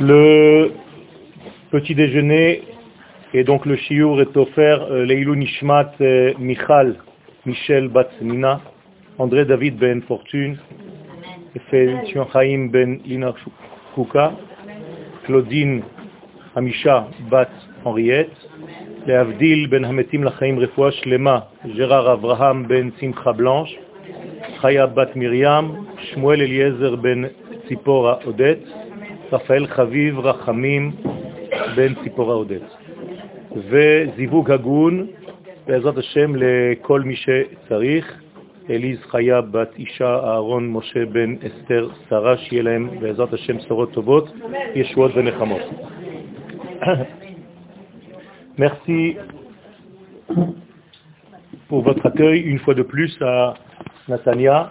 Le 0.00 0.72
petit 1.70 1.94
déjeuner 1.94 2.62
et 3.34 3.44
donc 3.44 3.66
le 3.66 3.76
shiur 3.76 4.20
est 4.20 4.36
offert 4.36 4.82
euh, 4.90 5.04
Leilou 5.04 5.34
Nishmat 5.34 5.92
euh, 6.00 6.32
Michal, 6.38 6.96
Michel 7.44 7.88
Batsmina, 7.88 8.60
André 9.18 9.44
David 9.44 9.76
Ben 9.76 10.00
Fortune, 10.02 10.58
Félicien 11.70 12.26
Chaim 12.32 12.68
Ben 12.72 13.00
Lina 13.04 13.34
Kouka, 13.94 14.32
Claudine 15.24 15.82
Amisha 16.56 17.08
Bat 17.30 17.50
Henriette, 17.84 18.30
Leavdil 19.06 19.68
Ben 19.68 19.84
Hametim 19.84 20.22
Lachaim 20.24 20.58
Refoua 20.58 20.90
Shlema, 20.92 21.50
Gérard 21.76 22.08
Abraham 22.08 22.66
Ben 22.66 22.92
Simcha 22.98 23.32
Blanche, 23.32 23.74
Chaya 24.62 24.86
Bat 24.86 25.14
Miriam, 25.16 25.86
Shmuel 26.12 26.40
Eliezer 26.40 26.96
Ben 26.96 27.30
Tzipora 27.66 28.20
Odette, 28.26 28.64
Raphaël 29.30 29.68
Chaviv 29.76 30.18
Rachamim 30.20 30.92
Ben 31.76 31.94
Tzipora 31.96 32.36
Odette. 32.36 32.72
וזיווג 33.56 34.50
הגון, 34.50 35.06
בעזרת 35.66 35.98
השם, 35.98 36.32
לכל 36.36 37.00
מי 37.00 37.16
שצריך. 37.16 38.22
אליז 38.70 38.98
חיה 39.02 39.40
בת 39.40 39.70
אישה, 39.78 40.14
אהרון 40.14 40.68
משה 40.68 41.06
בן 41.06 41.34
אסתר 41.46 41.88
שרה, 42.08 42.38
שיהיה 42.38 42.62
להם 42.62 42.88
בעזרת 43.00 43.32
השם 43.32 43.56
בשורות 43.56 43.92
טובות, 43.92 44.32
ישועות 44.74 45.12
ונחמות. 45.14 45.62
Merci 48.58 49.16
pour 51.68 51.82
votre 51.82 52.04
accueil 52.06 52.40
une 52.40 52.58
fois 52.58 52.74
de 52.74 52.82
plus 52.82 53.16
à 53.22 53.54
Natania. 54.08 54.68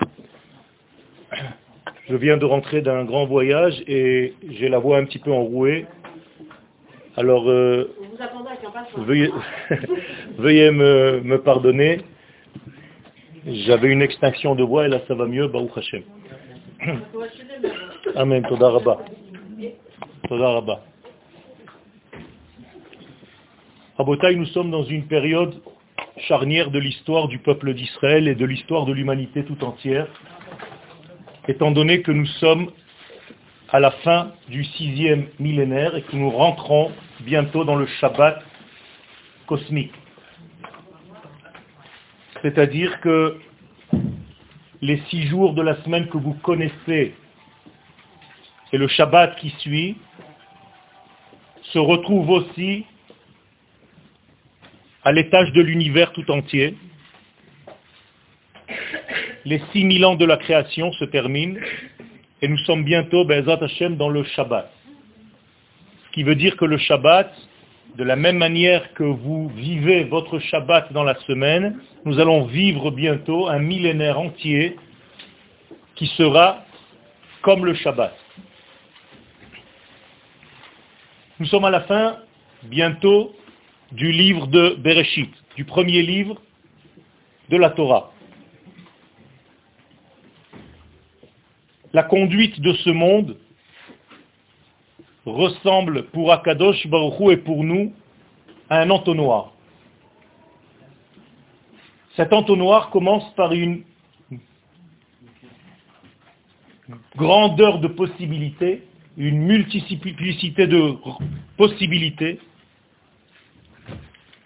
Je 2.10 2.16
viens 2.16 2.38
de 2.38 2.46
rentrer 2.46 2.82
d'un 2.82 3.04
grand 3.04 3.26
voyage 3.26 3.84
et 3.86 4.34
j'ai 4.50 4.70
la 4.70 4.80
voix 4.80 4.98
un 4.98 5.06
petit 5.06 5.20
peu 5.20 5.32
enrouée. 5.32 5.86
Alors, 7.18 7.50
euh, 7.50 7.94
veuillez, 8.98 9.30
veuillez 10.38 10.72
me, 10.72 11.20
me, 11.22 11.42
pardonner. 11.42 12.02
J'avais 13.46 13.90
une 13.90 14.02
extinction 14.02 14.56
de 14.56 14.64
voix 14.64 14.86
et 14.86 14.90
là 14.90 15.02
ça 15.08 15.16
va 15.16 15.26
mieux, 15.26 15.48
Baruch 15.48 15.78
Hashem. 15.78 16.04
Amen, 18.16 18.44
Toda 18.48 18.70
Rabba. 18.70 19.00
Toda 20.30 20.50
Rabba. 20.50 20.82
Rabotai, 23.98 24.36
nous 24.36 24.46
sommes 24.46 24.72
dans 24.72 24.84
une 24.84 25.08
période 25.08 25.56
charnière 26.28 26.72
de 26.72 26.80
l'histoire 26.80 27.28
du 27.28 27.40
peuple 27.40 27.74
d'Israël 27.74 28.28
et 28.28 28.36
de 28.36 28.46
l'histoire 28.46 28.86
de 28.86 28.94
l'humanité 28.94 29.44
tout 29.44 29.62
entière, 29.64 30.08
étant 31.48 31.72
donné 31.72 32.02
que 32.02 32.12
nous 32.12 32.26
sommes 32.26 32.72
à 33.70 33.80
la 33.80 33.92
fin 33.92 34.32
du 34.50 34.64
sixième 34.64 35.28
millénaire 35.40 35.96
et 35.96 36.02
que 36.04 36.16
nous 36.16 36.30
rentrons 36.30 36.92
bientôt 37.22 37.64
dans 37.64 37.76
le 37.76 37.86
Shabbat 37.86 38.44
cosmique. 39.46 39.94
C'est-à-dire 42.42 43.00
que 43.02 43.40
les 44.82 45.02
six 45.10 45.28
jours 45.28 45.54
de 45.54 45.62
la 45.62 45.82
semaine 45.84 46.08
que 46.08 46.18
vous 46.18 46.34
connaissez 46.34 47.16
et 48.72 48.78
le 48.78 48.88
Shabbat 48.88 49.38
qui 49.38 49.50
suit 49.60 49.98
se 51.64 51.80
retrouvent 51.80 52.30
aussi 52.30 52.86
à 55.04 55.12
l'étage 55.12 55.52
de 55.54 55.62
l'univers 55.62 56.12
tout 56.12 56.30
entier. 56.32 56.76
Les 59.48 59.62
six 59.72 59.86
mille 59.86 60.04
ans 60.04 60.16
de 60.16 60.26
la 60.26 60.36
création 60.36 60.92
se 60.92 61.06
terminent 61.06 61.58
et 62.42 62.50
nous 62.50 62.58
sommes 62.66 62.84
bientôt, 62.84 63.24
Bezat 63.24 63.62
dans 63.92 64.10
le 64.10 64.26
Shabbat. 64.26 64.70
Ce 66.06 66.12
qui 66.12 66.24
veut 66.24 66.36
dire 66.36 66.58
que 66.58 66.66
le 66.66 66.78
Shabbat, 66.78 67.34
de 67.96 68.04
la 68.04 68.18
même 68.18 68.38
manière 68.38 68.94
que 68.94 69.06
vous 69.06 69.48
vivez 69.48 70.04
votre 70.04 70.40
Shabbat 70.40 70.92
dans 70.92 71.06
la 71.06 71.16
semaine, 71.22 71.80
nous 72.04 72.20
allons 72.20 72.44
vivre 72.44 72.92
bientôt 72.92 73.48
un 73.48 73.60
millénaire 73.60 74.20
entier 74.20 74.76
qui 75.96 76.08
sera 76.18 76.66
comme 77.42 77.64
le 77.64 77.74
Shabbat. 77.74 78.14
Nous 81.40 81.46
sommes 81.46 81.64
à 81.64 81.70
la 81.70 81.82
fin, 81.84 82.18
bientôt, 82.64 83.34
du 83.94 84.12
livre 84.12 84.48
de 84.48 84.76
Bereshit, 84.78 85.32
du 85.56 85.64
premier 85.64 86.02
livre 86.02 86.36
de 87.48 87.56
la 87.56 87.70
Torah. 87.70 88.12
La 91.94 92.04
conduite 92.04 92.60
de 92.60 92.74
ce 92.74 92.90
monde 92.90 93.38
ressemble 95.26 96.08
pour 96.08 96.32
Akadosh 96.32 96.86
Baruchou 96.88 97.32
et 97.32 97.38
pour 97.38 97.64
nous 97.64 97.94
à 98.70 98.82
un 98.82 98.90
entonnoir. 98.90 99.54
Cet 102.16 102.34
entonnoir 102.34 102.90
commence 102.90 103.34
par 103.36 103.54
une 103.54 103.84
grandeur 107.16 107.80
de 107.80 107.88
possibilités, 107.88 108.84
une 109.18 109.40
multiplicité 109.40 110.68
de 110.68 110.96
possibilités, 111.56 112.40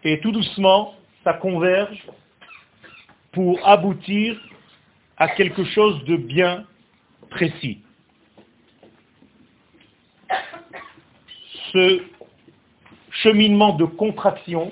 et 0.04 0.20
tout 0.20 0.32
doucement, 0.32 0.96
ça 1.24 1.34
converge 1.34 2.04
pour 3.32 3.66
aboutir 3.68 4.40
à 5.18 5.28
quelque 5.30 5.64
chose 5.64 6.04
de 6.06 6.18
bien 6.18 6.66
précis. 7.32 7.80
Ce 11.74 12.04
cheminement 13.24 13.74
de 13.74 13.86
contraction 13.86 14.72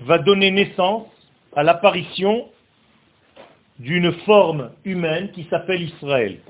va 0.00 0.18
donner 0.18 0.50
naissance 0.50 1.06
à 1.54 1.62
l'apparition 1.62 2.48
d'une 3.78 4.12
forme 4.24 4.70
humaine 4.84 5.30
qui 5.32 5.44
s'appelle 5.50 5.82
Israël. 5.82 6.40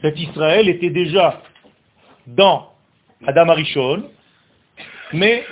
Cet 0.00 0.18
Israël 0.18 0.68
était 0.68 0.90
déjà 0.90 1.42
dans 2.26 2.72
Adam 3.26 3.48
Arishon, 3.50 4.10
mais 5.12 5.44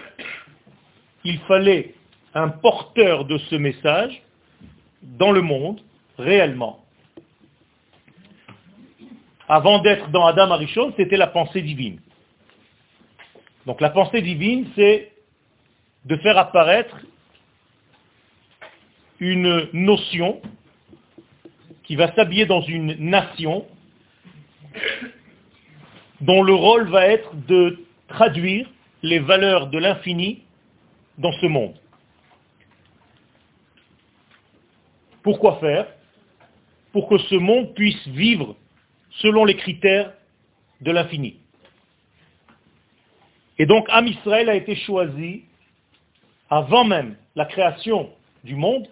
il 1.25 1.39
fallait 1.41 1.95
un 2.35 2.49
porteur 2.49 3.27
de 3.27 3.37
ce 3.37 3.57
message 3.57 4.23
dans 5.03 5.33
le 5.33 5.43
monde, 5.43 5.81
réellement. 6.19 6.85
Avant 9.49 9.79
d'être 9.79 10.11
dans 10.11 10.27
Adam 10.27 10.51
Arishon, 10.51 10.93
c'était 10.97 11.17
la 11.17 11.29
pensée 11.29 11.63
divine. 11.63 12.01
Donc 13.65 13.81
la 13.81 13.91
pensée 13.91 14.21
divine, 14.21 14.69
c'est 14.75 15.13
de 16.05 16.17
faire 16.17 16.37
apparaître 16.37 16.97
une 19.21 19.69
notion 19.73 20.41
qui 21.85 21.97
va 21.97 22.15
s'habiller 22.15 22.47
dans 22.47 22.61
une 22.61 22.95
nation 23.11 23.67
dont 26.21 26.43
le 26.43 26.55
rôle 26.55 26.89
va 26.89 27.07
être 27.07 27.35
de 27.47 27.85
traduire 28.09 28.69
les 29.03 29.19
valeurs 29.19 29.69
de 29.69 29.79
l'infini 29.79 30.43
dans 31.17 31.33
ce 31.33 31.47
monde. 31.47 31.75
Pourquoi 35.23 35.59
faire? 35.61 35.87
Pour 36.99 37.09
que 37.11 37.19
ce 37.19 37.37
monde 37.37 37.75
puisse 37.75 38.09
vivre 38.09 38.57
selon 39.21 39.45
les 39.45 39.55
critères 39.55 40.15
de 40.81 40.91
l'infini. 40.91 41.37
Et 43.57 43.67
donc 43.67 43.87
Am 43.89 44.09
Israël 44.09 44.49
a 44.49 44.57
été 44.57 44.75
choisi 44.75 45.45
avant 46.51 46.83
même 46.83 47.15
la 47.37 47.45
création 47.45 48.11
du 48.43 48.57
monde 48.57 48.89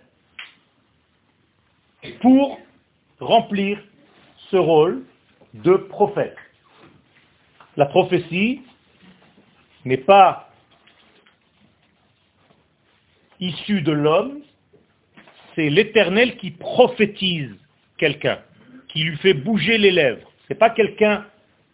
pour 2.21 2.61
remplir 3.19 3.83
ce 4.53 4.56
rôle 4.56 5.05
de 5.55 5.75
prophète. 5.75 6.37
La 7.76 7.87
prophétie 7.87 8.62
n'est 9.85 9.97
pas 9.97 10.49
issue 13.41 13.82
de 13.82 13.91
l'homme, 13.91 14.43
c'est 15.56 15.70
l'éternel 15.70 16.37
qui 16.37 16.52
prophétise 16.52 17.56
quelqu'un, 17.98 18.38
qui 18.88 19.04
lui 19.04 19.16
fait 19.19 19.34
bouger 19.34 19.78
les 19.78 19.90
lèvres. 19.90 20.31
Ce 20.46 20.52
n'est 20.52 20.58
pas 20.58 20.70
quelqu'un 20.70 21.25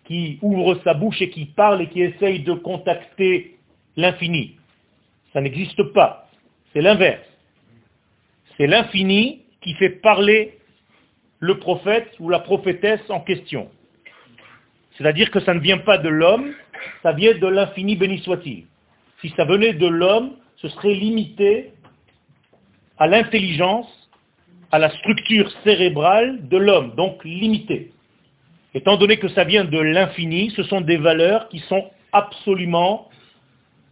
qui 0.04 0.38
ouvre 0.42 0.80
sa 0.84 0.94
bouche 0.94 1.20
et 1.22 1.30
qui 1.30 1.46
parle 1.46 1.82
et 1.82 1.88
qui 1.88 2.02
essaye 2.02 2.40
de 2.40 2.52
contacter 2.54 3.56
l'infini. 3.96 4.56
Ça 5.32 5.40
n'existe 5.40 5.82
pas. 5.92 6.28
C'est 6.72 6.82
l'inverse. 6.82 7.26
C'est 8.56 8.66
l'infini 8.66 9.42
qui 9.60 9.74
fait 9.74 9.90
parler 9.90 10.58
le 11.38 11.58
prophète 11.58 12.08
ou 12.20 12.28
la 12.28 12.38
prophétesse 12.38 13.08
en 13.08 13.20
question. 13.20 13.68
C'est-à-dire 14.96 15.30
que 15.30 15.40
ça 15.40 15.54
ne 15.54 15.60
vient 15.60 15.78
pas 15.78 15.98
de 15.98 16.08
l'homme, 16.08 16.52
ça 17.02 17.12
vient 17.12 17.36
de 17.36 17.46
l'infini 17.46 17.96
béni 17.96 18.18
soit-il. 18.18 18.66
Si 19.20 19.30
ça 19.30 19.44
venait 19.44 19.72
de 19.72 19.86
l'homme, 19.86 20.36
ce 20.56 20.68
serait 20.68 20.94
limité 20.94 21.72
à 22.98 23.06
l'intelligence, 23.06 23.88
à 24.72 24.78
la 24.78 24.90
structure 24.90 25.52
cérébrale 25.64 26.48
de 26.48 26.56
l'homme, 26.56 26.94
donc 26.96 27.22
limité. 27.24 27.92
Étant 28.74 28.96
donné 28.96 29.18
que 29.18 29.28
ça 29.28 29.44
vient 29.44 29.66
de 29.66 29.78
l'infini, 29.78 30.50
ce 30.56 30.62
sont 30.62 30.80
des 30.80 30.96
valeurs 30.96 31.48
qui 31.50 31.58
sont 31.60 31.90
absolument 32.10 33.10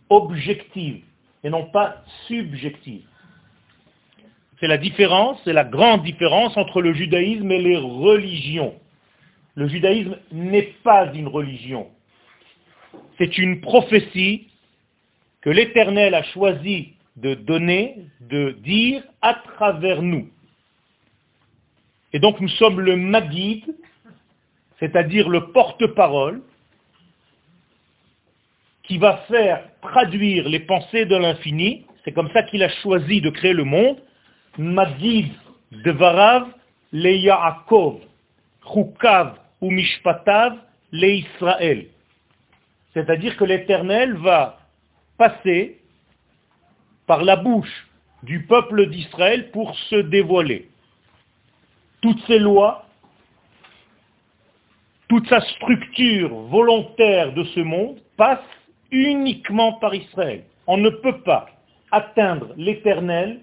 objectives 0.09 1.03
et 1.45 1.51
non 1.51 1.67
pas 1.67 2.03
subjectives. 2.27 3.05
C'est 4.59 4.69
la 4.69 4.79
différence, 4.79 5.39
c'est 5.45 5.53
la 5.53 5.65
grande 5.65 6.03
différence 6.03 6.57
entre 6.57 6.81
le 6.81 6.95
judaïsme 6.95 7.51
et 7.51 7.61
les 7.61 7.77
religions. 7.77 8.75
Le 9.55 9.69
judaïsme 9.69 10.17
n'est 10.33 10.75
pas 10.83 11.13
une 11.15 11.29
religion. 11.29 11.89
C'est 13.19 13.37
une 13.37 13.61
prophétie 13.61 14.49
que 15.43 15.51
l'Éternel 15.51 16.15
a 16.15 16.23
choisi 16.23 16.95
de 17.17 17.35
donner, 17.35 17.97
de 18.21 18.57
dire 18.63 19.03
à 19.21 19.35
travers 19.35 20.01
nous. 20.01 20.29
Et 22.13 22.19
donc 22.19 22.41
nous 22.41 22.49
sommes 22.49 22.81
le 22.81 22.97
Magid, 22.97 23.65
c'est-à-dire 24.79 25.29
le 25.29 25.53
porte-parole, 25.53 26.43
qui 28.85 28.99
va 28.99 29.19
faire 29.29 29.63
traduire 29.83 30.49
les 30.49 30.61
pensées 30.61 31.05
de 31.05 31.15
l'infini. 31.15 31.87
C'est 32.05 32.13
comme 32.13 32.31
ça 32.33 32.43
qu'il 32.43 32.63
a 32.63 32.69
choisi 32.83 33.21
de 33.21 33.31
créer 33.31 33.53
le 33.53 33.65
monde. 33.65 33.99
Magid 34.59 35.33
de 35.71 35.91
Varav, 35.93 36.49
le 36.93 37.13
Yaakov, 37.13 38.01
Chukav 38.73 39.37
ou 39.61 39.71
Mishpatav, 39.71 40.57
le 40.91 41.09
Israël. 41.09 41.87
C'est-à-dire 42.95 43.37
que 43.37 43.45
l'Éternel 43.45 44.15
va 44.17 44.59
passer 45.17 45.79
par 47.07 47.23
la 47.23 47.37
bouche 47.37 47.89
du 48.23 48.47
peuple 48.47 48.89
d'Israël 48.89 49.51
pour 49.53 49.77
se 49.77 49.97
dévoiler. 49.97 50.70
Toutes 52.01 52.21
ces 52.27 52.39
lois, 52.39 52.87
toute 55.09 55.29
sa 55.29 55.41
structure 55.41 56.35
volontaire 56.35 57.33
de 57.33 57.45
ce 57.45 57.61
monde 57.61 57.99
passe 58.17 58.39
uniquement 58.91 59.75
par 59.75 59.95
Israël. 59.95 60.45
On 60.67 60.77
ne 60.77 60.91
peut 60.91 61.21
pas 61.23 61.47
atteindre 61.91 62.49
l'éternel 62.57 63.41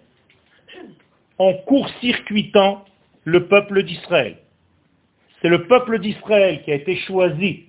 en 1.38 1.54
court-circuitant 1.54 2.86
le 3.26 3.48
peuple 3.48 3.84
d'Israël. 3.84 4.38
C'est 5.42 5.50
le 5.50 5.68
peuple 5.68 6.00
d'Israël 6.00 6.64
qui 6.64 6.72
a 6.72 6.76
été 6.76 6.96
choisi 6.96 7.66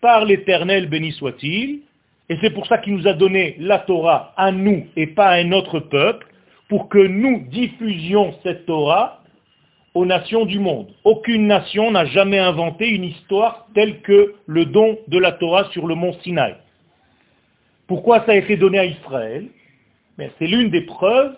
par 0.00 0.24
l'éternel, 0.24 0.88
béni 0.88 1.12
soit-il, 1.12 1.82
et 2.28 2.36
c'est 2.40 2.50
pour 2.50 2.66
ça 2.66 2.78
qu'il 2.78 2.94
nous 2.94 3.06
a 3.06 3.12
donné 3.12 3.56
la 3.58 3.78
Torah 3.78 4.32
à 4.36 4.52
nous 4.52 4.86
et 4.96 5.06
pas 5.06 5.28
à 5.28 5.34
un 5.34 5.52
autre 5.52 5.80
peuple, 5.80 6.26
pour 6.68 6.88
que 6.88 6.98
nous 6.98 7.46
diffusions 7.48 8.34
cette 8.42 8.66
Torah 8.66 9.19
aux 9.94 10.06
nations 10.06 10.44
du 10.44 10.58
monde. 10.58 10.88
Aucune 11.04 11.46
nation 11.46 11.90
n'a 11.90 12.04
jamais 12.06 12.38
inventé 12.38 12.88
une 12.88 13.04
histoire 13.04 13.66
telle 13.74 14.00
que 14.02 14.34
le 14.46 14.64
don 14.66 14.98
de 15.08 15.18
la 15.18 15.32
Torah 15.32 15.70
sur 15.72 15.86
le 15.86 15.94
mont 15.94 16.14
Sinaï. 16.22 16.56
Pourquoi 17.86 18.20
ça 18.24 18.32
a 18.32 18.36
été 18.36 18.56
donné 18.56 18.78
à 18.78 18.84
Israël? 18.84 19.48
C'est 20.38 20.46
l'une 20.46 20.70
des 20.70 20.82
preuves 20.82 21.34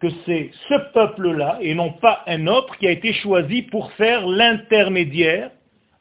que 0.00 0.08
c'est 0.24 0.50
ce 0.68 0.74
peuple-là, 0.92 1.58
et 1.60 1.74
non 1.74 1.92
pas 1.92 2.22
un 2.26 2.46
autre, 2.46 2.76
qui 2.78 2.86
a 2.86 2.90
été 2.90 3.12
choisi 3.12 3.62
pour 3.62 3.92
faire 3.92 4.26
l'intermédiaire 4.26 5.50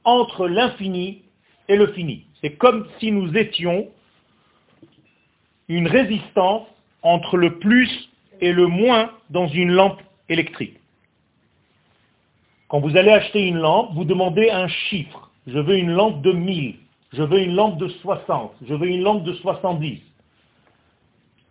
entre 0.04 0.48
l'infini 0.48 1.24
et 1.68 1.76
le 1.76 1.88
fini. 1.88 2.26
C'est 2.42 2.52
comme 2.58 2.88
si 3.00 3.12
nous 3.12 3.36
étions 3.36 3.88
une 5.68 5.88
résistance 5.88 6.68
entre 7.02 7.38
le 7.38 7.60
plus 7.60 8.10
et 8.40 8.54
le 8.54 8.68
moins 8.68 9.12
dans 9.30 9.48
une 9.48 9.72
lampe 9.72 10.02
électrique. 10.30 10.77
Quand 12.68 12.81
vous 12.81 12.98
allez 12.98 13.12
acheter 13.12 13.48
une 13.48 13.58
lampe, 13.58 13.94
vous 13.94 14.04
demandez 14.04 14.50
un 14.50 14.68
chiffre. 14.68 15.31
Je 15.48 15.58
veux 15.60 15.78
une 15.78 15.92
lampe 15.92 16.22
de 16.22 16.34
1000, 16.34 16.75
je 17.14 17.24
veux 17.24 17.40
une 17.40 17.56
lampe 17.56 17.78
de 17.78 17.88
60, 17.88 18.54
je 18.68 18.74
veux 18.74 18.88
une 18.88 19.02
lampe 19.02 19.24
de 19.24 19.34
70. 19.34 20.02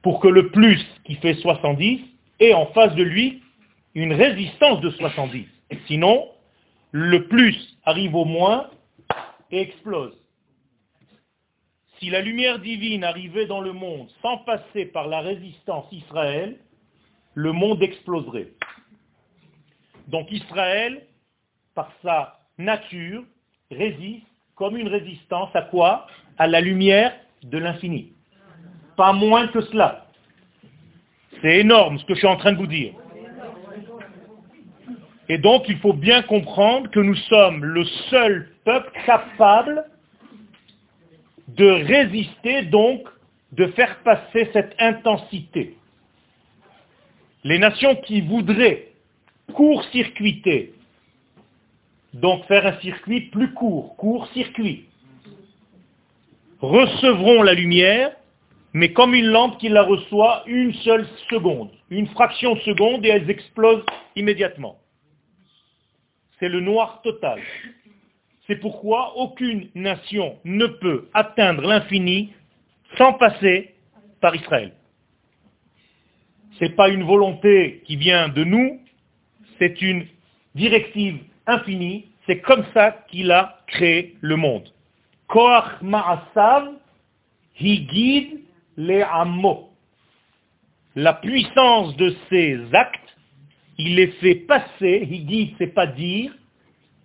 Pour 0.02 0.20
que 0.20 0.28
le 0.28 0.50
plus 0.50 0.84
qui 1.04 1.14
fait 1.16 1.34
70 1.34 2.00
ait 2.40 2.52
en 2.52 2.66
face 2.66 2.94
de 2.94 3.02
lui 3.02 3.42
une 3.94 4.12
résistance 4.12 4.80
de 4.82 4.90
70. 4.90 5.46
Sinon, 5.86 6.28
le 6.92 7.26
plus 7.26 7.78
arrive 7.84 8.14
au 8.14 8.26
moins 8.26 8.68
et 9.50 9.60
explose. 9.60 10.12
Si 11.98 12.10
la 12.10 12.20
lumière 12.20 12.58
divine 12.58 13.04
arrivait 13.04 13.46
dans 13.46 13.62
le 13.62 13.72
monde 13.72 14.08
sans 14.20 14.36
passer 14.38 14.84
par 14.84 15.08
la 15.08 15.20
résistance 15.20 15.86
Israël, 15.90 16.58
le 17.32 17.52
monde 17.52 17.82
exploserait. 17.82 18.48
Donc 20.08 20.30
Israël, 20.30 21.02
par 21.74 21.90
sa 22.02 22.38
nature, 22.58 23.24
résiste 23.70 24.26
comme 24.54 24.76
une 24.76 24.88
résistance 24.88 25.50
à 25.54 25.62
quoi? 25.62 26.06
À 26.38 26.46
la 26.46 26.60
lumière 26.60 27.12
de 27.42 27.58
l'infini. 27.58 28.12
Pas 28.96 29.12
moins 29.12 29.48
que 29.48 29.60
cela. 29.60 30.06
C'est 31.42 31.58
énorme 31.58 31.98
ce 31.98 32.04
que 32.06 32.14
je 32.14 32.20
suis 32.20 32.26
en 32.26 32.36
train 32.36 32.52
de 32.52 32.58
vous 32.58 32.66
dire. 32.66 32.94
Et 35.28 35.38
donc 35.38 35.64
il 35.68 35.78
faut 35.78 35.92
bien 35.92 36.22
comprendre 36.22 36.88
que 36.90 37.00
nous 37.00 37.16
sommes 37.16 37.64
le 37.64 37.84
seul 37.84 38.48
peuple 38.64 38.90
capable 39.04 39.84
de 41.48 41.66
résister, 41.66 42.62
donc 42.62 43.02
de 43.52 43.66
faire 43.68 43.98
passer 44.02 44.48
cette 44.52 44.74
intensité. 44.78 45.76
Les 47.44 47.58
nations 47.58 47.96
qui 47.96 48.20
voudraient 48.20 48.88
court-circuiter, 49.52 50.74
donc 52.14 52.44
faire 52.46 52.66
un 52.66 52.80
circuit 52.80 53.22
plus 53.22 53.52
court, 53.52 53.96
court-circuit, 53.96 54.86
recevront 56.60 57.42
la 57.42 57.54
lumière, 57.54 58.12
mais 58.72 58.92
comme 58.92 59.14
une 59.14 59.26
lampe 59.26 59.58
qui 59.58 59.68
la 59.68 59.82
reçoit 59.82 60.42
une 60.46 60.74
seule 60.74 61.06
seconde, 61.30 61.70
une 61.90 62.06
fraction 62.08 62.54
de 62.54 62.60
seconde, 62.60 63.04
et 63.04 63.08
elles 63.08 63.30
explosent 63.30 63.84
immédiatement. 64.16 64.78
C'est 66.38 66.48
le 66.48 66.60
noir 66.60 67.00
total. 67.02 67.40
C'est 68.46 68.56
pourquoi 68.56 69.16
aucune 69.16 69.68
nation 69.74 70.38
ne 70.44 70.66
peut 70.66 71.08
atteindre 71.14 71.62
l'infini 71.62 72.32
sans 72.96 73.14
passer 73.14 73.74
par 74.20 74.34
Israël. 74.36 74.72
Ce 76.58 76.64
n'est 76.64 76.70
pas 76.70 76.88
une 76.88 77.02
volonté 77.02 77.82
qui 77.86 77.96
vient 77.96 78.28
de 78.28 78.44
nous, 78.44 78.80
c'est 79.58 79.80
une 79.82 80.06
directive 80.54 81.18
infinie, 81.46 82.06
c'est 82.26 82.40
comme 82.40 82.64
ça 82.74 83.04
qu'il 83.08 83.30
a 83.30 83.58
créé 83.66 84.16
le 84.20 84.36
monde. 84.36 84.68
Koach 85.28 85.80
ma'asav, 85.82 86.72
guide 87.60 88.40
les 88.76 89.02
amo. 89.02 89.70
La 90.94 91.14
puissance 91.14 91.94
de 91.96 92.14
ses 92.30 92.58
actes, 92.72 93.16
il 93.78 93.96
les 93.96 94.08
fait 94.08 94.34
passer, 94.34 95.06
guide, 95.06 95.54
c'est 95.58 95.74
pas 95.74 95.86
dire, 95.86 96.32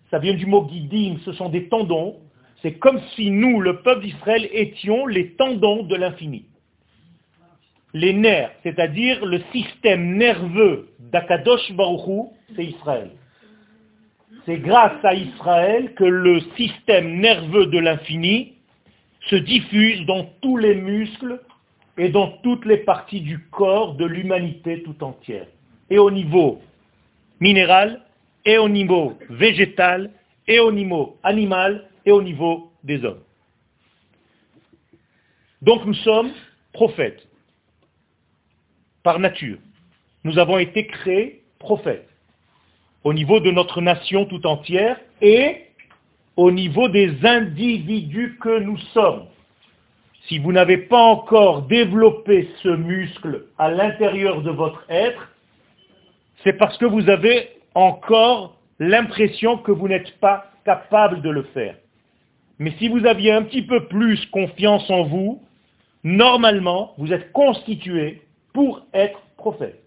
ça 0.09 0.19
vient 0.19 0.33
du 0.33 0.45
mot 0.45 0.63
guidim, 0.63 1.17
ce 1.25 1.31
sont 1.33 1.49
des 1.49 1.67
tendons. 1.69 2.17
C'est 2.61 2.73
comme 2.73 3.01
si 3.15 3.31
nous, 3.31 3.59
le 3.59 3.81
peuple 3.81 4.03
d'Israël, 4.03 4.47
étions 4.51 5.07
les 5.07 5.31
tendons 5.31 5.83
de 5.83 5.95
l'infini. 5.95 6.45
Les 7.93 8.13
nerfs, 8.13 8.51
c'est-à-dire 8.63 9.25
le 9.25 9.41
système 9.51 10.15
nerveux 10.15 10.89
d'Akadosh 10.99 11.71
Baruchou, 11.73 12.33
c'est 12.55 12.65
Israël. 12.65 13.11
C'est 14.45 14.57
grâce 14.57 15.03
à 15.03 15.13
Israël 15.13 15.93
que 15.95 16.03
le 16.03 16.39
système 16.57 17.19
nerveux 17.19 17.67
de 17.67 17.79
l'infini 17.79 18.53
se 19.29 19.35
diffuse 19.35 20.05
dans 20.05 20.25
tous 20.41 20.57
les 20.57 20.75
muscles 20.75 21.39
et 21.97 22.09
dans 22.09 22.29
toutes 22.43 22.65
les 22.65 22.77
parties 22.77 23.21
du 23.21 23.39
corps 23.51 23.95
de 23.95 24.05
l'humanité 24.05 24.81
tout 24.83 25.03
entière. 25.03 25.45
Et 25.89 25.99
au 25.99 26.09
niveau 26.09 26.61
minéral, 27.39 28.01
et 28.45 28.57
au 28.57 28.69
niveau 28.69 29.17
végétal, 29.29 30.11
et 30.47 30.59
au 30.59 30.71
niveau 30.71 31.17
animal, 31.23 31.87
et 32.05 32.11
au 32.11 32.21
niveau 32.21 32.71
des 32.83 33.03
hommes. 33.05 33.21
Donc 35.61 35.85
nous 35.85 35.93
sommes 35.93 36.31
prophètes, 36.73 37.27
par 39.03 39.19
nature. 39.19 39.57
Nous 40.23 40.39
avons 40.39 40.57
été 40.57 40.87
créés 40.87 41.43
prophètes, 41.59 42.09
au 43.03 43.13
niveau 43.13 43.39
de 43.39 43.51
notre 43.51 43.81
nation 43.81 44.25
tout 44.25 44.45
entière, 44.45 44.99
et 45.21 45.65
au 46.37 46.51
niveau 46.51 46.87
des 46.87 47.25
individus 47.25 48.37
que 48.41 48.59
nous 48.59 48.77
sommes. 48.93 49.25
Si 50.27 50.37
vous 50.39 50.51
n'avez 50.51 50.77
pas 50.77 51.01
encore 51.01 51.63
développé 51.63 52.49
ce 52.61 52.69
muscle 52.69 53.45
à 53.57 53.69
l'intérieur 53.69 54.41
de 54.41 54.51
votre 54.51 54.85
être, 54.89 55.29
c'est 56.43 56.53
parce 56.53 56.77
que 56.77 56.85
vous 56.85 57.09
avez 57.09 57.49
encore 57.75 58.55
l'impression 58.79 59.57
que 59.57 59.71
vous 59.71 59.87
n'êtes 59.87 60.17
pas 60.19 60.51
capable 60.65 61.21
de 61.21 61.29
le 61.29 61.43
faire. 61.53 61.75
Mais 62.59 62.71
si 62.77 62.87
vous 62.87 63.05
aviez 63.05 63.31
un 63.31 63.43
petit 63.43 63.63
peu 63.63 63.87
plus 63.87 64.23
confiance 64.27 64.89
en 64.89 65.03
vous, 65.03 65.41
normalement, 66.03 66.93
vous 66.97 67.11
êtes 67.11 67.31
constitué 67.31 68.21
pour 68.53 68.85
être 68.93 69.19
prophète. 69.37 69.81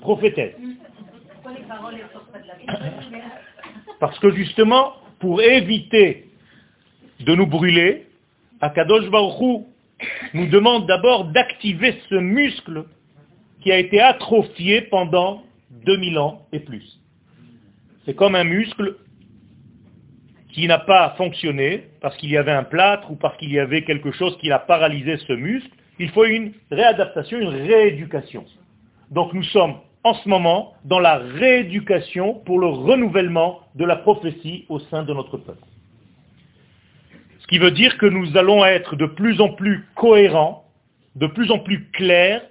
Prophétesse. 0.00 0.54
Parce 4.00 4.18
que 4.18 4.30
justement, 4.32 4.94
pour 5.20 5.40
éviter 5.42 6.28
de 7.20 7.34
nous 7.34 7.46
brûler, 7.46 8.06
Akadosh 8.60 9.08
Baruch 9.10 9.64
nous 10.34 10.46
demande 10.46 10.86
d'abord 10.86 11.26
d'activer 11.26 12.00
ce 12.08 12.16
muscle 12.16 12.84
qui 13.60 13.70
a 13.70 13.78
été 13.78 14.00
atrophié 14.00 14.82
pendant 14.82 15.44
2000 15.86 16.18
ans 16.18 16.46
et 16.52 16.60
plus. 16.60 17.00
C'est 18.04 18.14
comme 18.14 18.34
un 18.34 18.44
muscle 18.44 18.96
qui 20.48 20.66
n'a 20.66 20.78
pas 20.78 21.14
fonctionné 21.16 21.84
parce 22.00 22.16
qu'il 22.16 22.30
y 22.30 22.36
avait 22.36 22.52
un 22.52 22.64
plâtre 22.64 23.10
ou 23.10 23.16
parce 23.16 23.36
qu'il 23.36 23.52
y 23.52 23.58
avait 23.58 23.84
quelque 23.84 24.12
chose 24.12 24.36
qui 24.38 24.50
a 24.50 24.58
paralysé 24.58 25.16
ce 25.18 25.32
muscle. 25.32 25.70
Il 25.98 26.10
faut 26.10 26.24
une 26.24 26.52
réadaptation, 26.70 27.38
une 27.38 27.48
rééducation. 27.48 28.44
Donc 29.10 29.32
nous 29.32 29.44
sommes 29.44 29.76
en 30.04 30.14
ce 30.14 30.28
moment 30.28 30.74
dans 30.84 30.98
la 30.98 31.18
rééducation 31.18 32.34
pour 32.34 32.58
le 32.58 32.66
renouvellement 32.66 33.60
de 33.74 33.84
la 33.84 33.96
prophétie 33.96 34.66
au 34.68 34.80
sein 34.80 35.02
de 35.04 35.12
notre 35.12 35.36
peuple. 35.36 35.64
Ce 37.40 37.46
qui 37.46 37.58
veut 37.58 37.70
dire 37.70 37.98
que 37.98 38.06
nous 38.06 38.36
allons 38.36 38.64
être 38.64 38.96
de 38.96 39.06
plus 39.06 39.40
en 39.40 39.50
plus 39.50 39.86
cohérents, 39.94 40.64
de 41.16 41.26
plus 41.26 41.50
en 41.50 41.58
plus 41.58 41.88
clairs 41.90 42.42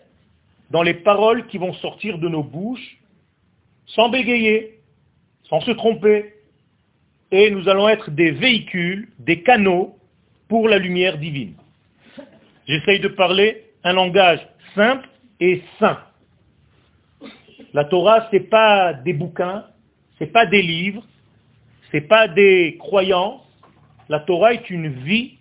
dans 0.69 0.83
les 0.83 0.93
paroles 0.93 1.47
qui 1.47 1.57
vont 1.57 1.73
sortir 1.73 2.17
de 2.17 2.29
nos 2.29 2.43
bouches, 2.43 2.97
sans 3.87 4.09
bégayer, 4.09 4.79
sans 5.49 5.61
se 5.61 5.71
tromper. 5.71 6.33
Et 7.31 7.49
nous 7.51 7.67
allons 7.67 7.89
être 7.89 8.11
des 8.11 8.31
véhicules, 8.31 9.09
des 9.19 9.41
canaux 9.41 9.97
pour 10.47 10.67
la 10.67 10.77
lumière 10.77 11.17
divine. 11.17 11.55
J'essaye 12.67 12.99
de 12.99 13.07
parler 13.07 13.65
un 13.83 13.93
langage 13.93 14.39
simple 14.75 15.07
et 15.39 15.61
sain. 15.79 15.97
La 17.73 17.85
Torah, 17.85 18.27
ce 18.29 18.35
n'est 18.35 18.43
pas 18.43 18.93
des 18.93 19.13
bouquins, 19.13 19.65
ce 20.17 20.23
n'est 20.23 20.29
pas 20.29 20.45
des 20.45 20.61
livres, 20.61 21.03
ce 21.89 21.97
n'est 21.97 22.03
pas 22.03 22.27
des 22.27 22.77
croyances. 22.79 23.41
La 24.09 24.19
Torah 24.19 24.53
est 24.53 24.69
une 24.69 24.89
vie. 24.89 25.37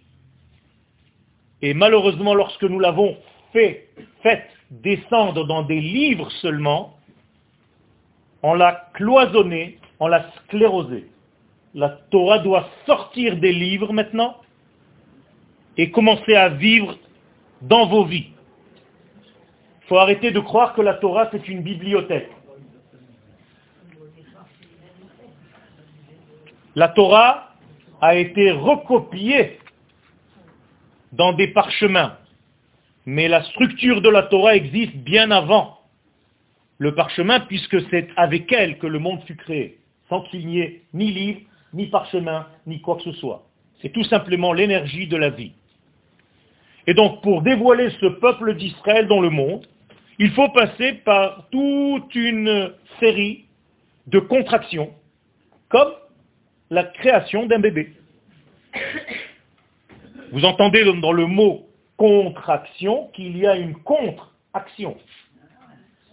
Et 1.63 1.75
malheureusement, 1.75 2.35
lorsque 2.35 2.63
nous 2.63 2.79
l'avons 2.79 3.17
fait, 3.53 3.89
faite 4.23 4.49
descendre 4.71 5.47
dans 5.47 5.63
des 5.63 5.81
livres 5.81 6.31
seulement, 6.41 6.97
on 8.43 8.55
l'a 8.55 8.91
cloisonnée, 8.95 9.79
on 9.99 10.07
l'a 10.07 10.27
sclérosée. 10.45 11.07
La 11.75 11.91
Torah 12.11 12.39
doit 12.39 12.69
sortir 12.87 13.37
des 13.37 13.53
livres 13.53 13.93
maintenant 13.93 14.37
et 15.77 15.91
commencer 15.91 16.35
à 16.35 16.49
vivre 16.49 16.97
dans 17.63 17.87
vos 17.87 18.05
vies. 18.05 18.31
Faut 19.91 19.99
arrêter 19.99 20.31
de 20.31 20.39
croire 20.39 20.73
que 20.75 20.83
la 20.83 20.95
Torah 20.95 21.29
c'est 21.33 21.49
une 21.49 21.63
bibliothèque. 21.63 22.31
La 26.77 26.87
Torah 26.91 27.57
a 28.01 28.15
été 28.15 28.53
recopiée 28.53 29.59
dans 31.11 31.33
des 31.33 31.49
parchemins. 31.49 32.17
Mais 33.05 33.27
la 33.27 33.43
structure 33.43 34.01
de 34.01 34.09
la 34.09 34.23
Torah 34.23 34.55
existe 34.55 34.95
bien 34.95 35.33
avant 35.33 35.81
le 36.79 36.95
parchemin, 36.95 37.41
puisque 37.41 37.81
c'est 37.91 38.11
avec 38.17 38.53
elle 38.53 38.79
que 38.79 38.87
le 38.87 39.01
monde 39.01 39.21
fut 39.27 39.35
créé, 39.35 39.81
sans 40.09 40.21
qu'il 40.23 40.47
n'y 40.47 40.61
ait 40.61 40.83
ni 40.95 41.11
livre, 41.11 41.41
ni 41.75 41.89
parchemin, 41.89 42.47
ni 42.65 42.81
quoi 42.81 42.95
que 42.95 43.03
ce 43.03 43.13
soit. 43.15 43.43
C'est 43.83 43.91
tout 43.93 44.05
simplement 44.05 44.53
l'énergie 44.53 45.09
de 45.09 45.17
la 45.17 45.31
vie. 45.31 45.53
Et 46.87 46.95
donc, 46.95 47.23
pour 47.23 47.43
dévoiler 47.43 47.91
ce 48.01 48.07
peuple 48.07 48.55
d'Israël 48.55 49.09
dans 49.09 49.21
le 49.21 49.31
monde, 49.31 49.67
il 50.21 50.31
faut 50.33 50.51
passer 50.51 50.93
par 51.03 51.49
toute 51.51 52.15
une 52.15 52.75
série 53.01 53.47
de 54.07 54.19
contractions, 54.19 54.93
comme 55.71 55.93
la 56.69 56.85
création 56.85 57.47
d'un 57.47 57.59
bébé. 57.59 57.95
Vous 60.33 60.45
entendez 60.45 60.85
dans 60.85 61.13
le 61.13 61.25
mot 61.25 61.67
contraction 61.97 63.09
qu'il 63.15 63.39
y 63.39 63.47
a 63.47 63.57
une 63.57 63.75
contre-action. 63.77 64.99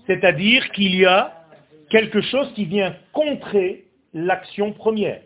C'est-à-dire 0.06 0.72
qu'il 0.72 0.96
y 0.96 1.06
a 1.06 1.44
quelque 1.90 2.22
chose 2.22 2.50
qui 2.54 2.64
vient 2.64 2.96
contrer 3.12 3.88
l'action 4.14 4.72
première. 4.72 5.22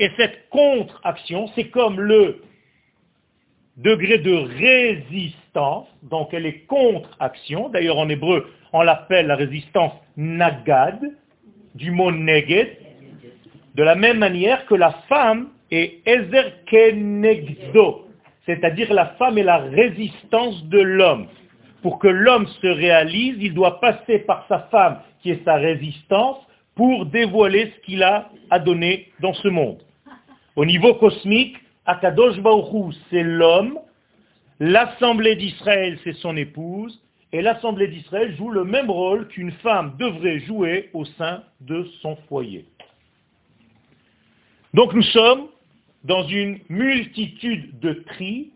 Et 0.00 0.10
cette 0.16 0.48
contre-action, 0.48 1.46
c'est 1.54 1.68
comme 1.68 2.00
le 2.00 2.42
degré 3.76 4.18
de 4.18 4.34
résistance, 4.34 5.86
donc 6.02 6.28
elle 6.32 6.46
est 6.46 6.66
contre-action, 6.66 7.68
d'ailleurs 7.68 7.98
en 7.98 8.08
hébreu 8.08 8.46
on 8.72 8.82
l'appelle 8.82 9.26
la 9.26 9.36
résistance 9.36 9.92
nagad, 10.16 10.98
du 11.74 11.90
mot 11.90 12.10
neged, 12.10 12.76
de 13.74 13.82
la 13.82 13.94
même 13.94 14.18
manière 14.18 14.66
que 14.66 14.74
la 14.74 14.92
femme 15.08 15.48
est 15.70 16.06
ezer 16.06 16.64
kenegdo, 16.66 18.06
c'est-à-dire 18.46 18.92
la 18.92 19.06
femme 19.18 19.38
est 19.38 19.42
la 19.42 19.58
résistance 19.58 20.64
de 20.66 20.80
l'homme. 20.80 21.26
Pour 21.82 21.98
que 21.98 22.08
l'homme 22.08 22.46
se 22.46 22.66
réalise, 22.66 23.36
il 23.40 23.54
doit 23.54 23.80
passer 23.80 24.20
par 24.20 24.46
sa 24.48 24.60
femme, 24.70 24.98
qui 25.20 25.30
est 25.30 25.44
sa 25.44 25.54
résistance, 25.54 26.38
pour 26.74 27.06
dévoiler 27.06 27.72
ce 27.74 27.86
qu'il 27.86 28.02
a 28.02 28.30
à 28.50 28.58
donner 28.58 29.08
dans 29.20 29.34
ce 29.34 29.48
monde. 29.48 29.78
Au 30.56 30.64
niveau 30.64 30.94
cosmique, 30.94 31.56
Akadosh 31.86 32.38
Baruch 32.40 32.94
c'est 33.10 33.22
l'homme, 33.22 33.78
l'assemblée 34.60 35.36
d'Israël, 35.36 35.98
c'est 36.04 36.14
son 36.14 36.36
épouse, 36.36 37.00
et 37.32 37.42
l'assemblée 37.42 37.88
d'Israël 37.88 38.34
joue 38.36 38.50
le 38.50 38.64
même 38.64 38.90
rôle 38.90 39.26
qu'une 39.28 39.52
femme 39.52 39.96
devrait 39.98 40.40
jouer 40.40 40.90
au 40.92 41.04
sein 41.04 41.42
de 41.60 41.84
son 42.00 42.16
foyer. 42.28 42.66
Donc 44.74 44.94
nous 44.94 45.02
sommes 45.02 45.48
dans 46.04 46.26
une 46.28 46.58
multitude 46.68 47.78
de 47.80 47.92
tris 47.94 48.50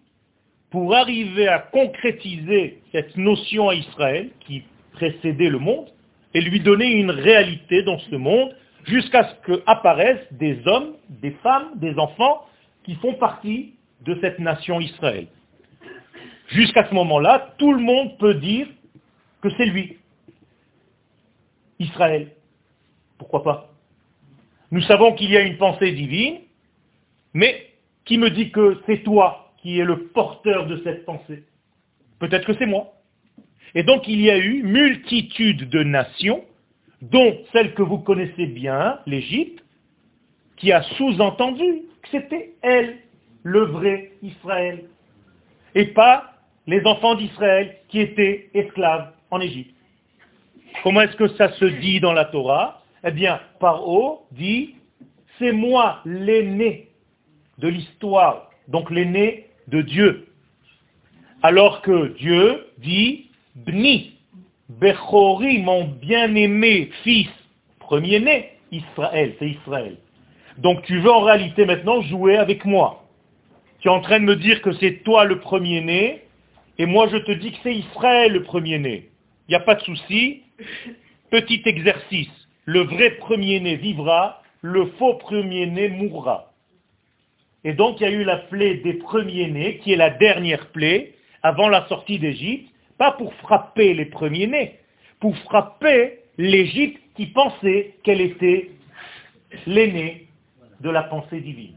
pour 0.71 0.95
arriver 0.95 1.49
à 1.49 1.59
concrétiser 1.59 2.83
cette 2.93 3.17
notion 3.17 3.69
à 3.69 3.75
Israël 3.75 4.31
qui 4.41 4.63
précédait 4.93 5.51
le 5.51 5.59
monde 5.59 5.89
et 6.35 6.41
lui 6.41 6.61
donner 6.61 6.93
une 6.93 7.11
réalité 7.11 7.83
dans 7.83 7.99
ce 7.99 8.17
monde 8.17 8.55
jusqu'à 8.85 9.25
ce 9.25 9.53
qu'apparaissent 9.53 10.33
des 10.33 10.61
hommes, 10.67 10.95
des 11.09 11.33
femmes, 11.43 11.71
des 11.77 11.99
enfants 11.99 12.45
qui 12.87 12.95
font 12.95 13.15
partie 13.15 13.75
de 14.03 14.17
cette 14.21 14.39
nation 14.39 14.81
Israël. 14.81 15.27
Jusqu'à 16.47 16.89
ce 16.89 16.95
moment-là, 16.95 17.55
tout 17.59 17.73
le 17.73 17.83
monde 17.83 18.17
peut 18.17 18.35
dire 18.35 18.69
que 19.43 19.51
c'est 19.57 19.67
lui, 19.67 19.99
Israël. 21.81 22.31
Pourquoi 23.19 23.43
pas? 23.43 23.75
Nous 24.71 24.83
savons 24.83 25.15
qu'il 25.15 25.31
y 25.31 25.37
a 25.37 25.41
une 25.41 25.59
pensée 25.59 25.91
divine, 25.91 26.39
mais 27.35 27.73
qui 28.05 28.19
me 28.19 28.31
dit 28.31 28.53
que 28.53 28.81
c'est 28.87 29.03
toi 29.03 29.53
qui 29.59 29.81
es 29.81 29.85
le 29.85 30.07
porteur 30.09 30.69
de 30.69 30.81
cette 30.85 31.05
pensée? 31.05 31.43
Peut-être 32.21 32.47
que 32.47 32.55
c'est 32.55 32.67
moi. 32.67 32.93
Et 33.75 33.83
donc 33.83 34.07
il 34.07 34.21
y 34.21 34.31
a 34.31 34.39
eu 34.39 34.63
multitude 34.63 35.69
de 35.69 35.83
nations, 35.83 36.45
dont 37.03 37.37
celle 37.53 37.75
que 37.75 37.83
vous 37.83 37.99
connaissez 37.99 38.47
bien, 38.47 39.01
l'Égypte, 39.07 39.65
qui 40.57 40.71
a 40.71 40.83
sous-entendu 40.83 41.83
c'était 42.11 42.55
elle, 42.63 42.99
le 43.43 43.61
vrai 43.61 44.13
Israël, 44.23 44.85
et 45.75 45.87
pas 45.87 46.33
les 46.67 46.85
enfants 46.85 47.15
d'Israël 47.15 47.77
qui 47.89 48.01
étaient 48.01 48.51
esclaves 48.55 49.13
en 49.31 49.41
Égypte. 49.41 49.75
Comment 50.83 51.03
est-ce 51.03 51.17
que 51.17 51.29
ça 51.29 51.53
se 51.53 51.65
dit 51.65 52.01
dans 52.01 52.13
la 52.13 52.27
Torah? 52.27 52.83
Eh 53.05 53.11
bien, 53.11 53.41
Paro 53.61 54.27
dit, 54.33 54.75
c'est 55.39 55.53
moi 55.53 56.01
l'aîné 56.05 56.89
de 57.59 57.69
l'histoire, 57.69 58.51
donc 58.69 58.91
l'aîné 58.91 59.47
de 59.69 59.81
Dieu. 59.83 60.29
Alors 61.43 61.83
que 61.83 62.15
Dieu 62.19 62.67
dit, 62.79 63.31
Bni, 63.55 64.19
Bechori, 64.69 65.59
mon 65.59 65.85
bien-aimé 65.85 66.91
fils, 67.05 67.29
premier-né, 67.79 68.51
Israël, 68.73 69.35
c'est 69.39 69.51
Israël. 69.51 69.97
Donc 70.59 70.83
tu 70.83 70.99
veux 71.01 71.11
en 71.11 71.21
réalité 71.21 71.67
maintenant 71.67 72.01
jouer 72.03 72.37
avec 72.37 72.65
moi. 72.65 73.05
Tu 73.81 73.89
es 73.89 73.91
en 73.91 74.01
train 74.01 74.21
de 74.21 74.25
me 74.25 74.37
dire 74.37 74.63
que 74.63 74.73
c'est 74.73 75.03
toi 75.05 75.25
le 75.25 75.41
premier-né, 75.41 76.23
et 76.79 76.87
moi 76.87 77.09
je 77.09 77.19
te 77.19 77.33
dis 77.33 77.53
que 77.53 77.59
c'est 77.63 77.75
Israël 77.75 78.33
le 78.33 78.43
premier-né. 78.43 79.11
Il 79.49 79.53
n'y 79.53 79.57
a 79.57 79.61
pas 79.61 79.75
de 79.75 79.83
souci. 79.83 80.43
Petit 81.31 81.63
exercice. 81.65 82.31
Le 82.65 82.81
vrai 82.81 83.11
premier-né 83.13 83.77
vivra, 83.77 84.43
le 84.63 84.87
faux 84.99 85.15
premier-né 85.15 85.89
mourra. 85.89 86.53
Et 87.65 87.73
donc 87.73 88.01
il 88.01 88.05
y 88.05 88.07
a 88.07 88.13
eu 88.13 88.25
la 88.25 88.37
plaie 88.37 88.77
des 88.77 88.95
premiers-nés, 88.95 89.79
qui 89.79 89.93
est 89.93 89.97
la 89.97 90.11
dernière 90.11 90.69
plaie, 90.69 91.13
avant 91.43 91.69
la 91.69 91.87
sortie 91.89 92.19
d'Égypte, 92.19 92.71
pas 92.99 93.13
pour 93.13 93.35
frapper 93.35 93.93
les 93.95 94.07
premiers-nés, 94.07 94.79
pour 95.21 95.37
frapper 95.39 96.21
l'Égypte 96.39 97.01
qui 97.17 97.27
pensait 97.27 97.95
qu'elle 98.03 98.21
était 98.21 98.71
l'aînée 99.67 100.26
de 100.81 100.91
la 100.91 101.05
pensée 101.05 101.41
divine. 101.41 101.77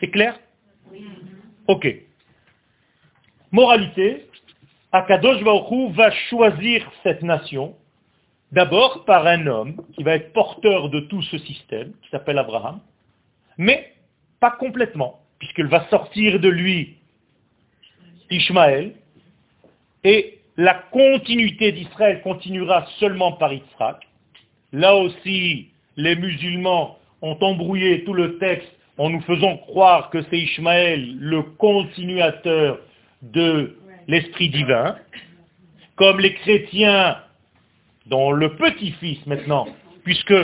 C'est 0.00 0.10
clair? 0.10 0.38
Ok. 1.66 1.88
Moralité, 3.50 4.26
Akadosh 4.92 5.42
Baruch 5.42 5.92
va 5.94 6.10
choisir 6.10 6.90
cette 7.02 7.22
nation 7.22 7.76
D'abord 8.54 9.04
par 9.04 9.26
un 9.26 9.48
homme 9.48 9.84
qui 9.94 10.04
va 10.04 10.14
être 10.14 10.32
porteur 10.32 10.88
de 10.88 11.00
tout 11.00 11.22
ce 11.22 11.38
système, 11.38 11.92
qui 12.02 12.10
s'appelle 12.10 12.38
Abraham, 12.38 12.78
mais 13.58 13.94
pas 14.38 14.52
complètement, 14.52 15.18
puisqu'il 15.40 15.66
va 15.66 15.88
sortir 15.88 16.38
de 16.38 16.48
lui 16.48 16.98
Ishmaël, 18.30 18.94
et 20.04 20.38
la 20.56 20.74
continuité 20.74 21.72
d'Israël 21.72 22.22
continuera 22.22 22.86
seulement 23.00 23.32
par 23.32 23.52
Yitzhak. 23.52 24.06
Là 24.70 24.94
aussi, 24.94 25.70
les 25.96 26.14
musulmans 26.14 26.96
ont 27.24 27.38
embrouillé 27.40 28.04
tout 28.04 28.12
le 28.12 28.38
texte 28.38 28.70
en 28.98 29.08
nous 29.08 29.22
faisant 29.22 29.56
croire 29.56 30.10
que 30.10 30.22
c'est 30.28 30.38
Ishmaël 30.38 31.16
le 31.18 31.42
continuateur 31.42 32.78
de 33.22 33.76
l'esprit 34.06 34.50
divin, 34.50 34.96
comme 35.96 36.20
les 36.20 36.34
chrétiens 36.34 37.16
dont 38.06 38.30
le 38.30 38.54
petit-fils 38.56 39.24
maintenant, 39.26 39.66
puisque 40.04 40.34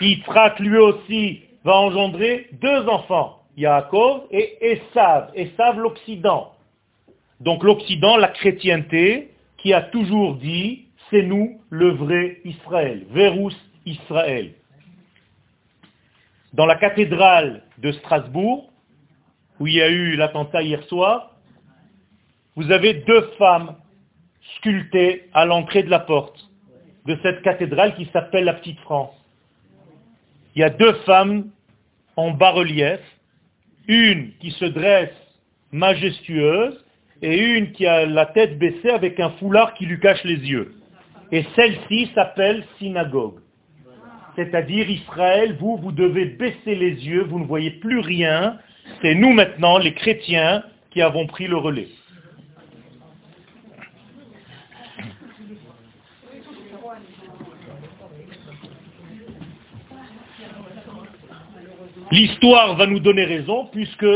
Yitzhak 0.00 0.58
lui 0.58 0.78
aussi 0.78 1.40
va 1.64 1.76
engendrer 1.76 2.48
deux 2.52 2.88
enfants, 2.88 3.42
Yaakov 3.58 4.22
et 4.30 4.56
Esav, 4.62 5.30
Esav 5.34 5.78
l'Occident. 5.78 6.52
Donc 7.40 7.62
l'Occident, 7.62 8.16
la 8.16 8.28
chrétienté, 8.28 9.28
qui 9.58 9.74
a 9.74 9.82
toujours 9.82 10.36
dit, 10.36 10.86
c'est 11.10 11.22
nous 11.22 11.60
le 11.68 11.90
vrai 11.90 12.38
Israël, 12.44 13.04
Verus 13.10 13.56
Israël. 13.84 14.54
Dans 16.52 16.66
la 16.66 16.76
cathédrale 16.76 17.62
de 17.78 17.92
Strasbourg, 17.92 18.70
où 19.58 19.66
il 19.66 19.74
y 19.74 19.82
a 19.82 19.88
eu 19.88 20.16
l'attentat 20.16 20.62
hier 20.62 20.82
soir, 20.84 21.36
vous 22.56 22.70
avez 22.70 22.94
deux 22.94 23.22
femmes 23.38 23.76
sculptées 24.56 25.30
à 25.32 25.46
l'entrée 25.46 25.82
de 25.82 25.88
la 25.88 26.00
porte 26.00 26.50
de 27.06 27.18
cette 27.22 27.42
cathédrale 27.42 27.94
qui 27.94 28.06
s'appelle 28.12 28.44
la 28.44 28.54
Petite 28.54 28.78
France. 28.80 29.14
Il 30.54 30.60
y 30.60 30.64
a 30.64 30.70
deux 30.70 30.92
femmes 31.06 31.50
en 32.16 32.32
bas-relief, 32.32 33.00
une 33.88 34.32
qui 34.38 34.50
se 34.50 34.66
dresse 34.66 35.14
majestueuse 35.72 36.84
et 37.22 37.38
une 37.38 37.72
qui 37.72 37.86
a 37.86 38.04
la 38.04 38.26
tête 38.26 38.58
baissée 38.58 38.90
avec 38.90 39.18
un 39.20 39.30
foulard 39.32 39.72
qui 39.74 39.86
lui 39.86 39.98
cache 39.98 40.22
les 40.24 40.36
yeux. 40.36 40.74
Et 41.30 41.46
celle-ci 41.56 42.10
s'appelle 42.14 42.64
synagogue. 42.78 43.41
C'est-à-dire 44.36 44.88
Israël, 44.88 45.56
vous, 45.58 45.76
vous 45.76 45.92
devez 45.92 46.24
baisser 46.24 46.74
les 46.74 47.06
yeux, 47.06 47.24
vous 47.24 47.38
ne 47.38 47.44
voyez 47.44 47.70
plus 47.70 47.98
rien. 47.98 48.58
C'est 49.02 49.14
nous 49.14 49.32
maintenant, 49.32 49.78
les 49.78 49.94
chrétiens, 49.94 50.64
qui 50.90 51.00
avons 51.00 51.26
pris 51.26 51.46
le 51.46 51.56
relais. 51.56 51.88
L'histoire 62.10 62.76
va 62.76 62.86
nous 62.86 63.00
donner 63.00 63.24
raison 63.24 63.66
puisque 63.72 64.06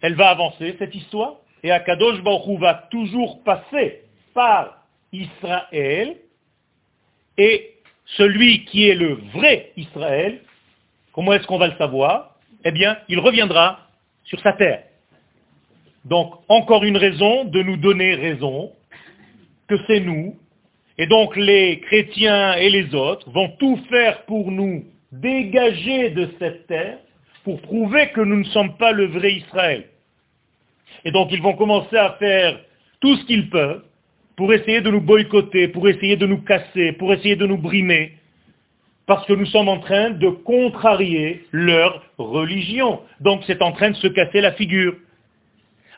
elle 0.00 0.14
va 0.14 0.30
avancer, 0.30 0.74
cette 0.78 0.94
histoire, 0.94 1.36
et 1.62 1.70
Akadosh 1.70 2.22
Baruch 2.22 2.58
va 2.60 2.88
toujours 2.90 3.42
passer 3.42 4.02
par 4.32 4.84
Israël, 5.12 6.16
celui 8.16 8.64
qui 8.66 8.88
est 8.88 8.94
le 8.94 9.18
vrai 9.34 9.72
Israël, 9.76 10.40
comment 11.12 11.32
est-ce 11.32 11.46
qu'on 11.46 11.58
va 11.58 11.68
le 11.68 11.76
savoir? 11.76 12.36
Eh 12.64 12.70
bien, 12.70 12.98
il 13.08 13.18
reviendra 13.18 13.80
sur 14.24 14.40
sa 14.40 14.52
terre. 14.52 14.84
Donc, 16.04 16.34
encore 16.48 16.84
une 16.84 16.96
raison 16.96 17.44
de 17.44 17.62
nous 17.62 17.76
donner 17.76 18.14
raison 18.14 18.72
que 19.68 19.76
c'est 19.86 20.00
nous, 20.00 20.36
et 20.98 21.06
donc 21.06 21.34
les 21.36 21.80
chrétiens 21.80 22.54
et 22.54 22.70
les 22.70 22.94
autres 22.94 23.28
vont 23.30 23.48
tout 23.58 23.78
faire 23.88 24.24
pour 24.26 24.50
nous 24.50 24.84
dégager 25.10 26.10
de 26.10 26.30
cette 26.38 26.66
terre 26.66 26.98
pour 27.42 27.60
prouver 27.62 28.08
que 28.10 28.20
nous 28.20 28.36
ne 28.36 28.44
sommes 28.44 28.76
pas 28.76 28.92
le 28.92 29.06
vrai 29.06 29.32
Israël. 29.32 29.84
Et 31.04 31.10
donc 31.10 31.32
ils 31.32 31.42
vont 31.42 31.54
commencer 31.54 31.96
à 31.96 32.12
faire 32.12 32.60
tout 33.00 33.16
ce 33.16 33.24
qu'ils 33.26 33.50
peuvent 33.50 33.82
pour 34.36 34.52
essayer 34.52 34.80
de 34.80 34.90
nous 34.90 35.00
boycotter, 35.00 35.68
pour 35.68 35.88
essayer 35.88 36.16
de 36.16 36.26
nous 36.26 36.38
casser, 36.38 36.92
pour 36.92 37.12
essayer 37.12 37.36
de 37.36 37.46
nous 37.46 37.58
brimer, 37.58 38.12
parce 39.06 39.26
que 39.26 39.32
nous 39.32 39.46
sommes 39.46 39.68
en 39.68 39.78
train 39.78 40.10
de 40.10 40.28
contrarier 40.28 41.44
leur 41.52 42.02
religion. 42.18 43.00
Donc 43.20 43.42
c'est 43.46 43.62
en 43.62 43.72
train 43.72 43.90
de 43.90 43.96
se 43.96 44.08
casser 44.08 44.40
la 44.40 44.52
figure. 44.52 44.94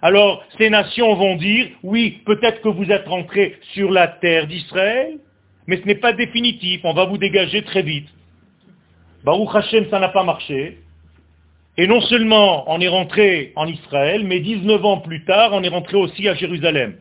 Alors 0.02 0.44
ces 0.58 0.70
nations 0.70 1.14
vont 1.14 1.36
dire, 1.36 1.68
oui, 1.82 2.20
peut-être 2.26 2.60
que 2.60 2.68
vous 2.68 2.90
êtes 2.90 3.06
rentrés 3.06 3.56
sur 3.74 3.90
la 3.90 4.08
terre 4.08 4.46
d'Israël, 4.46 5.18
mais 5.66 5.78
ce 5.78 5.86
n'est 5.86 5.96
pas 5.96 6.12
définitif, 6.12 6.80
on 6.84 6.92
va 6.92 7.06
vous 7.06 7.18
dégager 7.18 7.62
très 7.62 7.82
vite. 7.82 8.08
Baruch 9.24 9.54
Hashem, 9.54 9.88
ça 9.90 9.98
n'a 9.98 10.08
pas 10.08 10.22
marché. 10.22 10.78
Et 11.78 11.86
non 11.86 12.00
seulement 12.02 12.64
on 12.70 12.80
est 12.80 12.88
rentré 12.88 13.52
en 13.56 13.66
Israël, 13.66 14.24
mais 14.24 14.40
19 14.40 14.84
ans 14.84 14.98
plus 14.98 15.24
tard, 15.24 15.50
on 15.52 15.62
est 15.62 15.68
rentré 15.68 15.96
aussi 15.96 16.28
à 16.28 16.34
Jérusalem. 16.34 16.96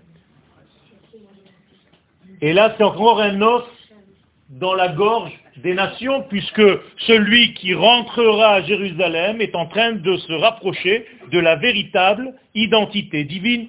Et 2.42 2.54
là, 2.54 2.74
c'est 2.78 2.84
encore 2.84 3.22
un 3.22 3.42
os 3.42 3.64
dans 4.50 4.74
la 4.74 4.90
gorge 4.90 5.32
des 5.58 5.74
nations, 5.74 6.24
puisque 6.30 6.62
celui 6.98 7.54
qui 7.54 7.74
rentrera 7.74 8.56
à 8.56 8.62
Jérusalem 8.62 9.42
est 9.42 9.56
en 9.56 9.66
train 9.66 9.94
de 9.94 10.18
se 10.18 10.34
rapprocher 10.34 11.06
de 11.32 11.40
la 11.40 11.56
véritable 11.56 12.34
identité 12.54 13.24
divine. 13.24 13.68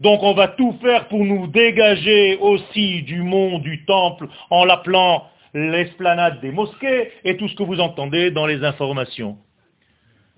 Donc 0.00 0.22
on 0.22 0.32
va 0.32 0.48
tout 0.48 0.76
faire 0.80 1.08
pour 1.08 1.24
nous 1.24 1.46
dégager 1.48 2.38
aussi 2.38 3.02
du 3.02 3.22
monde 3.22 3.62
du 3.62 3.84
temple 3.84 4.28
en 4.48 4.64
l'appelant 4.64 5.24
l'esplanade 5.52 6.40
des 6.40 6.52
mosquées 6.52 7.10
et 7.24 7.36
tout 7.36 7.48
ce 7.48 7.56
que 7.56 7.64
vous 7.64 7.80
entendez 7.80 8.30
dans 8.30 8.46
les 8.46 8.64
informations. 8.64 9.36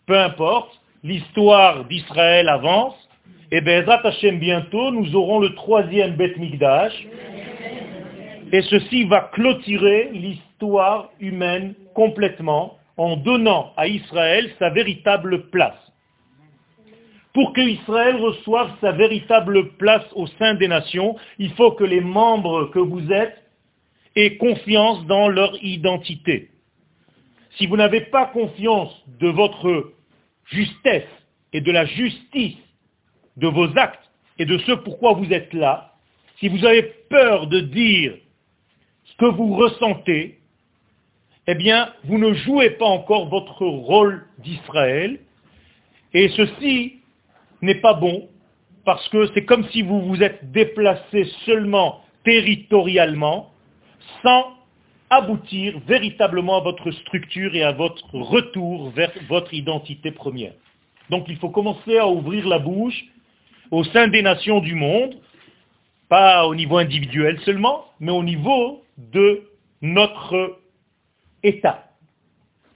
Peu 0.07 0.19
importe, 0.19 0.81
l'histoire 1.05 1.85
d'Israël 1.85 2.49
avance, 2.49 2.97
et 3.51 3.61
Bezrat 3.61 4.01
Hashem 4.07 4.39
bientôt, 4.39 4.91
nous 4.91 5.15
aurons 5.15 5.39
le 5.39 5.55
troisième 5.55 6.17
Bet 6.17 6.35
Mikdash, 6.39 7.07
et 8.51 8.63
ceci 8.63 9.05
va 9.05 9.31
clôturer 9.33 10.11
l'histoire 10.13 11.11
humaine 11.21 11.75
complètement 11.95 12.79
en 12.97 13.17
donnant 13.17 13.73
à 13.77 13.89
Israël 13.89 14.51
sa 14.59 14.71
véritable 14.71 15.51
place. 15.51 15.77
Pour 17.35 17.53
que 17.53 17.61
Israël 17.61 18.17
reçoive 18.17 18.71
sa 18.81 18.93
véritable 18.93 19.73
place 19.77 20.05
au 20.15 20.27
sein 20.27 20.55
des 20.55 20.69
nations, 20.69 21.17
il 21.39 21.51
faut 21.53 21.73
que 21.73 21.85
les 21.85 22.01
membres 22.01 22.71
que 22.71 22.79
vous 22.79 23.11
êtes 23.13 23.37
aient 24.17 24.37
confiance 24.37 25.05
dans 25.07 25.29
leur 25.29 25.63
identité. 25.63 26.51
Si 27.59 27.67
vous 27.67 27.77
n'avez 27.77 28.03
pas 28.03 28.27
confiance 28.27 28.95
de 29.21 29.29
votre 29.29 29.93
justesse 30.47 31.09
et 31.53 31.61
de 31.61 31.71
la 31.71 31.85
justice 31.85 32.57
de 33.37 33.49
vos 33.49 33.77
actes 33.77 34.11
et 34.39 34.45
de 34.45 34.59
ce 34.59 34.73
pourquoi 34.73 35.13
vous 35.13 35.33
êtes 35.33 35.53
là, 35.53 35.95
si 36.39 36.49
vous 36.49 36.65
avez 36.65 36.83
peur 37.09 37.47
de 37.47 37.61
dire 37.61 38.15
ce 39.05 39.17
que 39.17 39.27
vous 39.27 39.55
ressentez, 39.55 40.39
eh 41.47 41.55
bien, 41.55 41.93
vous 42.05 42.19
ne 42.19 42.35
jouez 42.35 42.71
pas 42.71 42.87
encore 42.87 43.29
votre 43.29 43.65
rôle 43.65 44.27
d'Israël, 44.39 45.19
et 46.15 46.29
ceci 46.31 47.01
n'est 47.63 47.81
pas 47.81 47.95
bon, 47.95 48.29
parce 48.85 49.09
que 49.09 49.29
c'est 49.35 49.45
comme 49.45 49.65
si 49.71 49.83
vous 49.83 50.03
vous 50.03 50.23
êtes 50.23 50.51
déplacé 50.53 51.25
seulement 51.45 52.01
territorialement, 52.25 53.53
sans 54.23 54.57
aboutir 55.11 55.79
véritablement 55.87 56.59
à 56.59 56.61
votre 56.61 56.91
structure 56.91 57.55
et 57.55 57.63
à 57.63 57.73
votre 57.73 58.15
retour 58.15 58.91
vers 58.91 59.13
votre 59.29 59.53
identité 59.53 60.11
première. 60.11 60.55
Donc 61.11 61.27
il 61.29 61.37
faut 61.37 61.51
commencer 61.51 61.99
à 61.99 62.09
ouvrir 62.09 62.49
la 62.49 62.59
bouche 62.59 63.05
au 63.73 63.83
sein 63.85 64.07
des 64.07 64.23
nations 64.23 64.61
du 64.61 64.75
monde, 64.75 65.17
pas 66.09 66.47
au 66.47 66.55
niveau 66.55 66.77
individuel 66.77 67.41
seulement, 67.41 67.87
mais 67.99 68.13
au 68.13 68.23
niveau 68.23 68.85
de 68.99 69.49
notre 69.81 70.59
État. 71.43 71.89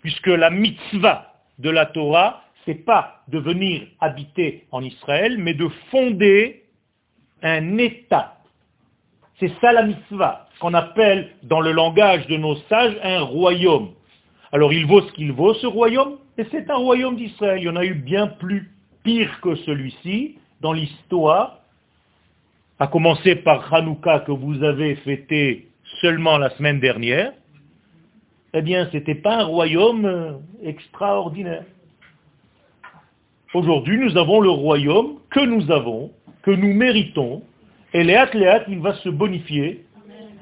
Puisque 0.01 0.27
la 0.27 0.49
mitzvah 0.49 1.35
de 1.59 1.69
la 1.69 1.85
Torah, 1.85 2.43
c'est 2.65 2.87
pas 2.87 3.23
de 3.29 3.39
venir 3.39 3.83
habiter 4.01 4.65
en 4.73 4.83
Israël, 4.83 5.37
mais 5.39 5.53
de 5.53 5.69
fonder 5.91 6.65
un 7.43 7.77
État. 7.77 8.39
C'est 9.39 9.53
ça 9.61 9.73
la 9.73 9.83
mitzvah 9.83 10.49
qu'on 10.61 10.73
appelle 10.73 11.31
dans 11.43 11.61
le 11.61 11.73
langage 11.73 12.27
de 12.27 12.39
nos 12.39 12.57
sages 12.71 12.97
un 13.03 13.21
royaume. 13.21 13.91
Alors 14.51 14.73
il 14.73 14.87
vaut 14.87 15.03
ce 15.03 15.13
qu'il 15.13 15.33
vaut 15.33 15.53
ce 15.53 15.67
royaume, 15.67 16.17
et 16.39 16.47
c'est 16.51 16.71
un 16.71 16.77
royaume 16.77 17.17
d'Israël. 17.17 17.59
Il 17.61 17.65
y 17.65 17.69
en 17.69 17.77
a 17.77 17.85
eu 17.85 17.95
bien 17.95 18.29
plus 18.29 18.73
pire 19.03 19.41
que 19.43 19.55
celui-ci 19.57 20.39
dans 20.61 20.73
l'histoire, 20.73 21.61
à 22.79 22.87
commencer 22.87 23.37
par 23.37 23.73
Hanouka 23.73 24.21
que 24.21 24.33
vous 24.33 24.63
avez 24.63 24.97
fêté 24.97 25.69
seulement 26.01 26.39
la 26.39 26.51
semaine 26.51 26.81
dernière. 26.81 27.33
Eh 28.53 28.63
bien, 28.63 28.89
ce 28.91 28.97
n'était 28.97 29.15
pas 29.15 29.39
un 29.39 29.45
royaume 29.45 30.05
euh, 30.05 30.33
extraordinaire. 30.63 31.65
Aujourd'hui, 33.55 33.99
nous 33.99 34.17
avons 34.17 34.41
le 34.41 34.51
royaume 34.51 35.19
que 35.31 35.41
nous 35.41 35.71
avons, 35.71 36.11
que 36.43 36.51
nous 36.51 36.73
méritons, 36.73 37.43
et 37.93 38.05
Léat 38.05 38.31
Léat, 38.35 38.65
il 38.69 38.81
va 38.81 38.95
se 38.97 39.09
bonifier 39.09 39.87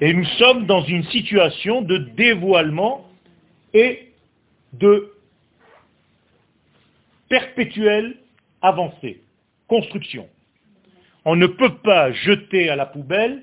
Et 0.01 0.13
nous 0.13 0.25
sommes 0.39 0.67
dans 0.67 0.83
une 0.83 1.05
situation 1.05 1.83
de 1.83 1.99
dévoilement 1.99 3.09
et 3.73 4.11
de 4.73 5.13
perpétuelle 7.29 8.17
avancée, 8.61 9.21
On 11.25 11.37
ne 11.37 11.47
peut 11.47 11.77
pas 11.77 12.13
jeter 12.13 12.69
à 12.69 12.77
la 12.77 12.87
poubelle 12.87 13.43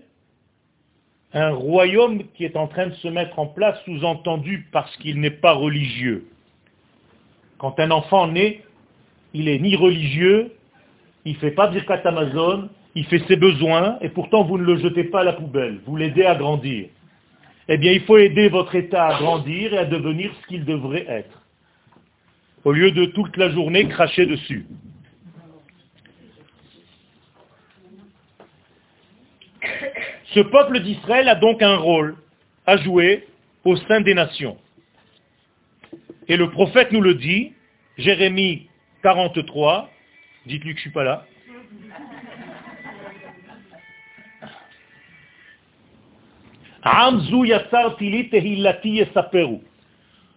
un 1.34 1.52
royaume 1.52 2.24
qui 2.34 2.44
est 2.44 2.58
en 2.58 2.68
train 2.68 2.88
de 2.88 2.94
se 2.96 3.08
mettre 3.08 3.40
en 3.40 3.48
place, 3.48 3.78
sous-entendu 3.86 4.68
parce 4.72 4.96
qu'il 4.98 5.20
n'est 5.20 5.30
pas 5.32 5.54
religieux. 5.54 6.26
Quand 7.58 7.80
un 7.80 7.92
enfant 7.92 8.28
naît, 8.28 8.62
il 9.34 9.48
est 9.48 9.60
ni 9.60 9.76
religieux, 9.76 10.52
il 11.26 11.34
ne 11.34 11.38
fait 11.38 11.52
pas 11.52 11.68
Birkat 11.68 12.02
Amazon, 12.06 12.70
il 12.96 13.06
fait 13.06 13.24
ses 13.28 13.38
besoins, 13.38 13.98
et 14.02 14.10
pourtant 14.10 14.44
vous 14.44 14.58
ne 14.58 14.64
le 14.64 14.78
jetez 14.78 15.06
pas 15.06 15.22
à 15.22 15.24
la 15.24 15.34
poubelle, 15.34 15.80
vous 15.86 15.96
l'aidez 15.96 16.26
à 16.26 16.36
grandir. 16.36 16.88
Eh 17.70 17.78
bien, 17.78 17.92
il 17.92 18.02
faut 18.02 18.18
aider 18.18 18.50
votre 18.50 18.76
État 18.76 19.08
à 19.08 19.20
grandir 19.20 19.74
et 19.74 19.78
à 19.78 19.86
devenir 19.86 20.32
ce 20.42 20.48
qu'il 20.48 20.66
devrait 20.66 21.06
être, 21.08 21.42
au 22.66 22.72
lieu 22.74 22.92
de 22.92 23.06
toute 23.06 23.38
la 23.38 23.50
journée 23.50 23.88
cracher 23.88 24.26
dessus. 24.26 24.66
Ce 30.34 30.40
peuple 30.40 30.80
d'Israël 30.80 31.28
a 31.28 31.36
donc 31.36 31.62
un 31.62 31.76
rôle 31.76 32.16
à 32.66 32.78
jouer 32.78 33.28
au 33.66 33.76
sein 33.76 34.02
des 34.02 34.14
nations. 34.14 34.58
Et 36.28 36.38
le 36.38 36.50
prophète 36.50 36.92
nous 36.92 37.02
le 37.02 37.16
dit, 37.16 37.52
Jérémie 37.98 38.70
43, 39.04 39.90
dites-lui 40.46 40.74
que 40.74 40.80
je 40.80 40.88
ne 40.88 40.90
suis 40.90 40.92
pas 40.92 41.04
là. 41.04 41.26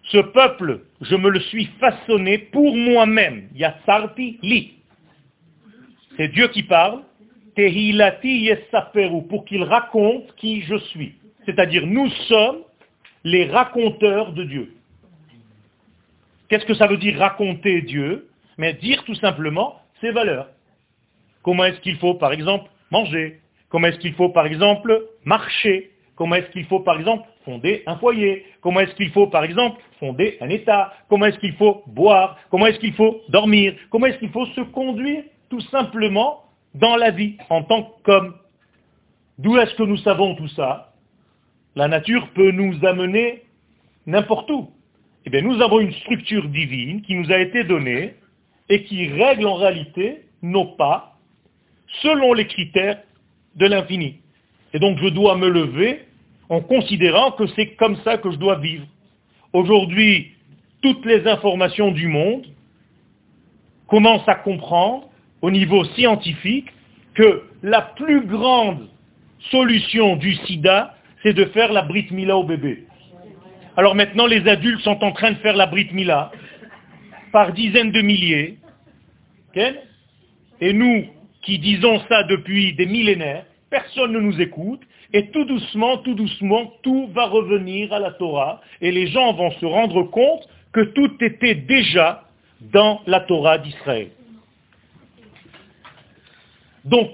Ce 0.02 0.18
peuple, 0.18 0.80
je 1.00 1.16
me 1.16 1.30
le 1.30 1.40
suis 1.40 1.66
façonné 1.80 2.38
pour 2.38 2.76
moi-même. 2.76 3.48
Yatsarti 3.54 4.38
li. 4.42 4.74
C'est 6.16 6.28
Dieu 6.28 6.48
qui 6.48 6.62
parle. 6.64 7.02
Tehilati 7.54 8.44
yesaperu. 8.46 9.26
Pour 9.28 9.44
qu'il 9.44 9.62
raconte 9.62 10.34
qui 10.36 10.62
je 10.62 10.76
suis. 10.76 11.14
C'est-à-dire, 11.46 11.86
nous 11.86 12.08
sommes 12.28 12.58
les 13.24 13.46
raconteurs 13.46 14.32
de 14.32 14.44
Dieu. 14.44 14.74
Qu'est-ce 16.48 16.66
que 16.66 16.74
ça 16.74 16.86
veut 16.86 16.98
dire 16.98 17.18
raconter 17.18 17.82
Dieu? 17.82 18.28
Mais 18.58 18.74
dire 18.74 19.02
tout 19.04 19.14
simplement 19.16 19.80
ses 20.00 20.10
valeurs. 20.10 20.48
Comment 21.42 21.64
est-ce 21.64 21.80
qu'il 21.80 21.96
faut, 21.96 22.14
par 22.14 22.32
exemple, 22.32 22.70
manger? 22.90 23.40
Comment 23.68 23.88
est-ce 23.88 23.98
qu'il 23.98 24.14
faut, 24.14 24.28
par 24.28 24.46
exemple, 24.46 25.08
marcher? 25.24 25.90
Comment 26.16 26.36
est-ce 26.36 26.50
qu'il 26.50 26.64
faut, 26.66 26.80
par 26.80 26.98
exemple, 26.98 27.26
fonder 27.44 27.82
un 27.86 27.96
foyer? 27.96 28.46
Comment 28.60 28.80
est-ce 28.80 28.94
qu'il 28.94 29.10
faut, 29.10 29.26
par 29.26 29.42
exemple, 29.44 29.80
fonder 29.98 30.38
un 30.40 30.48
État? 30.48 30.94
Comment 31.08 31.26
est-ce 31.26 31.38
qu'il 31.38 31.54
faut 31.54 31.82
boire? 31.88 32.38
Comment 32.50 32.66
est-ce 32.66 32.78
qu'il 32.78 32.94
faut 32.94 33.20
dormir? 33.30 33.74
Comment 33.90 34.06
est-ce 34.06 34.18
qu'il 34.18 34.30
faut 34.30 34.46
se 34.46 34.60
conduire? 34.60 35.24
Tout 35.50 35.60
simplement 35.60 36.43
dans 36.74 36.96
la 36.96 37.10
vie 37.10 37.36
en 37.50 37.62
tant 37.62 37.92
qu'homme 38.04 38.34
D'où 39.38 39.56
est-ce 39.58 39.74
que 39.74 39.82
nous 39.82 39.96
savons 39.98 40.36
tout 40.36 40.48
ça? 40.48 40.92
La 41.74 41.88
nature 41.88 42.28
peut 42.34 42.52
nous 42.52 42.84
amener 42.84 43.42
n'importe 44.06 44.48
où. 44.50 44.70
Eh 45.26 45.30
bien, 45.30 45.42
nous 45.42 45.60
avons 45.60 45.80
une 45.80 45.92
structure 45.92 46.48
divine 46.48 47.02
qui 47.02 47.14
nous 47.14 47.32
a 47.32 47.38
été 47.38 47.64
donnée 47.64 48.14
et 48.68 48.84
qui 48.84 49.08
règle 49.08 49.46
en 49.46 49.54
réalité 49.54 50.26
nos 50.42 50.66
pas 50.76 51.16
selon 52.02 52.32
les 52.32 52.46
critères 52.46 53.02
de 53.56 53.66
l'infini. 53.66 54.20
Et 54.72 54.78
donc 54.78 54.98
je 54.98 55.08
dois 55.08 55.36
me 55.36 55.48
lever 55.48 56.04
en 56.48 56.60
considérant 56.60 57.32
que 57.32 57.46
c'est 57.48 57.74
comme 57.76 57.96
ça 57.98 58.18
que 58.18 58.30
je 58.30 58.36
dois 58.36 58.58
vivre. 58.58 58.86
Aujourd'hui, 59.52 60.32
toutes 60.82 61.04
les 61.06 61.26
informations 61.26 61.90
du 61.90 62.08
monde 62.08 62.46
commencent 63.86 64.28
à 64.28 64.34
comprendre 64.34 65.08
au 65.44 65.50
niveau 65.50 65.84
scientifique 65.84 66.70
que 67.12 67.42
la 67.62 67.82
plus 67.82 68.22
grande 68.24 68.88
solution 69.50 70.16
du 70.16 70.34
sida, 70.46 70.94
c'est 71.22 71.34
de 71.34 71.44
faire 71.56 71.70
la 71.70 71.82
Brit 71.82 72.06
Mila 72.10 72.38
au 72.38 72.44
bébé. 72.44 72.84
Alors 73.76 73.94
maintenant, 73.94 74.24
les 74.24 74.48
adultes 74.48 74.80
sont 74.80 75.04
en 75.04 75.12
train 75.12 75.32
de 75.32 75.36
faire 75.36 75.54
la 75.54 75.66
Brit 75.66 75.90
Mila 75.92 76.32
par 77.30 77.52
dizaines 77.52 77.92
de 77.92 78.00
milliers. 78.00 78.56
Et 80.62 80.72
nous, 80.72 81.04
qui 81.42 81.58
disons 81.58 82.00
ça 82.08 82.22
depuis 82.22 82.72
des 82.72 82.86
millénaires, 82.86 83.44
personne 83.68 84.12
ne 84.12 84.20
nous 84.20 84.40
écoute, 84.40 84.80
et 85.12 85.26
tout 85.26 85.44
doucement, 85.44 85.98
tout 85.98 86.14
doucement, 86.14 86.72
tout 86.82 87.10
va 87.12 87.26
revenir 87.26 87.92
à 87.92 87.98
la 87.98 88.12
Torah, 88.12 88.62
et 88.80 88.90
les 88.90 89.08
gens 89.08 89.34
vont 89.34 89.50
se 89.60 89.66
rendre 89.66 90.04
compte 90.04 90.48
que 90.72 90.80
tout 90.80 91.22
était 91.22 91.54
déjà 91.54 92.22
dans 92.72 93.02
la 93.06 93.20
Torah 93.20 93.58
d'Israël. 93.58 94.08
Donc, 96.84 97.10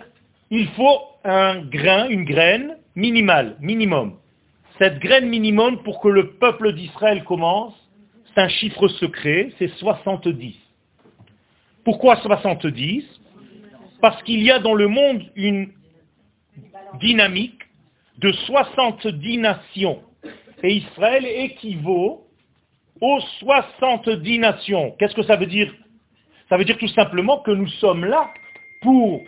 il 0.51 0.67
faut 0.69 1.01
un 1.25 1.61
grain, 1.63 2.09
une 2.09 2.25
graine 2.25 2.77
minimale, 2.97 3.57
minimum. 3.61 4.17
Cette 4.79 4.99
graine 4.99 5.29
minimum 5.29 5.83
pour 5.83 6.01
que 6.01 6.09
le 6.09 6.33
peuple 6.33 6.73
d'Israël 6.73 7.23
commence, 7.25 7.75
c'est 8.27 8.41
un 8.41 8.49
chiffre 8.49 8.89
secret, 8.89 9.51
c'est 9.59 9.69
70. 9.75 10.57
Pourquoi 11.85 12.17
70 12.17 13.05
Parce 14.01 14.23
qu'il 14.23 14.43
y 14.43 14.51
a 14.51 14.59
dans 14.59 14.75
le 14.75 14.89
monde 14.89 15.23
une 15.37 15.71
dynamique 17.01 17.61
de 18.19 18.33
70 18.33 19.39
nations. 19.39 20.03
Et 20.63 20.75
Israël 20.75 21.25
équivaut 21.27 22.27
aux 23.01 23.21
70 23.41 24.39
nations. 24.39 24.95
Qu'est-ce 24.99 25.15
que 25.15 25.23
ça 25.23 25.37
veut 25.37 25.47
dire? 25.47 25.73
Ça 26.49 26.57
veut 26.57 26.65
dire 26.65 26.79
tout 26.79 26.89
simplement 26.89 27.39
que 27.39 27.51
nous 27.51 27.69
sommes 27.69 28.05
là 28.05 28.31
pour 28.83 29.23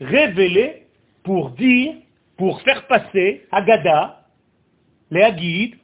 révéler, 0.00 0.86
pour 1.22 1.50
dire, 1.50 1.94
pour 2.36 2.60
faire 2.62 2.86
passer 2.86 3.46
Agada, 3.52 4.26
les 5.10 5.22
Haguides, 5.22 5.76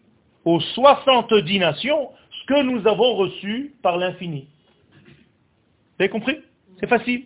aux 0.44 0.60
70 0.60 1.58
nations, 1.58 2.10
ce 2.30 2.46
que 2.46 2.62
nous 2.62 2.86
avons 2.86 3.14
reçu 3.14 3.74
par 3.82 3.98
l'infini. 3.98 4.48
Vous 4.96 6.04
avez 6.04 6.08
compris? 6.08 6.38
C'est 6.80 6.88
facile. 6.88 7.24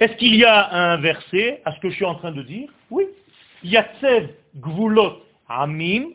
Est-ce 0.00 0.14
qu'il 0.14 0.34
y 0.34 0.44
a 0.44 0.72
un 0.72 0.96
verset 0.96 1.60
à 1.64 1.72
ce 1.74 1.80
que 1.80 1.90
je 1.90 1.96
suis 1.96 2.04
en 2.04 2.14
train 2.14 2.32
de 2.32 2.42
dire? 2.42 2.68
Oui. 2.90 3.04
Yatsev 3.62 4.30
Gvulot 4.56 5.22
Amim, 5.48 6.06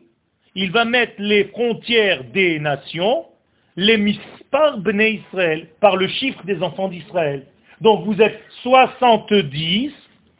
il 0.55 0.71
va 0.71 0.85
mettre 0.85 1.13
les 1.19 1.45
frontières 1.45 2.23
des 2.25 2.59
nations, 2.59 3.25
les 3.75 3.97
mispar 3.97 4.79
Bnei 4.79 5.21
Israël, 5.25 5.67
par 5.79 5.95
le 5.95 6.07
chiffre 6.07 6.43
des 6.45 6.61
enfants 6.63 6.87
d'Israël. 6.87 7.45
Donc 7.81 8.05
vous 8.05 8.21
êtes 8.21 8.41
70 8.63 9.91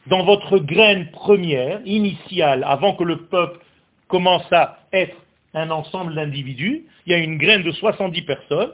dans 0.08 0.24
votre 0.24 0.58
graine 0.58 1.10
première, 1.12 1.82
initiale, 1.86 2.64
avant 2.66 2.96
que 2.96 3.04
le 3.04 3.26
peuple 3.26 3.60
commence 4.08 4.52
à 4.52 4.80
être 4.94 5.16
un 5.54 5.70
ensemble 5.70 6.16
d'individus. 6.16 6.86
Il 7.06 7.12
y 7.12 7.16
a 7.16 7.18
une 7.18 7.38
graine 7.38 7.64
de 7.64 7.72
70 7.72 8.22
personnes. 8.24 8.72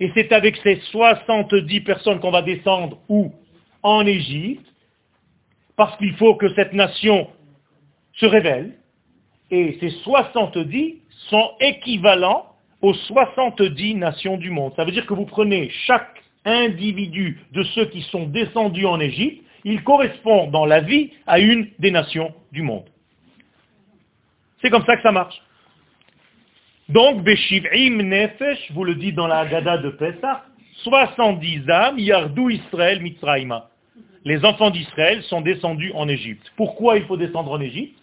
Et 0.00 0.10
c'est 0.14 0.32
avec 0.32 0.56
ces 0.58 0.80
70 0.90 1.80
personnes 1.82 2.20
qu'on 2.20 2.30
va 2.30 2.42
descendre 2.42 2.98
où? 3.08 3.32
En 3.82 4.06
Égypte, 4.06 4.66
parce 5.74 5.96
qu'il 5.96 6.14
faut 6.14 6.36
que 6.36 6.54
cette 6.54 6.72
nation 6.72 7.28
se 8.14 8.26
révèle, 8.26 8.76
et 9.50 9.76
ces 9.80 9.90
70 9.90 10.98
sont 11.28 11.50
équivalents 11.60 12.46
aux 12.80 12.94
70 12.94 13.94
nations 13.96 14.36
du 14.36 14.50
monde. 14.50 14.72
Ça 14.76 14.84
veut 14.84 14.92
dire 14.92 15.06
que 15.06 15.14
vous 15.14 15.26
prenez 15.26 15.68
chaque 15.86 16.21
individu 16.44 17.40
de 17.52 17.62
ceux 17.62 17.86
qui 17.86 18.02
sont 18.02 18.26
descendus 18.26 18.86
en 18.86 19.00
Égypte, 19.00 19.44
il 19.64 19.82
correspond 19.84 20.48
dans 20.48 20.66
la 20.66 20.80
vie 20.80 21.12
à 21.26 21.38
une 21.38 21.68
des 21.78 21.90
nations 21.90 22.34
du 22.50 22.62
monde. 22.62 22.84
C'est 24.60 24.70
comme 24.70 24.84
ça 24.84 24.96
que 24.96 25.02
ça 25.02 25.12
marche. 25.12 25.40
Donc, 26.88 27.22
Beshiv'im 27.22 28.02
Nefesh, 28.02 28.72
vous 28.72 28.84
le 28.84 28.94
dites 28.96 29.14
dans 29.14 29.26
la 29.26 29.40
Haggadah 29.40 29.78
de 29.78 29.90
Pesach, 29.90 30.42
70 30.82 31.70
âmes, 31.70 31.98
Yardou 31.98 32.50
Israël 32.50 33.00
Mitzrayma 33.00 33.70
les 34.24 34.44
enfants 34.44 34.70
d'Israël 34.70 35.22
sont 35.24 35.40
descendus 35.40 35.92
en 35.94 36.08
Égypte. 36.08 36.52
Pourquoi 36.56 36.96
il 36.96 37.04
faut 37.06 37.16
descendre 37.16 37.50
en 37.50 37.60
Égypte? 37.60 37.98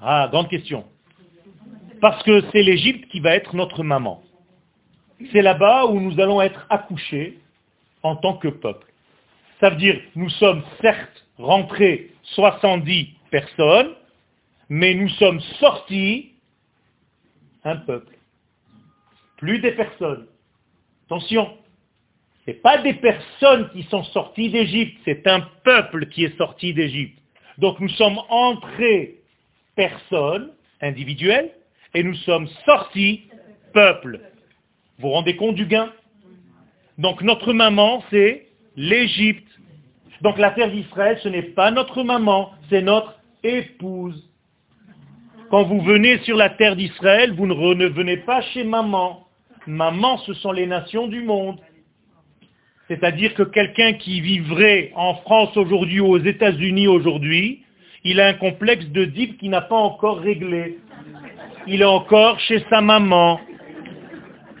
Ah, 0.00 0.28
grande 0.30 0.48
question. 0.48 0.84
Parce 2.00 2.22
que 2.22 2.42
c'est 2.52 2.62
l'Égypte 2.62 3.08
qui 3.10 3.20
va 3.20 3.34
être 3.34 3.56
notre 3.56 3.82
maman. 3.82 4.22
C'est 5.32 5.42
là-bas 5.42 5.86
où 5.86 6.00
nous 6.00 6.20
allons 6.20 6.40
être 6.40 6.66
accouchés 6.70 7.38
en 8.02 8.16
tant 8.16 8.36
que 8.36 8.48
peuple. 8.48 8.86
Ça 9.60 9.70
veut 9.70 9.76
dire, 9.76 10.00
nous 10.14 10.30
sommes 10.30 10.62
certes 10.80 11.26
rentrés 11.38 12.12
70 12.22 13.14
personnes, 13.30 13.94
mais 14.68 14.94
nous 14.94 15.08
sommes 15.10 15.40
sortis 15.60 16.32
un 17.64 17.76
peuple. 17.76 18.16
Plus 19.38 19.58
des 19.58 19.72
personnes. 19.72 20.26
Attention, 21.06 21.56
ce 22.46 22.52
pas 22.52 22.78
des 22.78 22.94
personnes 22.94 23.68
qui 23.70 23.82
sont 23.84 24.04
sorties 24.04 24.50
d'Égypte, 24.50 24.98
c'est 25.04 25.26
un 25.26 25.40
peuple 25.64 26.06
qui 26.06 26.24
est 26.24 26.36
sorti 26.38 26.72
d'Égypte. 26.72 27.18
Donc 27.58 27.80
nous 27.80 27.88
sommes 27.90 28.18
entrés 28.28 29.16
personnes, 29.74 30.52
individuelles, 30.80 31.50
et 31.94 32.02
nous 32.02 32.14
sommes 32.14 32.48
sortis 32.64 33.24
peuple. 33.72 34.20
Vous 34.98 35.08
vous 35.08 35.14
rendez 35.14 35.36
compte 35.36 35.54
du 35.54 35.66
gain? 35.66 35.92
Donc 36.98 37.22
notre 37.22 37.52
maman, 37.52 38.02
c'est 38.10 38.46
l'Égypte. 38.76 39.46
Donc 40.22 40.38
la 40.38 40.50
terre 40.50 40.72
d'Israël, 40.72 41.18
ce 41.22 41.28
n'est 41.28 41.42
pas 41.42 41.70
notre 41.70 42.02
maman, 42.02 42.50
c'est 42.68 42.82
notre 42.82 43.14
épouse. 43.44 44.28
Quand 45.50 45.62
vous 45.62 45.80
venez 45.82 46.18
sur 46.24 46.36
la 46.36 46.50
terre 46.50 46.74
d'Israël, 46.74 47.32
vous 47.32 47.46
ne 47.46 47.86
venez 47.86 48.16
pas 48.16 48.42
chez 48.42 48.64
maman. 48.64 49.28
Maman, 49.68 50.18
ce 50.18 50.34
sont 50.34 50.50
les 50.50 50.66
nations 50.66 51.06
du 51.06 51.22
monde. 51.22 51.60
C'est-à-dire 52.88 53.34
que 53.34 53.44
quelqu'un 53.44 53.92
qui 53.92 54.20
vivrait 54.20 54.90
en 54.96 55.14
France 55.14 55.56
aujourd'hui 55.56 56.00
ou 56.00 56.08
aux 56.08 56.18
États-Unis 56.18 56.88
aujourd'hui, 56.88 57.62
il 58.02 58.20
a 58.20 58.26
un 58.26 58.34
complexe 58.34 58.86
de 58.86 59.04
deep 59.04 59.38
qui 59.38 59.48
n'a 59.48 59.60
pas 59.60 59.76
encore 59.76 60.18
réglé. 60.18 60.78
Il 61.68 61.82
est 61.82 61.84
encore 61.84 62.40
chez 62.40 62.64
sa 62.68 62.80
maman. 62.80 63.40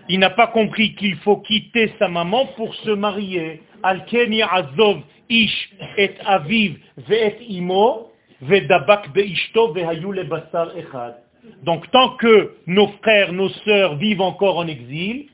Il 0.08 0.20
n'a 0.20 0.30
pas 0.30 0.46
compris 0.46 0.94
qu'il 0.94 1.16
faut 1.16 1.36
quitter 1.38 1.92
sa 1.98 2.08
maman 2.08 2.46
pour 2.56 2.74
se 2.74 2.90
marier. 2.90 3.62
Alkeni 3.82 4.42
azov 4.42 5.02
ish 5.28 5.70
et 5.96 6.12
aviv 6.24 6.78
ve'et 6.96 7.38
imo 7.48 8.10
ve'dabak 8.40 9.12
be'ishto 9.12 9.72
ve'hayu 9.72 10.24
basar 10.24 10.76
echad. 10.76 11.16
Donc 11.62 11.90
tant 11.90 12.16
que 12.16 12.56
nos 12.66 12.88
frères, 13.02 13.32
nos 13.32 13.50
sœurs 13.64 13.96
vivent 13.96 14.22
encore 14.22 14.58
en 14.58 14.66
exil, 14.66 15.26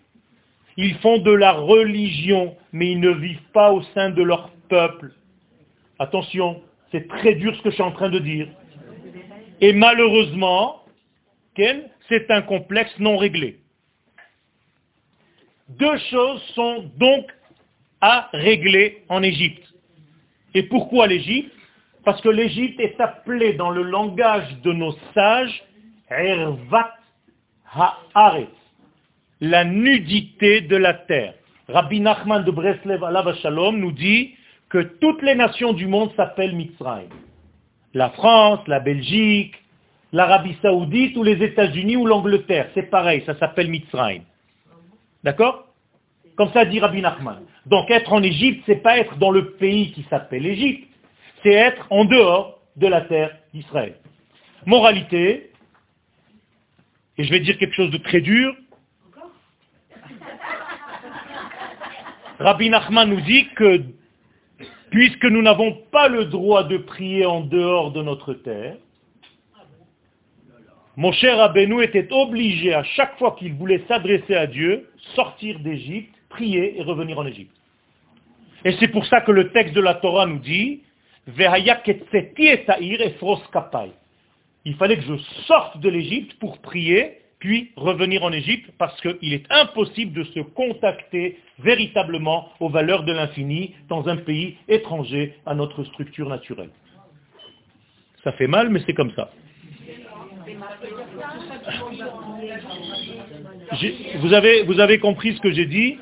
ils 0.76 0.94
font 0.96 1.18
de 1.18 1.32
la 1.32 1.52
religion, 1.52 2.56
mais 2.72 2.92
ils 2.92 3.00
ne 3.00 3.10
vivent 3.10 3.48
pas 3.52 3.72
au 3.72 3.82
sein 3.94 4.10
de 4.10 4.22
leur 4.22 4.50
peuple. 4.68 5.12
Attention, 5.98 6.60
c'est 6.90 7.06
très 7.08 7.34
dur 7.36 7.54
ce 7.56 7.62
que 7.62 7.70
je 7.70 7.74
suis 7.74 7.82
en 7.82 7.92
train 7.92 8.10
de 8.10 8.18
dire. 8.18 8.48
Et 9.60 9.72
malheureusement, 9.72 10.82
c'est 11.56 12.30
un 12.30 12.42
complexe 12.42 12.92
non 12.98 13.16
réglé. 13.16 13.58
Deux 15.68 15.96
choses 16.10 16.42
sont 16.54 16.90
donc 16.98 17.26
à 18.00 18.28
régler 18.32 19.02
en 19.08 19.22
Égypte. 19.22 19.62
Et 20.54 20.64
pourquoi 20.64 21.06
l'Égypte? 21.06 21.52
Parce 22.04 22.20
que 22.20 22.28
l'Égypte 22.28 22.78
est 22.80 23.00
appelée 23.00 23.54
dans 23.54 23.70
le 23.70 23.82
langage 23.82 24.46
de 24.62 24.72
nos 24.72 24.94
sages 25.14 25.62
Ervat 26.10 26.94
la 29.40 29.64
nudité 29.64 30.60
de 30.60 30.76
la 30.76 30.94
terre. 30.94 31.34
Rabbi 31.68 32.00
Nachman 32.00 32.44
de 32.44 32.50
Breslev 32.50 33.02
Alav 33.02 33.34
Shalom 33.38 33.78
nous 33.78 33.92
dit 33.92 34.34
que 34.68 34.78
toutes 35.00 35.22
les 35.22 35.34
nations 35.34 35.72
du 35.72 35.86
monde 35.86 36.12
s'appellent 36.16 36.54
Mitzrayim. 36.54 37.08
La 37.94 38.10
France, 38.10 38.60
la 38.66 38.80
Belgique, 38.80 39.54
l'Arabie 40.12 40.56
Saoudite 40.62 41.16
ou 41.16 41.22
les 41.22 41.42
États-Unis 41.42 41.96
ou 41.96 42.06
l'Angleterre, 42.06 42.68
c'est 42.74 42.90
pareil, 42.90 43.22
ça 43.26 43.36
s'appelle 43.38 43.68
Mitzrayim. 43.68 44.22
D'accord? 45.24 45.66
Comme 46.36 46.52
ça 46.52 46.66
dit 46.66 46.78
Rabbi 46.78 47.00
Nachman. 47.00 47.42
Donc 47.66 47.90
être 47.90 48.12
en 48.12 48.22
Égypte, 48.22 48.62
c'est 48.66 48.82
pas 48.82 48.98
être 48.98 49.16
dans 49.16 49.30
le 49.30 49.52
pays 49.52 49.92
qui 49.92 50.04
s'appelle 50.10 50.46
Égypte, 50.46 50.88
c'est 51.42 51.52
être 51.52 51.86
en 51.90 52.04
dehors 52.04 52.60
de 52.76 52.86
la 52.86 53.00
terre 53.00 53.36
d'Israël. 53.54 53.96
Moralité, 54.66 55.50
et 57.16 57.24
je 57.24 57.30
vais 57.30 57.40
dire 57.40 57.56
quelque 57.58 57.74
chose 57.74 57.90
de 57.90 57.98
très 57.98 58.20
dur, 58.20 58.54
Rabbi 62.38 62.68
Nachman 62.68 63.08
nous 63.08 63.20
dit 63.20 63.48
que 63.56 63.80
puisque 64.90 65.24
nous 65.24 65.40
n'avons 65.40 65.72
pas 65.90 66.08
le 66.08 66.26
droit 66.26 66.64
de 66.64 66.76
prier 66.76 67.24
en 67.24 67.40
dehors 67.40 67.92
de 67.92 68.02
notre 68.02 68.34
terre, 68.34 68.76
mon 70.96 71.12
cher 71.12 71.38
Rabbeinu 71.38 71.82
était 71.82 72.06
obligé 72.12 72.72
à 72.72 72.84
chaque 72.84 73.18
fois 73.18 73.34
qu'il 73.38 73.54
voulait 73.54 73.82
s'adresser 73.88 74.36
à 74.36 74.46
Dieu, 74.46 74.88
sortir 75.14 75.58
d'Égypte, 75.58 76.14
prier 76.28 76.78
et 76.78 76.82
revenir 76.82 77.18
en 77.18 77.26
Égypte. 77.26 77.54
Et 78.64 78.72
c'est 78.78 78.88
pour 78.88 79.04
ça 79.06 79.20
que 79.20 79.32
le 79.32 79.50
texte 79.50 79.74
de 79.74 79.80
la 79.80 79.94
Torah 79.94 80.26
nous 80.26 80.38
dit, 80.38 80.82
il 81.26 81.34
fallait 84.76 84.96
que 84.96 85.02
je 85.02 85.16
sorte 85.46 85.80
de 85.80 85.88
l'Égypte 85.88 86.38
pour 86.38 86.58
prier 86.58 87.18
puis 87.40 87.72
revenir 87.76 88.22
en 88.24 88.32
Égypte 88.32 88.70
parce 88.78 88.98
qu'il 89.00 89.34
est 89.34 89.44
impossible 89.50 90.12
de 90.12 90.22
se 90.24 90.40
contacter 90.40 91.38
véritablement 91.58 92.48
aux 92.60 92.70
valeurs 92.70 93.02
de 93.02 93.12
l'infini 93.12 93.74
dans 93.88 94.08
un 94.08 94.16
pays 94.16 94.56
étranger 94.68 95.34
à 95.44 95.54
notre 95.54 95.84
structure 95.84 96.28
naturelle. 96.28 96.70
Ça 98.22 98.32
fait 98.32 98.46
mal, 98.46 98.70
mais 98.70 98.80
c'est 98.86 98.94
comme 98.94 99.12
ça. 99.12 99.30
Vous 104.18 104.80
avez, 104.80 104.98
compris 104.98 105.34
ce 105.34 105.40
que 105.40 105.52
j'ai 105.52 105.66
dit? 105.66 105.98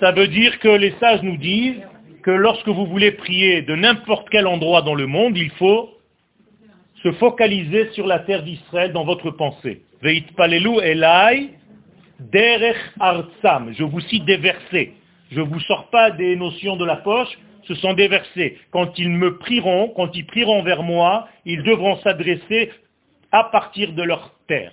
Ça 0.00 0.12
veut 0.12 0.28
dire 0.28 0.58
que 0.58 0.68
les 0.68 0.92
sages 1.00 1.22
nous 1.22 1.36
disent 1.36 1.80
que 2.22 2.30
lorsque 2.30 2.68
vous 2.68 2.86
voulez 2.86 3.12
prier 3.12 3.62
de 3.62 3.74
n'importe 3.74 4.28
quel 4.30 4.46
endroit 4.46 4.82
dans 4.82 4.94
le 4.94 5.06
monde, 5.06 5.36
il 5.36 5.50
faut 5.52 5.90
se 7.02 7.12
focaliser 7.12 7.90
sur 7.92 8.06
la 8.06 8.18
terre 8.20 8.42
d'Israël 8.42 8.92
dans 8.92 9.04
votre 9.04 9.30
pensée. 9.30 9.82
elai 10.02 11.50
derech 12.20 12.76
artsam. 12.98 13.72
Je 13.76 13.84
vous 13.84 14.00
cite 14.00 14.24
des 14.24 14.36
versets. 14.36 14.92
Je 15.30 15.40
ne 15.40 15.46
vous 15.46 15.60
sors 15.60 15.88
pas 15.90 16.10
des 16.10 16.36
notions 16.36 16.76
de 16.76 16.84
la 16.84 16.96
poche, 16.96 17.38
ce 17.66 17.74
sont 17.74 17.94
des 17.94 18.08
versets. 18.08 18.56
Quand 18.70 18.98
ils 18.98 19.10
me 19.10 19.38
prieront, 19.38 19.88
quand 19.88 20.14
ils 20.14 20.26
prieront 20.26 20.62
vers 20.62 20.82
moi, 20.82 21.28
ils 21.44 21.62
devront 21.62 21.96
s'adresser 21.98 22.70
à 23.32 23.44
partir 23.44 23.92
de 23.92 24.02
leur 24.02 24.32
terre, 24.48 24.72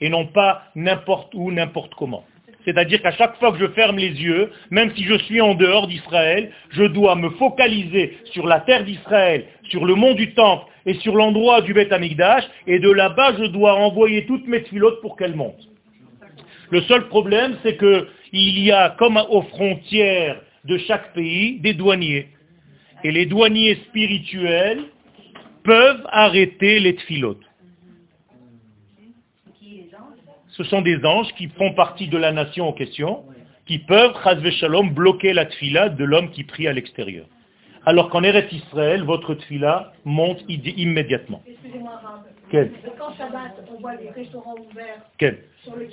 et 0.00 0.08
non 0.08 0.26
pas 0.26 0.62
n'importe 0.74 1.34
où, 1.34 1.50
n'importe 1.52 1.94
comment. 1.94 2.24
C'est-à-dire 2.64 3.02
qu'à 3.02 3.12
chaque 3.12 3.36
fois 3.36 3.52
que 3.52 3.58
je 3.58 3.68
ferme 3.68 3.98
les 3.98 4.10
yeux, 4.22 4.50
même 4.70 4.90
si 4.96 5.04
je 5.04 5.18
suis 5.18 5.40
en 5.40 5.54
dehors 5.54 5.86
d'Israël, 5.86 6.50
je 6.70 6.84
dois 6.84 7.14
me 7.14 7.30
focaliser 7.30 8.16
sur 8.32 8.46
la 8.46 8.60
terre 8.60 8.84
d'Israël, 8.84 9.44
sur 9.68 9.84
le 9.84 9.94
mont 9.94 10.14
du 10.14 10.32
Temple 10.32 10.64
et 10.86 10.94
sur 10.94 11.14
l'endroit 11.14 11.60
du 11.60 11.74
Beth 11.74 11.92
Amikdash, 11.92 12.44
et 12.66 12.78
de 12.78 12.90
là-bas, 12.90 13.34
je 13.38 13.44
dois 13.44 13.74
envoyer 13.74 14.24
toutes 14.26 14.46
mes 14.46 14.60
filotes 14.60 15.00
pour 15.02 15.16
qu'elles 15.16 15.36
montent. 15.36 15.68
Le 16.70 16.80
seul 16.82 17.06
problème, 17.08 17.56
c'est 17.62 17.76
qu'il 17.76 18.58
y 18.58 18.72
a, 18.72 18.90
comme 18.98 19.22
aux 19.28 19.42
frontières 19.42 20.40
de 20.64 20.78
chaque 20.78 21.12
pays, 21.12 21.60
des 21.60 21.74
douaniers. 21.74 22.28
Et 23.02 23.12
les 23.12 23.26
douaniers 23.26 23.76
spirituels 23.88 24.84
peuvent 25.62 26.06
arrêter 26.10 26.80
les 26.80 26.94
tfilotes 26.96 27.44
ce 30.56 30.64
sont 30.64 30.82
des 30.82 31.04
anges 31.04 31.32
qui 31.34 31.48
font 31.48 31.72
partie 31.72 32.08
de 32.08 32.16
la 32.16 32.32
nation 32.32 32.68
en 32.68 32.72
question, 32.72 33.24
qui 33.66 33.78
peuvent, 33.78 34.14
chazve 34.22 34.50
shalom, 34.50 34.90
bloquer 34.90 35.32
la 35.32 35.46
tfila 35.46 35.88
de 35.88 36.04
l'homme 36.04 36.30
qui 36.30 36.44
prie 36.44 36.68
à 36.68 36.72
l'extérieur. 36.72 37.26
Alors 37.86 38.08
qu'en 38.08 38.22
Eretz 38.22 38.50
Israël, 38.52 39.02
votre 39.02 39.34
tfila 39.34 39.92
monte 40.04 40.42
immédiatement. 40.48 41.42
Excusez-moi, 41.46 42.00
Quel 42.50 42.70
Quand 42.98 43.14
Shabbat, 43.16 43.64
on 43.74 43.80
voit 43.80 43.96
les 43.96 44.10
restaurants 44.10 44.54
ouverts 44.70 45.02
sur 45.62 45.76
le 45.76 45.88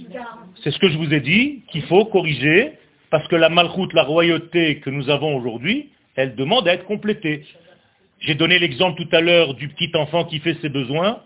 C'est 0.63 0.71
ce 0.71 0.79
que 0.79 0.89
je 0.89 0.97
vous 0.97 1.12
ai 1.13 1.21
dit, 1.21 1.63
qu'il 1.71 1.84
faut 1.84 2.05
corriger, 2.05 2.73
parce 3.12 3.28
que 3.28 3.36
la 3.36 3.50
malchoute, 3.50 3.93
la 3.93 4.04
royauté 4.04 4.80
que 4.80 4.89
nous 4.89 5.10
avons 5.10 5.36
aujourd'hui, 5.36 5.89
elle 6.15 6.36
demande 6.36 6.67
à 6.67 6.74
être 6.74 6.86
complétée. 6.86 7.43
J'ai 8.19 8.36
donné 8.36 8.58
l'exemple 8.58 9.04
tout 9.04 9.15
à 9.15 9.21
l'heure 9.21 9.54
du 9.54 9.67
petit 9.67 9.91
enfant 9.95 10.24
qui 10.24 10.39
fait 10.39 10.56
ses 10.62 10.69
besoins. 10.69 11.19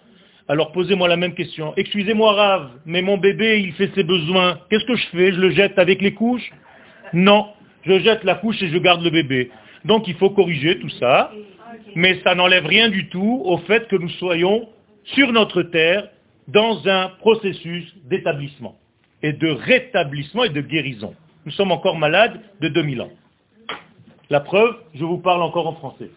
Alors 0.47 0.71
posez-moi 0.71 1.07
la 1.07 1.15
même 1.15 1.35
question. 1.35 1.73
Excusez-moi 1.77 2.33
Rave, 2.33 2.69
mais 2.85 3.01
mon 3.01 3.17
bébé, 3.17 3.61
il 3.61 3.73
fait 3.73 3.91
ses 3.93 4.03
besoins. 4.03 4.59
Qu'est-ce 4.69 4.85
que 4.85 4.95
je 4.95 5.07
fais? 5.07 5.31
Je 5.31 5.39
le 5.39 5.51
jette 5.51 5.77
avec 5.77 6.01
les 6.01 6.13
couches? 6.13 6.51
Non, 7.13 7.47
je 7.83 7.99
jette 7.99 8.23
la 8.23 8.35
couche 8.35 8.61
et 8.63 8.69
je 8.69 8.77
garde 8.77 9.03
le 9.03 9.11
bébé. 9.11 9.51
Donc 9.85 10.07
il 10.07 10.15
faut 10.15 10.31
corriger 10.31 10.79
tout 10.79 10.89
ça, 10.89 11.31
mais 11.95 12.19
ça 12.23 12.33
n'enlève 12.33 12.65
rien 12.65 12.89
du 12.89 13.09
tout 13.09 13.43
au 13.45 13.59
fait 13.59 13.87
que 13.87 13.95
nous 13.95 14.09
soyons 14.09 14.67
sur 15.03 15.31
notre 15.31 15.61
terre 15.61 16.09
dans 16.47 16.87
un 16.87 17.09
processus 17.19 17.93
d'établissement 18.05 18.75
et 19.21 19.33
de 19.33 19.49
rétablissement 19.49 20.45
et 20.45 20.49
de 20.49 20.61
guérison. 20.61 21.13
Nous 21.45 21.51
sommes 21.51 21.71
encore 21.71 21.97
malades 21.97 22.41
de 22.59 22.69
2000 22.69 23.01
ans. 23.01 23.11
La 24.31 24.39
preuve, 24.39 24.75
je 24.95 25.03
vous 25.03 25.19
parle 25.19 25.43
encore 25.43 25.67
en 25.67 25.75
français. 25.75 26.09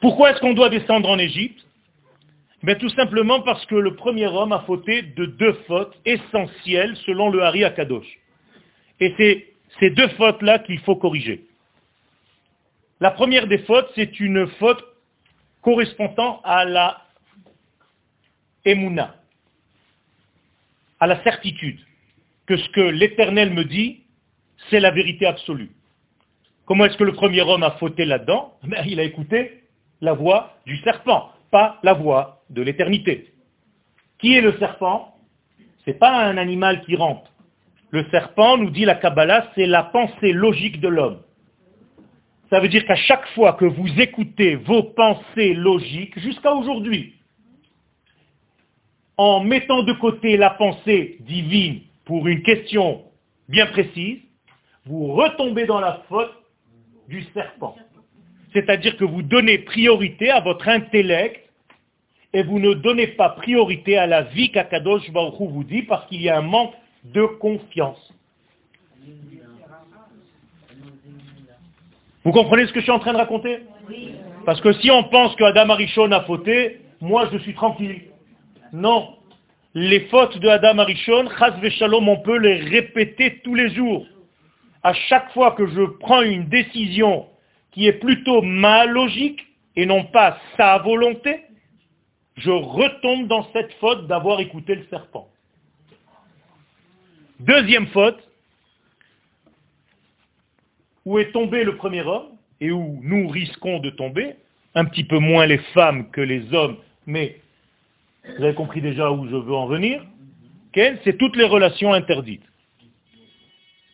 Pourquoi 0.00 0.30
est-ce 0.30 0.40
qu'on 0.40 0.54
doit 0.54 0.70
descendre 0.70 1.08
en 1.08 1.18
Égypte? 1.18 1.64
Ben, 2.62 2.78
Tout 2.78 2.88
simplement 2.90 3.42
parce 3.42 3.64
que 3.66 3.74
le 3.74 3.94
premier 3.94 4.26
homme 4.26 4.52
a 4.52 4.60
fauté 4.60 5.02
de 5.02 5.26
deux 5.26 5.52
fautes 5.66 5.98
essentielles 6.06 6.96
selon 7.04 7.28
le 7.30 7.42
Hari 7.42 7.64
Akadosh. 7.64 8.06
Et 9.00 9.14
c'est 9.18 9.46
ces 9.80 9.90
deux 9.90 10.08
fautes-là 10.08 10.60
qu'il 10.60 10.78
faut 10.80 10.96
corriger. 10.96 11.44
La 13.00 13.10
première 13.10 13.46
des 13.46 13.58
fautes, 13.58 13.90
c'est 13.94 14.18
une 14.18 14.46
faute 14.58 14.82
correspondant 15.60 16.40
à 16.44 16.64
la 16.64 17.02
emuna, 18.64 19.14
à 21.04 21.06
la 21.06 21.22
certitude. 21.22 21.78
que 22.46 22.56
ce 22.56 22.68
que 22.70 22.80
l'Éternel 22.80 23.50
me 23.52 23.64
dit, 23.64 24.04
c'est 24.68 24.80
la 24.80 24.90
vérité 24.90 25.26
absolue. 25.26 25.70
Comment 26.66 26.86
est-ce 26.86 26.96
que 26.96 27.04
le 27.04 27.12
premier 27.12 27.42
homme 27.42 27.62
a 27.62 27.72
fauté 27.72 28.04
là-dedans? 28.04 28.54
Ben, 28.64 28.82
Il 28.86 29.00
a 29.00 29.02
écouté 29.02 29.62
la 30.00 30.14
voix 30.14 30.54
du 30.66 30.76
serpent, 30.78 31.30
pas 31.50 31.78
la 31.82 31.92
voix 31.92 32.42
de 32.50 32.62
l'éternité. 32.62 33.32
Qui 34.18 34.34
est 34.34 34.40
le 34.40 34.54
serpent? 34.58 35.14
Ce 35.84 35.90
n'est 35.90 35.96
pas 35.96 36.24
un 36.26 36.36
animal 36.38 36.82
qui 36.84 36.96
rampe. 36.96 37.26
Le 37.90 38.04
serpent, 38.10 38.56
nous 38.56 38.70
dit 38.70 38.86
la 38.86 38.94
Kabbalah, 38.94 39.50
c'est 39.54 39.66
la 39.66 39.84
pensée 39.84 40.32
logique 40.32 40.80
de 40.80 40.88
l'homme. 40.88 41.20
Ça 42.50 42.60
veut 42.60 42.68
dire 42.68 42.84
qu'à 42.86 42.96
chaque 42.96 43.26
fois 43.34 43.54
que 43.54 43.66
vous 43.66 43.88
écoutez 44.00 44.56
vos 44.56 44.82
pensées 44.82 45.54
logiques, 45.54 46.18
jusqu'à 46.18 46.54
aujourd'hui, 46.54 47.13
en 49.16 49.40
mettant 49.40 49.82
de 49.82 49.92
côté 49.92 50.36
la 50.36 50.50
pensée 50.50 51.18
divine 51.20 51.80
pour 52.04 52.26
une 52.26 52.42
question 52.42 53.02
bien 53.48 53.66
précise, 53.66 54.18
vous 54.86 55.14
retombez 55.14 55.66
dans 55.66 55.80
la 55.80 56.02
faute 56.08 56.32
du 57.08 57.22
serpent. 57.34 57.76
C'est-à-dire 58.52 58.96
que 58.96 59.04
vous 59.04 59.22
donnez 59.22 59.58
priorité 59.58 60.30
à 60.30 60.40
votre 60.40 60.68
intellect 60.68 61.40
et 62.32 62.42
vous 62.42 62.58
ne 62.58 62.74
donnez 62.74 63.08
pas 63.08 63.30
priorité 63.30 63.96
à 63.96 64.06
la 64.06 64.22
vie 64.22 64.50
qu'Akadosh 64.50 65.10
Baruch 65.10 65.34
vous 65.38 65.64
dit 65.64 65.82
parce 65.82 66.06
qu'il 66.08 66.22
y 66.22 66.28
a 66.28 66.38
un 66.38 66.42
manque 66.42 66.74
de 67.04 67.24
confiance. 67.24 68.12
Vous 72.24 72.32
comprenez 72.32 72.66
ce 72.66 72.72
que 72.72 72.80
je 72.80 72.84
suis 72.84 72.92
en 72.92 72.98
train 72.98 73.12
de 73.12 73.18
raconter? 73.18 73.58
Parce 74.46 74.60
que 74.60 74.72
si 74.74 74.90
on 74.90 75.04
pense 75.04 75.34
que 75.36 75.44
Adam 75.44 75.70
Arishon 75.70 76.10
a 76.12 76.22
fauté, 76.22 76.80
moi 77.00 77.28
je 77.32 77.38
suis 77.38 77.54
tranquille. 77.54 78.02
Non. 78.74 79.16
Les 79.74 80.00
fautes 80.08 80.36
de 80.38 80.48
Adam 80.48 80.78
Arishon, 80.78 81.28
Chaz 81.38 81.54
Shalom, 81.78 82.08
on 82.08 82.20
peut 82.22 82.38
les 82.38 82.56
répéter 82.56 83.40
tous 83.44 83.54
les 83.54 83.72
jours. 83.72 84.04
À 84.82 84.92
chaque 84.92 85.32
fois 85.32 85.52
que 85.52 85.64
je 85.68 85.82
prends 86.00 86.22
une 86.22 86.48
décision 86.48 87.28
qui 87.70 87.86
est 87.86 88.00
plutôt 88.00 88.42
ma 88.42 88.84
logique 88.84 89.46
et 89.76 89.86
non 89.86 90.02
pas 90.02 90.38
sa 90.56 90.78
volonté, 90.78 91.42
je 92.36 92.50
retombe 92.50 93.28
dans 93.28 93.48
cette 93.52 93.72
faute 93.74 94.08
d'avoir 94.08 94.40
écouté 94.40 94.74
le 94.74 94.84
serpent. 94.90 95.28
Deuxième 97.38 97.86
faute, 97.88 98.28
où 101.04 101.20
est 101.20 101.30
tombé 101.30 101.62
le 101.62 101.76
premier 101.76 102.02
homme 102.02 102.36
et 102.60 102.72
où 102.72 102.98
nous 103.04 103.28
risquons 103.28 103.78
de 103.78 103.90
tomber, 103.90 104.34
un 104.74 104.84
petit 104.84 105.04
peu 105.04 105.20
moins 105.20 105.46
les 105.46 105.58
femmes 105.74 106.10
que 106.10 106.20
les 106.20 106.52
hommes, 106.52 106.76
mais 107.06 107.38
vous 108.26 108.44
avez 108.44 108.54
compris 108.54 108.80
déjà 108.80 109.10
où 109.10 109.28
je 109.28 109.36
veux 109.36 109.54
en 109.54 109.66
venir, 109.66 110.02
c'est 110.74 111.18
toutes 111.18 111.36
les 111.36 111.44
relations 111.44 111.92
interdites. 111.92 112.42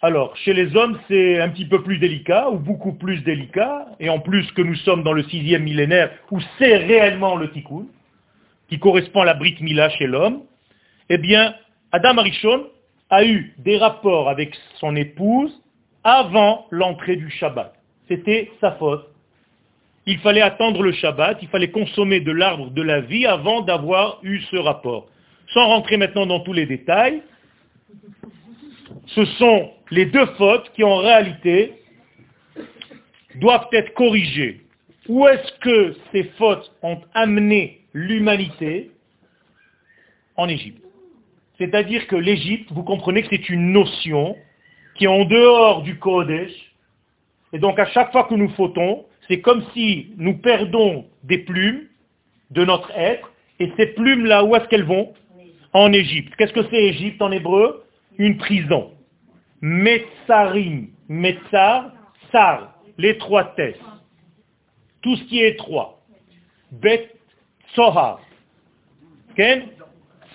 Alors, 0.03 0.35
chez 0.38 0.55
les 0.55 0.75
hommes, 0.77 0.99
c'est 1.09 1.40
un 1.40 1.51
petit 1.51 1.66
peu 1.66 1.83
plus 1.83 1.99
délicat, 1.99 2.49
ou 2.51 2.59
beaucoup 2.59 2.95
plus 2.95 3.23
délicat, 3.23 3.87
et 3.99 4.09
en 4.09 4.19
plus 4.19 4.51
que 4.53 4.62
nous 4.62 4.77
sommes 4.77 5.03
dans 5.03 5.12
le 5.12 5.25
sixième 5.25 5.64
millénaire, 5.64 6.11
où 6.31 6.40
c'est 6.59 6.77
réellement 6.79 7.37
le 7.37 7.51
tikkun, 7.51 7.85
qui 8.71 8.79
correspond 8.79 9.21
à 9.21 9.25
la 9.27 9.35
brique 9.35 9.61
mila 9.61 9.90
chez 9.90 10.07
l'homme, 10.07 10.43
eh 11.11 11.19
bien, 11.19 11.55
Adam 11.93 12.16
Arishon 12.16 12.66
a 13.11 13.25
eu 13.25 13.53
des 13.59 13.77
rapports 13.77 14.31
avec 14.31 14.57
son 14.77 14.97
épouse 14.97 15.53
avant 16.03 16.66
l'entrée 16.71 17.16
du 17.16 17.29
Shabbat. 17.31 17.75
C'était 18.09 18.51
sa 18.61 18.73
faute. 18.73 19.10
Il 20.11 20.18
fallait 20.18 20.40
attendre 20.40 20.83
le 20.83 20.90
Shabbat, 20.90 21.38
il 21.40 21.46
fallait 21.51 21.70
consommer 21.70 22.18
de 22.18 22.33
l'arbre 22.33 22.70
de 22.70 22.83
la 22.83 23.01
vie 23.01 23.27
avant 23.27 23.61
d'avoir 23.61 24.18
eu 24.25 24.40
ce 24.51 24.57
rapport. 24.57 25.07
Sans 25.55 25.68
rentrer 25.68 25.99
maintenant 25.99 26.27
dans 26.27 26.40
tous 26.40 26.53
les 26.53 26.66
détails, 26.66 27.23
ce 29.07 29.25
sont 29.25 29.70
les 29.92 30.07
deux 30.07 30.27
fautes 30.37 30.68
qui 30.75 30.83
en 30.83 30.96
réalité 30.96 31.75
doivent 33.37 33.68
être 33.70 33.94
corrigées. 33.94 34.62
Où 35.07 35.29
est-ce 35.29 35.53
que 35.61 35.94
ces 36.11 36.25
fautes 36.37 36.73
ont 36.83 37.01
amené 37.14 37.83
l'humanité? 37.92 38.90
En 40.37 40.49
Égypte. 40.49 40.83
C'est-à-dire 41.57 42.09
que 42.09 42.16
l'Égypte, 42.16 42.73
vous 42.73 42.83
comprenez 42.83 43.23
que 43.23 43.29
c'est 43.31 43.49
une 43.49 43.70
notion 43.70 44.37
qui 44.96 45.05
est 45.05 45.09
en 45.09 45.25
dehors 45.25 45.83
du 45.83 46.01
Kodesh. 46.01 46.51
Et 47.53 47.61
donc 47.61 47.79
à 47.79 47.87
chaque 47.87 48.11
fois 48.11 48.25
que 48.25 48.35
nous 48.35 48.49
fautons, 48.51 49.05
c'est 49.31 49.40
comme 49.40 49.64
si 49.75 50.09
nous 50.16 50.38
perdons 50.38 51.07
des 51.23 51.38
plumes 51.38 51.87
de 52.51 52.64
notre 52.64 52.90
être, 52.97 53.31
et 53.61 53.71
ces 53.77 53.87
plumes-là, 53.87 54.43
où 54.43 54.57
est-ce 54.57 54.66
qu'elles 54.66 54.85
vont? 54.85 55.14
En 55.73 55.93
Égypte. 55.93 56.35
Qu'est-ce 56.37 56.53
que 56.53 56.64
c'est 56.64 56.83
Égypte 56.83 57.23
en 57.23 57.31
hébreu? 57.31 57.85
Une 58.19 58.38
prison. 58.38 58.90
Metzarim, 59.61 60.88
Metzar, 61.09 61.93
Sar, 62.33 62.75
l'étroitesse. 62.99 63.79
Tout 65.01 65.14
ce 65.14 65.23
qui 65.25 65.40
est 65.43 65.51
étroit. 65.51 66.01
Bet, 66.73 67.12
Sohar. 67.75 68.21
Ken 69.37 69.62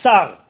Sar. 0.01 0.45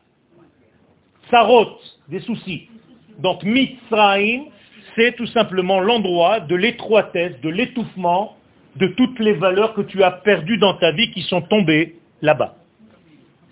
Sarot, 1.32 1.80
des 2.10 2.20
soucis. 2.20 2.70
Donc 3.18 3.42
Mitzraïm, 3.42 4.52
c'est 4.96 5.16
tout 5.16 5.28
simplement 5.28 5.80
l'endroit 5.80 6.40
de 6.40 6.56
l'étroitesse, 6.56 7.40
de 7.42 7.50
l'étouffement 7.50 8.36
de 8.76 8.88
toutes 8.88 9.20
les 9.20 9.34
valeurs 9.34 9.74
que 9.74 9.82
tu 9.82 10.04
as 10.04 10.12
perdues 10.12 10.58
dans 10.58 10.74
ta 10.76 10.92
vie 10.92 11.12
qui 11.12 11.22
sont 11.24 11.42
tombées 11.42 11.96
là-bas. 12.22 12.56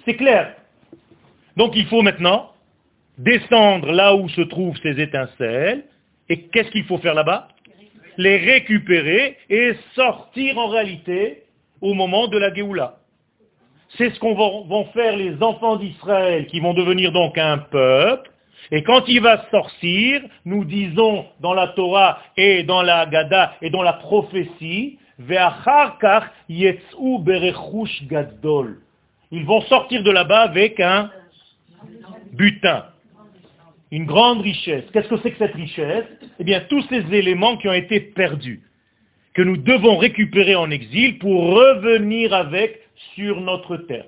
C'est 0.05 0.15
clair. 0.15 0.55
Donc 1.55 1.75
il 1.75 1.85
faut 1.85 2.01
maintenant 2.01 2.49
descendre 3.17 3.91
là 3.91 4.15
où 4.15 4.27
se 4.29 4.41
trouvent 4.41 4.77
ces 4.81 4.99
étincelles, 4.99 5.85
et 6.29 6.47
qu'est-ce 6.47 6.71
qu'il 6.71 6.85
faut 6.85 6.97
faire 6.97 7.13
là-bas? 7.13 7.47
Les 8.17 8.37
récupérer 8.37 9.37
et 9.49 9.73
sortir 9.95 10.57
en 10.57 10.67
réalité 10.67 11.43
au 11.81 11.93
moment 11.93 12.27
de 12.27 12.37
la 12.37 12.53
Géoula. 12.53 12.97
C'est 13.97 14.09
ce 14.09 14.19
qu'on 14.19 14.33
vont 14.33 14.85
faire 14.93 15.15
les 15.15 15.41
enfants 15.43 15.75
d'Israël 15.75 16.47
qui 16.47 16.59
vont 16.59 16.73
devenir 16.73 17.11
donc 17.11 17.37
un 17.37 17.59
peuple, 17.59 18.31
et 18.71 18.83
quand 18.83 19.07
il 19.07 19.21
va 19.21 19.45
sortir, 19.51 20.21
nous 20.45 20.65
disons 20.65 21.25
dans 21.41 21.53
la 21.53 21.69
Torah 21.69 22.19
et 22.37 22.63
dans 22.63 22.81
la 22.81 23.05
Gada 23.05 23.55
et 23.61 23.69
dans 23.69 23.83
la 23.83 23.93
prophétie, 23.93 24.97
ils 29.31 29.45
vont 29.45 29.61
sortir 29.61 30.03
de 30.03 30.11
là-bas 30.11 30.41
avec 30.41 30.79
un 30.79 31.11
butin, 32.33 32.85
une 33.91 34.05
grande 34.05 34.41
richesse. 34.41 34.85
Qu'est-ce 34.91 35.07
que 35.07 35.17
c'est 35.17 35.31
que 35.31 35.37
cette 35.37 35.53
richesse? 35.53 36.05
Eh 36.39 36.43
bien, 36.43 36.61
tous 36.61 36.83
ces 36.89 37.03
éléments 37.13 37.57
qui 37.57 37.67
ont 37.67 37.73
été 37.73 37.99
perdus, 37.99 38.63
que 39.33 39.41
nous 39.41 39.57
devons 39.57 39.97
récupérer 39.97 40.55
en 40.55 40.71
exil 40.71 41.19
pour 41.19 41.53
revenir 41.53 42.33
avec 42.33 42.81
sur 43.15 43.39
notre 43.41 43.77
terre. 43.77 44.05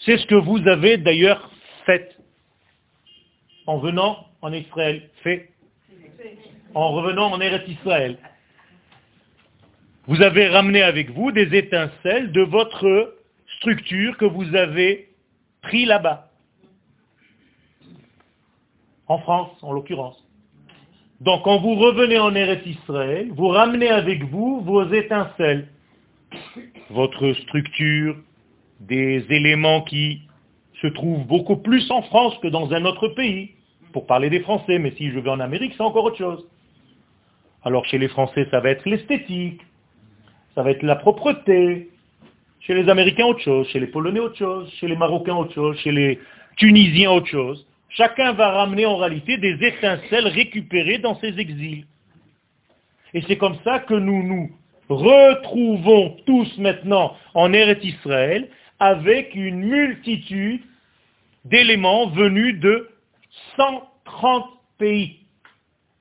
C'est 0.00 0.18
ce 0.18 0.26
que 0.26 0.34
vous 0.34 0.66
avez 0.66 0.96
d'ailleurs 0.96 1.50
fait 1.86 2.16
en 3.66 3.78
venant 3.78 4.26
en 4.42 4.52
Israël, 4.52 5.08
fait, 5.22 5.50
en 6.74 6.92
revenant 6.92 7.32
en 7.32 7.40
Eretz 7.40 7.66
Israël. 7.68 8.18
Vous 10.06 10.20
avez 10.20 10.48
ramené 10.48 10.82
avec 10.82 11.10
vous 11.10 11.32
des 11.32 11.56
étincelles 11.56 12.30
de 12.32 12.42
votre 12.42 13.16
structure 13.56 14.18
que 14.18 14.26
vous 14.26 14.54
avez 14.54 15.08
pris 15.62 15.86
là-bas. 15.86 16.30
En 19.06 19.18
France, 19.18 19.50
en 19.62 19.72
l'occurrence. 19.72 20.22
Donc 21.20 21.44
quand 21.44 21.58
vous 21.58 21.74
revenez 21.76 22.18
en 22.18 22.34
Eretz 22.34 22.66
Israël, 22.66 23.30
vous 23.32 23.48
ramenez 23.48 23.88
avec 23.88 24.24
vous 24.24 24.60
vos 24.60 24.84
étincelles, 24.92 25.68
votre 26.90 27.32
structure, 27.32 28.16
des 28.80 29.24
éléments 29.30 29.82
qui 29.82 30.22
se 30.82 30.88
trouvent 30.88 31.26
beaucoup 31.26 31.56
plus 31.56 31.90
en 31.90 32.02
France 32.02 32.36
que 32.42 32.48
dans 32.48 32.72
un 32.72 32.84
autre 32.84 33.08
pays, 33.08 33.53
pour 33.94 34.06
parler 34.06 34.28
des 34.28 34.40
Français, 34.40 34.80
mais 34.80 34.90
si 34.96 35.10
je 35.12 35.20
vais 35.20 35.30
en 35.30 35.38
Amérique, 35.38 35.74
c'est 35.76 35.82
encore 35.84 36.04
autre 36.04 36.18
chose. 36.18 36.44
Alors 37.62 37.86
chez 37.86 37.96
les 37.96 38.08
Français, 38.08 38.48
ça 38.50 38.58
va 38.58 38.70
être 38.70 38.84
l'esthétique, 38.86 39.60
ça 40.56 40.64
va 40.64 40.72
être 40.72 40.82
la 40.82 40.96
propreté, 40.96 41.90
chez 42.58 42.74
les 42.74 42.88
Américains 42.88 43.26
autre 43.26 43.40
chose, 43.40 43.68
chez 43.68 43.78
les 43.78 43.86
Polonais 43.86 44.18
autre 44.18 44.36
chose, 44.36 44.68
chez 44.80 44.88
les 44.88 44.96
Marocains 44.96 45.36
autre 45.36 45.54
chose, 45.54 45.78
chez 45.78 45.92
les 45.92 46.18
Tunisiens 46.56 47.12
autre 47.12 47.28
chose. 47.28 47.64
Chacun 47.88 48.32
va 48.32 48.50
ramener 48.50 48.84
en 48.84 48.96
réalité 48.96 49.38
des 49.38 49.64
étincelles 49.64 50.26
récupérées 50.26 50.98
dans 50.98 51.14
ses 51.20 51.38
exils. 51.38 51.86
Et 53.14 53.22
c'est 53.28 53.36
comme 53.36 53.58
ça 53.62 53.78
que 53.78 53.94
nous 53.94 54.24
nous 54.24 54.50
retrouvons 54.88 56.16
tous 56.26 56.58
maintenant 56.58 57.16
en 57.34 57.52
Eretz 57.52 57.84
Israël 57.84 58.48
avec 58.80 59.36
une 59.36 59.60
multitude 59.60 60.62
d'éléments 61.44 62.08
venus 62.08 62.58
de 62.58 62.88
130 63.56 64.44
pays. 64.78 65.20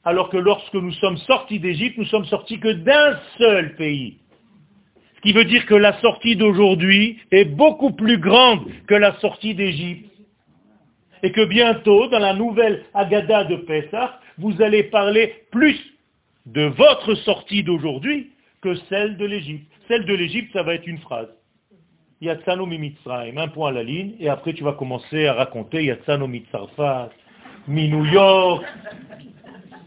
Alors 0.04 0.30
que 0.30 0.38
lorsque 0.38 0.74
nous 0.74 0.92
sommes 0.94 1.18
sortis 1.18 1.60
d'Égypte, 1.60 1.98
nous 1.98 2.06
sommes 2.06 2.26
sortis 2.26 2.60
que 2.60 2.72
d'un 2.72 3.20
seul 3.38 3.76
pays. 3.76 4.18
Ce 5.16 5.22
qui 5.22 5.34
veut 5.34 5.46
dire 5.46 5.66
que 5.66 5.76
la 5.76 6.00
sortie 6.02 6.36
d'aujourd'hui 6.36 7.20
est 7.32 7.46
beaucoup 7.46 7.92
plus 7.92 8.18
grande 8.18 8.66
que 8.88 8.96
la 8.96 9.18
sortie 9.20 9.56
d'Égypte. 9.56 10.10
et 11.26 11.32
que 11.32 11.46
bientôt, 11.46 12.10
dans 12.10 12.20
la 12.20 12.34
nouvelle 12.34 12.84
Agada 12.94 13.46
de 13.46 13.56
Pessah, 13.56 14.20
vous 14.38 14.62
allez 14.62 14.84
parler 14.84 15.46
plus 15.52 15.80
de 16.46 16.64
votre 16.64 17.16
sortie 17.16 17.64
d'aujourd'hui 17.64 18.32
que 18.62 18.76
celle 18.90 19.16
de 19.16 19.26
l'Égypte. 19.26 19.72
Celle 19.88 20.06
de 20.06 20.14
l'Égypte, 20.14 20.52
ça 20.52 20.64
va 20.64 20.76
être 20.76 20.86
une 20.86 20.98
phrase. 21.00 21.30
Yatsano 22.22 22.66
Mitzrayim, 22.66 23.38
un 23.38 23.48
point 23.48 23.70
à 23.70 23.74
la 23.74 23.84
ligne, 23.84 24.16
et 24.20 24.30
après 24.30 24.54
tu 24.54 24.64
vas 24.64 24.74
commencer 24.74 25.26
à 25.28 25.34
raconter 25.34 25.84
Yatsano 25.84 26.28
Mitzarfat, 26.28 27.10
mi 27.68 27.90
New 27.90 28.06
York, 28.06 28.66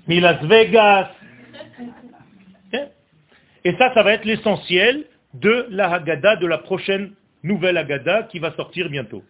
mi 0.07 0.20
Las 0.20 0.43
Vegas. 0.45 1.11
Hein? 2.72 2.87
Et 3.64 3.74
ça, 3.77 3.93
ça 3.95 4.03
va 4.03 4.12
être 4.12 4.24
l'essentiel 4.24 5.05
de 5.35 5.66
la 5.70 5.93
Haggadah, 5.93 6.37
de 6.37 6.47
la 6.47 6.59
prochaine 6.59 7.12
nouvelle 7.43 7.77
Haggadah 7.77 8.24
qui 8.24 8.39
va 8.39 8.53
sortir 8.53 8.89
bientôt. 8.89 9.22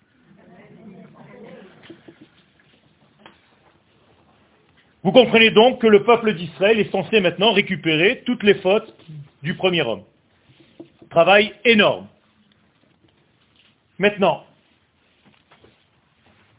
Vous 5.03 5.12
comprenez 5.12 5.51
donc 5.51 5.80
que 5.80 5.86
le 5.86 6.03
peuple 6.03 6.34
d'Israël 6.34 6.80
est 6.80 6.90
censé 6.90 7.20
maintenant 7.20 7.53
récupérer 7.53 8.22
toutes 8.26 8.42
les 8.42 8.55
fautes 8.55 8.92
du 9.44 9.55
premier 9.55 9.82
homme. 9.82 10.03
Travail 11.11 11.55
énorme. 11.64 12.09
Maintenant, 13.99 14.44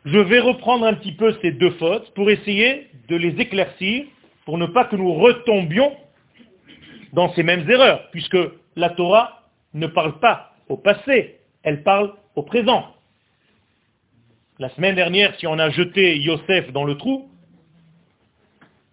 je 0.08 0.20
vais 0.20 0.40
reprendre 0.40 0.86
un 0.86 0.94
petit 0.94 1.12
peu 1.12 1.36
ces 1.42 1.52
deux 1.52 1.72
fautes 1.72 2.14
pour 2.14 2.30
essayer 2.30 2.88
de 3.10 3.18
les 3.18 3.42
éclaircir, 3.42 4.06
pour 4.46 4.58
ne 4.58 4.66
pas 4.66 4.86
que 4.86 4.96
nous 4.96 5.14
retombions 5.14 5.98
dans 7.12 7.34
ces 7.34 7.44
mêmes 7.44 7.70
erreurs, 7.70 8.10
puisque 8.12 8.38
la 8.78 8.90
Torah 8.92 9.44
ne 9.74 9.86
parle 9.86 10.18
pas 10.20 10.54
au 10.70 10.78
passé, 10.78 11.40
elle 11.64 11.84
parle 11.84 12.14
au 12.36 12.44
présent. 12.44 12.96
La 14.60 14.70
semaine 14.70 14.96
dernière, 14.96 15.36
si 15.40 15.46
on 15.46 15.60
a 15.60 15.70
jeté 15.72 16.18
Yosef 16.20 16.72
dans 16.72 16.86
le 16.86 16.96
trou, 16.96 17.30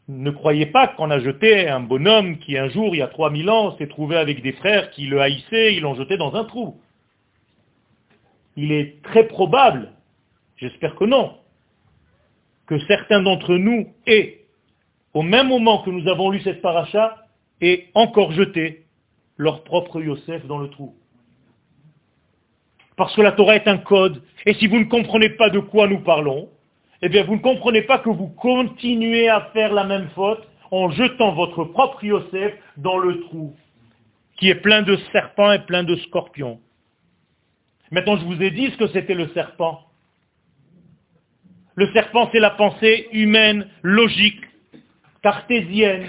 ne 0.09 0.33
croyez 0.33 0.67
pas 0.67 0.89
qu'on 0.89 1.13
a 1.13 1.21
jeté 1.21 1.69
un 1.69 1.81
bonhomme 1.81 2.39
qui 2.39 2.59
un 2.59 2.69
jour, 2.69 2.93
il 2.95 2.99
y 2.99 3.03
a 3.03 3.07
3000 3.07 3.49
ans, 3.51 3.77
s'est 3.79 3.87
trouvé 3.87 4.17
avec 4.17 4.43
des 4.43 4.53
frères 4.53 4.91
qui 4.91 5.07
le 5.07 5.21
haïssaient, 5.21 5.75
ils 5.75 5.81
l'ont 5.81 5.95
jeté 5.95 6.17
dans 6.17 6.35
un 6.35 6.45
trou. 6.45 6.81
Il 8.57 8.73
est 8.73 9.01
très 9.03 9.29
probable, 9.29 9.93
j'espère 10.57 10.95
que 10.97 11.05
non, 11.05 11.39
que 12.67 12.79
certains 12.87 13.23
d'entre 13.23 13.55
nous 13.55 13.93
aient, 14.07 14.41
au 15.13 15.23
même 15.23 15.49
moment 15.49 15.83
que 15.83 15.91
nous 15.91 16.09
avons 16.09 16.31
lu 16.31 16.41
cette 16.41 16.63
paracha, 16.63 17.27
aient 17.61 17.89
encore 17.95 18.33
jeté 18.33 18.85
leur 19.37 19.65
propre 19.65 20.01
Yosef 20.01 20.47
dans 20.47 20.59
le 20.59 20.69
trou. 20.71 20.95
Parce 22.97 23.15
que 23.15 23.23
la 23.23 23.33
Torah 23.33 23.57
est 23.57 23.69
un 23.69 23.79
code, 23.79 24.23
et 24.47 24.55
si 24.55 24.67
vous 24.67 24.79
ne 24.79 24.85
comprenez 24.85 25.31
pas 25.31 25.51
de 25.51 25.59
quoi 25.59 25.89
nous 25.89 26.01
parlons, 26.01 26.49
eh 27.03 27.09
bien 27.09 27.25
vous 27.25 27.35
ne 27.35 27.41
comprenez 27.41 27.83
pas 27.83 27.99
que 27.99 28.09
vous 28.09 28.29
continuez 28.29 29.29
à 29.29 29.51
faire 29.53 29.73
la 29.73 29.85
même 29.85 30.09
faute 30.15 30.47
en 30.71 30.91
jetant 30.91 31.33
votre 31.33 31.65
propre 31.65 32.03
Yosef 32.05 32.55
dans 32.77 32.99
le 32.99 33.21
trou, 33.21 33.55
qui 34.37 34.49
est 34.49 34.55
plein 34.55 34.83
de 34.83 34.97
serpents 35.13 35.53
et 35.53 35.59
plein 35.61 35.85
de 35.85 35.97
scorpions. 35.97 36.61
Maintenant, 37.91 38.17
je 38.17 38.25
vous 38.25 38.43
ai 38.43 38.51
dit 38.51 38.71
ce 38.71 38.77
que 38.77 38.89
c'était 38.89 39.15
le 39.15 39.29
serpent. 39.29 39.81
Le 41.77 41.93
serpent, 41.93 42.29
c'est 42.33 42.41
la 42.41 42.51
pensée 42.51 43.09
humaine, 43.13 43.69
logique, 43.83 44.41
cartésienne. 45.23 46.07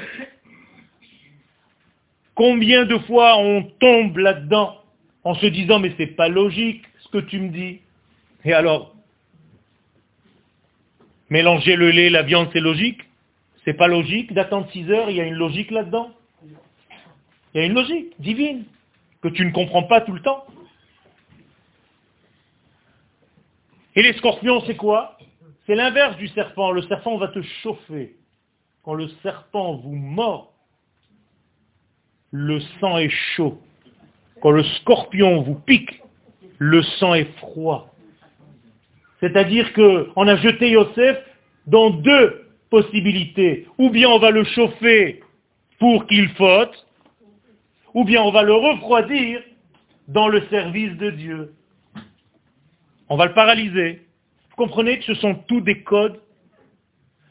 Combien 2.36 2.86
de 2.86 2.98
fois 3.00 3.38
on 3.38 3.64
tombe 3.80 4.18
là-dedans 4.18 4.82
en 5.24 5.34
se 5.36 5.46
disant 5.46 5.80
mais 5.80 5.94
c'est 5.98 6.16
pas 6.16 6.28
logique 6.28 6.84
ce 7.00 7.10
que 7.10 7.18
tu 7.20 7.40
me 7.40 7.50
dis. 7.50 7.80
Et 8.44 8.54
alors, 8.54 8.96
Mélanger 11.30 11.76
le 11.76 11.90
lait, 11.90 12.10
la 12.10 12.22
viande, 12.22 12.50
c'est 12.54 12.60
logique? 12.60 13.02
C'est 13.64 13.74
pas 13.74 13.88
logique 13.88 14.32
d'attendre 14.34 14.70
6 14.72 14.92
heures, 14.92 15.10
il 15.10 15.18
y 15.18 15.22
a 15.22 15.26
une 15.26 15.34
logique 15.34 15.72
là-dedans? 15.72 16.12
Il 17.54 17.62
y 17.62 17.64
a 17.64 17.66
une 17.66 17.74
logique 17.74 18.14
divine 18.20 18.66
que 19.22 19.30
tu 19.30 19.44
ne 19.46 19.52
comprends 19.52 19.84
pas 19.84 20.02
tout 20.02 20.12
le 20.12 20.22
temps. 20.22 20.46
Et 23.96 24.04
les 24.04 24.14
scorpions, 24.14 24.62
c'est 24.68 24.76
quoi? 24.76 25.18
C'est 25.66 25.76
l'inverse 25.76 26.18
du 26.18 26.28
serpent. 26.30 26.72
Le 26.72 26.82
serpent 26.84 27.18
va 27.18 27.30
te 27.30 27.42
chauffer. 27.64 28.16
Quand 28.84 28.94
le 28.94 29.08
serpent 29.24 29.76
vous 29.78 29.96
mord, 29.96 30.54
le 32.32 32.60
sang 32.80 32.98
est 32.98 33.10
chaud. 33.36 33.60
Quand 34.42 34.52
le 34.52 34.64
scorpion 34.64 35.42
vous 35.42 35.56
pique, 35.56 36.02
le 36.60 36.84
sang 36.84 37.16
est 37.16 37.32
froid. 37.38 37.94
C'est-à-dire 39.20 39.74
qu'on 39.74 40.28
a 40.28 40.36
jeté 40.36 40.72
Yosef 40.72 41.18
dans 41.66 41.90
deux 41.90 42.46
possibilités. 42.70 43.68
Ou 43.78 43.90
bien 43.90 44.10
on 44.10 44.20
va 44.20 44.30
le 44.30 44.44
chauffer 44.44 45.24
pour 45.80 46.06
qu'il 46.08 46.30
faute, 46.30 46.88
ou 47.94 48.04
bien 48.04 48.22
on 48.22 48.32
va 48.32 48.44
le 48.44 48.54
refroidir 48.54 49.42
dans 50.08 50.28
le 50.28 50.46
service 50.48 50.96
de 50.98 51.10
Dieu. 51.10 51.54
On 53.10 53.18
va 53.18 53.26
le 53.26 53.34
paralyser. 53.34 54.05
Comprenez 54.58 55.00
que 55.00 55.06
ce 55.06 55.16
sont 55.16 55.36
tous 55.36 55.62
des 55.62 55.84
codes 55.84 56.22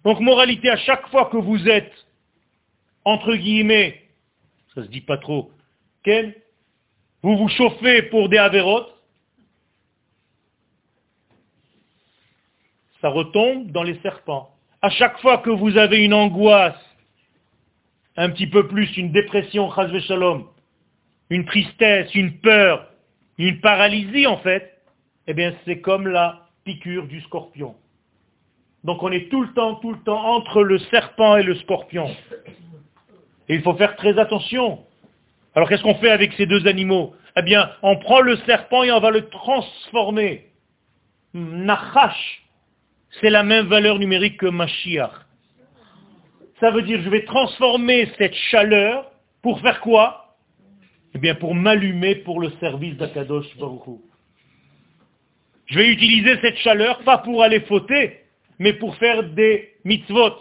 Donc 0.05 0.21
moralité, 0.21 0.71
à 0.71 0.77
chaque 0.77 1.09
fois 1.09 1.27
que 1.27 1.39
vous 1.39 1.69
êtes, 1.69 1.93
entre 3.05 3.35
guillemets, 3.35 4.03
ça 4.75 4.83
se 4.83 4.89
dit 4.89 5.01
pas 5.01 5.19
trop, 5.19 5.51
quel 6.03 6.35
vous 7.23 7.39
vous 7.39 7.49
chauffez 7.49 8.03
pour 8.03 8.29
des 8.29 8.37
avérotes, 8.37 8.95
ça 13.01 13.09
retombe 13.09 13.71
dans 13.71 13.83
les 13.83 13.99
serpents. 14.01 14.51
À 14.83 14.91
chaque 14.91 15.19
fois 15.21 15.39
que 15.39 15.49
vous 15.49 15.79
avez 15.79 16.05
une 16.05 16.13
angoisse, 16.13 16.77
un 18.17 18.29
petit 18.29 18.47
peu 18.47 18.69
plus, 18.69 18.95
une 18.99 19.11
dépression, 19.11 19.71
shalom, 20.01 20.47
une 21.31 21.47
tristesse, 21.47 22.15
une 22.15 22.39
peur, 22.41 22.91
une 23.39 23.61
paralysie 23.61 24.27
en 24.27 24.37
fait, 24.39 24.79
eh 25.27 25.33
bien 25.33 25.55
c'est 25.65 25.81
comme 25.81 26.07
la 26.07 26.44
piqûre 26.65 27.07
du 27.07 27.21
scorpion. 27.23 27.75
Donc 28.85 29.03
on 29.03 29.11
est 29.11 29.31
tout 29.31 29.43
le 29.43 29.53
temps, 29.53 29.77
tout 29.77 29.93
le 29.93 30.01
temps 30.01 30.23
entre 30.37 30.63
le 30.63 30.79
serpent 30.79 31.37
et 31.37 31.43
le 31.43 31.55
scorpion. 31.57 32.09
Et 33.49 33.55
il 33.55 33.63
faut 33.63 33.75
faire 33.75 33.97
très 33.97 34.19
attention. 34.19 34.85
Alors 35.55 35.69
qu'est-ce 35.69 35.83
qu'on 35.83 35.95
fait 35.95 36.11
avec 36.11 36.33
ces 36.35 36.47
deux 36.47 36.67
animaux? 36.67 37.15
Eh 37.37 37.43
bien, 37.43 37.71
on 37.83 37.97
prend 37.99 38.21
le 38.21 38.37
serpent 38.39 38.83
et 38.83 38.93
on 38.93 39.01
va 39.01 39.11
le 39.11 39.29
transformer. 39.29 40.47
Nachash, 41.33 42.45
c'est 43.21 43.31
la 43.31 43.43
même 43.43 43.67
valeur 43.67 43.99
numérique 43.99 44.39
que 44.39 44.47
Mashiach. 44.47 45.13
Ça 46.61 46.71
veut 46.71 46.83
dire, 46.83 47.01
je 47.03 47.11
vais 47.11 47.25
transformer 47.25 48.09
cette 48.19 48.35
chaleur 48.35 49.11
pour 49.43 49.61
faire 49.61 49.81
quoi? 49.81 50.37
Eh 51.15 51.19
bien, 51.19 51.35
pour 51.35 51.55
m'allumer 51.55 52.17
pour 52.17 52.41
le 52.41 52.51
service 52.61 52.97
d'Akadosh 52.97 53.57
Baruch 53.59 54.01
Je 55.67 55.79
vais 55.79 55.89
utiliser 55.89 56.39
cette 56.41 56.59
chaleur, 56.59 56.99
pas 57.05 57.19
pour 57.19 57.43
aller 57.43 57.61
fauter, 57.61 58.21
mais 58.59 58.75
pour 58.75 58.97
faire 58.97 59.23
des 59.23 59.75
mitzvot. 59.85 60.35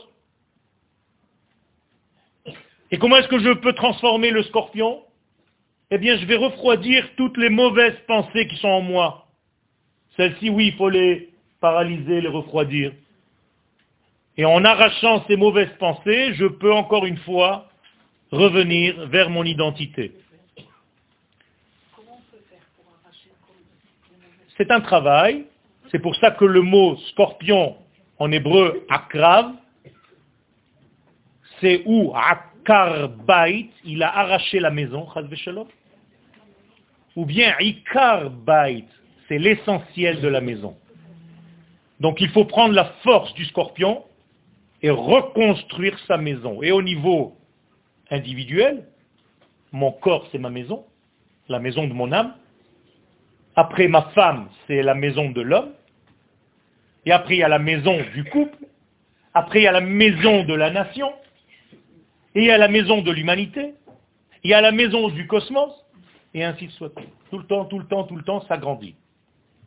Et 2.92 2.98
comment 2.98 3.18
est-ce 3.18 3.28
que 3.28 3.40
je 3.40 3.54
peux 3.54 3.74
transformer 3.74 4.32
le 4.32 4.44
scorpion? 4.44 5.02
Eh 5.90 5.98
bien, 5.98 6.18
je 6.18 6.26
vais 6.26 6.36
refroidir 6.36 7.08
toutes 7.18 7.38
les 7.38 7.50
mauvaises 7.50 7.98
pensées 8.08 8.48
qui 8.48 8.58
sont 8.58 8.68
en 8.68 8.82
moi. 8.82 9.28
Celles-ci, 10.18 10.50
oui, 10.50 10.68
il 10.68 10.74
faut 10.74 10.90
les 10.90 11.30
paralyser, 11.60 12.22
les 12.22 12.28
refroidir. 12.28 12.92
Et 14.38 14.46
en 14.46 14.64
arrachant 14.66 15.24
ces 15.28 15.36
mauvaises 15.36 15.76
pensées, 15.80 16.34
je 16.34 16.46
peux 16.46 16.74
encore 16.74 17.06
une 17.06 17.18
fois 17.18 17.70
revenir 18.32 19.08
vers 19.08 19.30
mon 19.30 19.44
identité. 19.44 20.12
C'est 24.58 24.70
un 24.72 24.82
travail, 24.82 25.46
c'est 25.92 26.00
pour 26.00 26.16
ça 26.16 26.32
que 26.32 26.46
le 26.46 26.62
mot 26.62 26.96
scorpion 27.10 27.76
en 28.20 28.32
hébreu 28.32 28.86
akrav, 28.90 29.54
c'est 31.60 31.82
où? 31.86 32.14
Akarbait, 32.16 33.70
il 33.84 34.04
a 34.04 34.18
arraché 34.18 34.60
la 34.60 34.70
maison, 34.70 35.08
ou 37.16 37.26
bien 37.26 37.56
ikarbait, 37.60 38.86
c'est 39.28 39.38
l'essentiel 39.38 40.22
de 40.22 40.28
la 40.28 40.42
maison. 40.42 40.76
Donc 42.00 42.22
il 42.22 42.30
faut 42.30 42.46
prendre 42.46 42.74
la 42.74 42.86
force 43.04 43.34
du 43.34 43.46
scorpion 43.46 44.04
et 44.82 44.90
reconstruire 44.90 45.98
sa 46.08 46.18
maison. 46.18 46.62
Et 46.62 46.72
au 46.72 46.82
niveau 46.82 47.38
individuel, 48.12 48.86
mon 49.72 49.92
corps 49.92 50.28
c'est 50.32 50.38
ma 50.38 50.50
maison, 50.50 50.86
la 51.48 51.60
maison 51.60 51.88
de 51.88 51.94
mon 51.94 52.12
âme. 52.12 52.34
Après 53.56 53.88
ma 53.88 54.04
femme, 54.16 54.50
c'est 54.68 54.82
la 54.82 54.96
maison 54.96 55.30
de 55.30 55.42
l'homme. 55.42 55.74
Et 57.06 57.12
après 57.12 57.36
il 57.36 57.40
y 57.40 57.44
a 57.44 57.50
la 57.50 57.60
maison 57.60 57.98
du 58.14 58.24
couple. 58.26 58.58
Après 59.34 59.60
il 59.60 59.64
y 59.64 59.68
a 59.68 59.72
la 59.72 59.82
maison 59.82 60.44
de 60.44 60.54
la 60.54 60.72
nation. 60.72 61.12
Et 62.36 62.42
il 62.42 62.46
y 62.46 62.52
a 62.52 62.58
la 62.58 62.68
maison 62.68 63.02
de 63.02 63.12
l'humanité. 63.12 63.74
Il 64.44 64.50
y 64.50 64.54
a 64.54 64.62
la 64.62 64.72
maison 64.72 65.10
du 65.10 65.28
cosmos. 65.28 65.72
Et 66.34 66.44
ainsi 66.44 66.68
de 66.68 66.72
suite. 66.72 66.94
Tout 67.30 67.38
le 67.38 67.46
temps, 67.46 67.66
tout 67.66 67.80
le 67.80 67.86
temps, 67.86 68.04
tout 68.06 68.16
le 68.16 68.24
temps, 68.24 68.42
ça 68.48 68.58
grandit. 68.58 68.96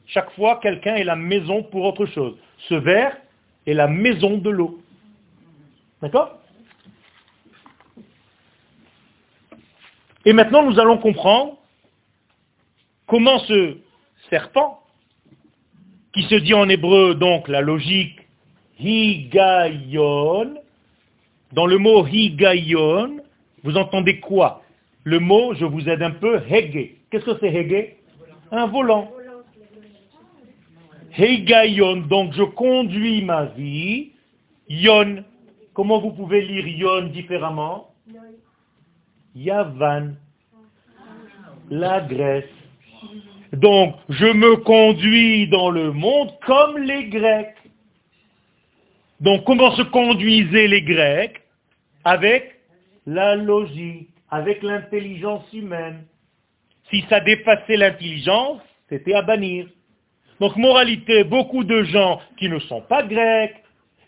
Chaque 0.07 0.31
fois, 0.33 0.59
quelqu'un 0.61 0.97
est 0.97 1.05
la 1.05 1.17
maison 1.17 1.63
pour 1.63 1.85
autre 1.85 2.07
chose. 2.07 2.37
Ce 2.69 2.75
verre 2.75 3.17
est 3.67 3.75
la 3.75 3.89
maison 3.89 4.39
de 4.39 4.51
l'eau. 4.51 4.81
D'accord? 6.03 6.39
Et 10.25 10.33
maintenant, 10.33 10.63
nous 10.65 10.79
allons 10.79 10.99
comprendre 10.99 11.57
comment 13.07 13.39
ce 13.41 13.77
serpent, 14.31 14.83
qui 16.13 16.23
se 16.23 16.35
dit 16.37 16.55
en 16.55 16.69
hébreu 16.69 17.15
donc 17.15 17.49
la 17.49 17.61
logique 17.61 18.19
higayon, 18.79 20.55
dans 21.53 21.67
le 21.67 21.79
mot 21.79 22.07
higayon, 22.07 23.21
vous 23.63 23.77
entendez 23.77 24.21
quoi? 24.21 24.63
Le 25.05 25.21
mot, 25.21 25.55
je 25.55 25.65
vous 25.65 25.89
aide 25.89 26.03
un 26.03 26.11
peu, 26.11 26.41
hege. 26.49 26.91
Qu'est-ce 27.11 27.25
que 27.25 27.39
c'est 27.41 27.53
hege? 27.53 27.97
Un 28.51 28.67
volant. 28.67 29.13
Higayon, 31.19 32.09
donc 32.09 32.33
je 32.35 32.43
conduis 32.43 33.25
ma 33.25 33.47
vie. 33.47 34.13
Yon, 34.69 35.25
comment 35.75 36.01
vous 36.01 36.13
pouvez 36.13 36.43
lire 36.43 36.67
yon 36.67 37.07
différemment? 37.07 37.95
Yavan, 39.35 40.15
la 41.71 42.01
Grèce. 42.01 42.56
Donc, 43.53 43.95
je 44.09 44.27
me 44.27 44.57
conduis 44.57 45.49
dans 45.49 45.71
le 45.71 45.93
monde 45.93 46.33
comme 46.45 46.79
les 46.79 47.05
Grecs. 47.05 47.55
Donc, 49.21 49.45
comment 49.45 49.73
se 49.73 49.83
conduisaient 49.83 50.67
les 50.67 50.83
Grecs 50.83 51.41
Avec 52.05 52.57
la 53.07 53.37
logique, 53.37 54.09
avec 54.31 54.63
l'intelligence 54.63 55.45
humaine. 55.53 56.05
Si 56.91 57.05
ça 57.09 57.21
dépassait 57.21 57.77
l'intelligence, 57.77 58.61
c'était 58.89 59.15
à 59.15 59.23
bannir. 59.23 59.67
Donc, 60.41 60.57
moralité, 60.57 61.25
beaucoup 61.25 61.65
de 61.65 61.83
gens 61.85 62.21
qui 62.37 62.49
ne 62.49 62.59
sont 62.59 62.83
pas 62.83 63.03
grecs, 63.03 63.57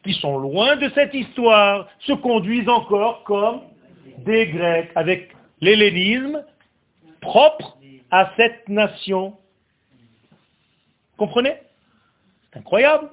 qui 0.05 0.13
sont 0.15 0.39
loin 0.39 0.77
de 0.77 0.89
cette 0.95 1.15
histoire, 1.15 1.89
se 2.01 2.13
conduisent 2.13 2.69
encore 2.69 3.25
comme 3.25 3.61
des 4.19 4.47
Grecs, 4.49 4.91
avec 4.95 5.31
l'hellénisme 5.61 6.45
propre 7.21 7.78
à 8.11 8.33
cette 8.37 8.69
nation. 8.69 9.37
Comprenez? 11.17 11.55
C'est 12.53 12.61
incroyable. 12.61 13.11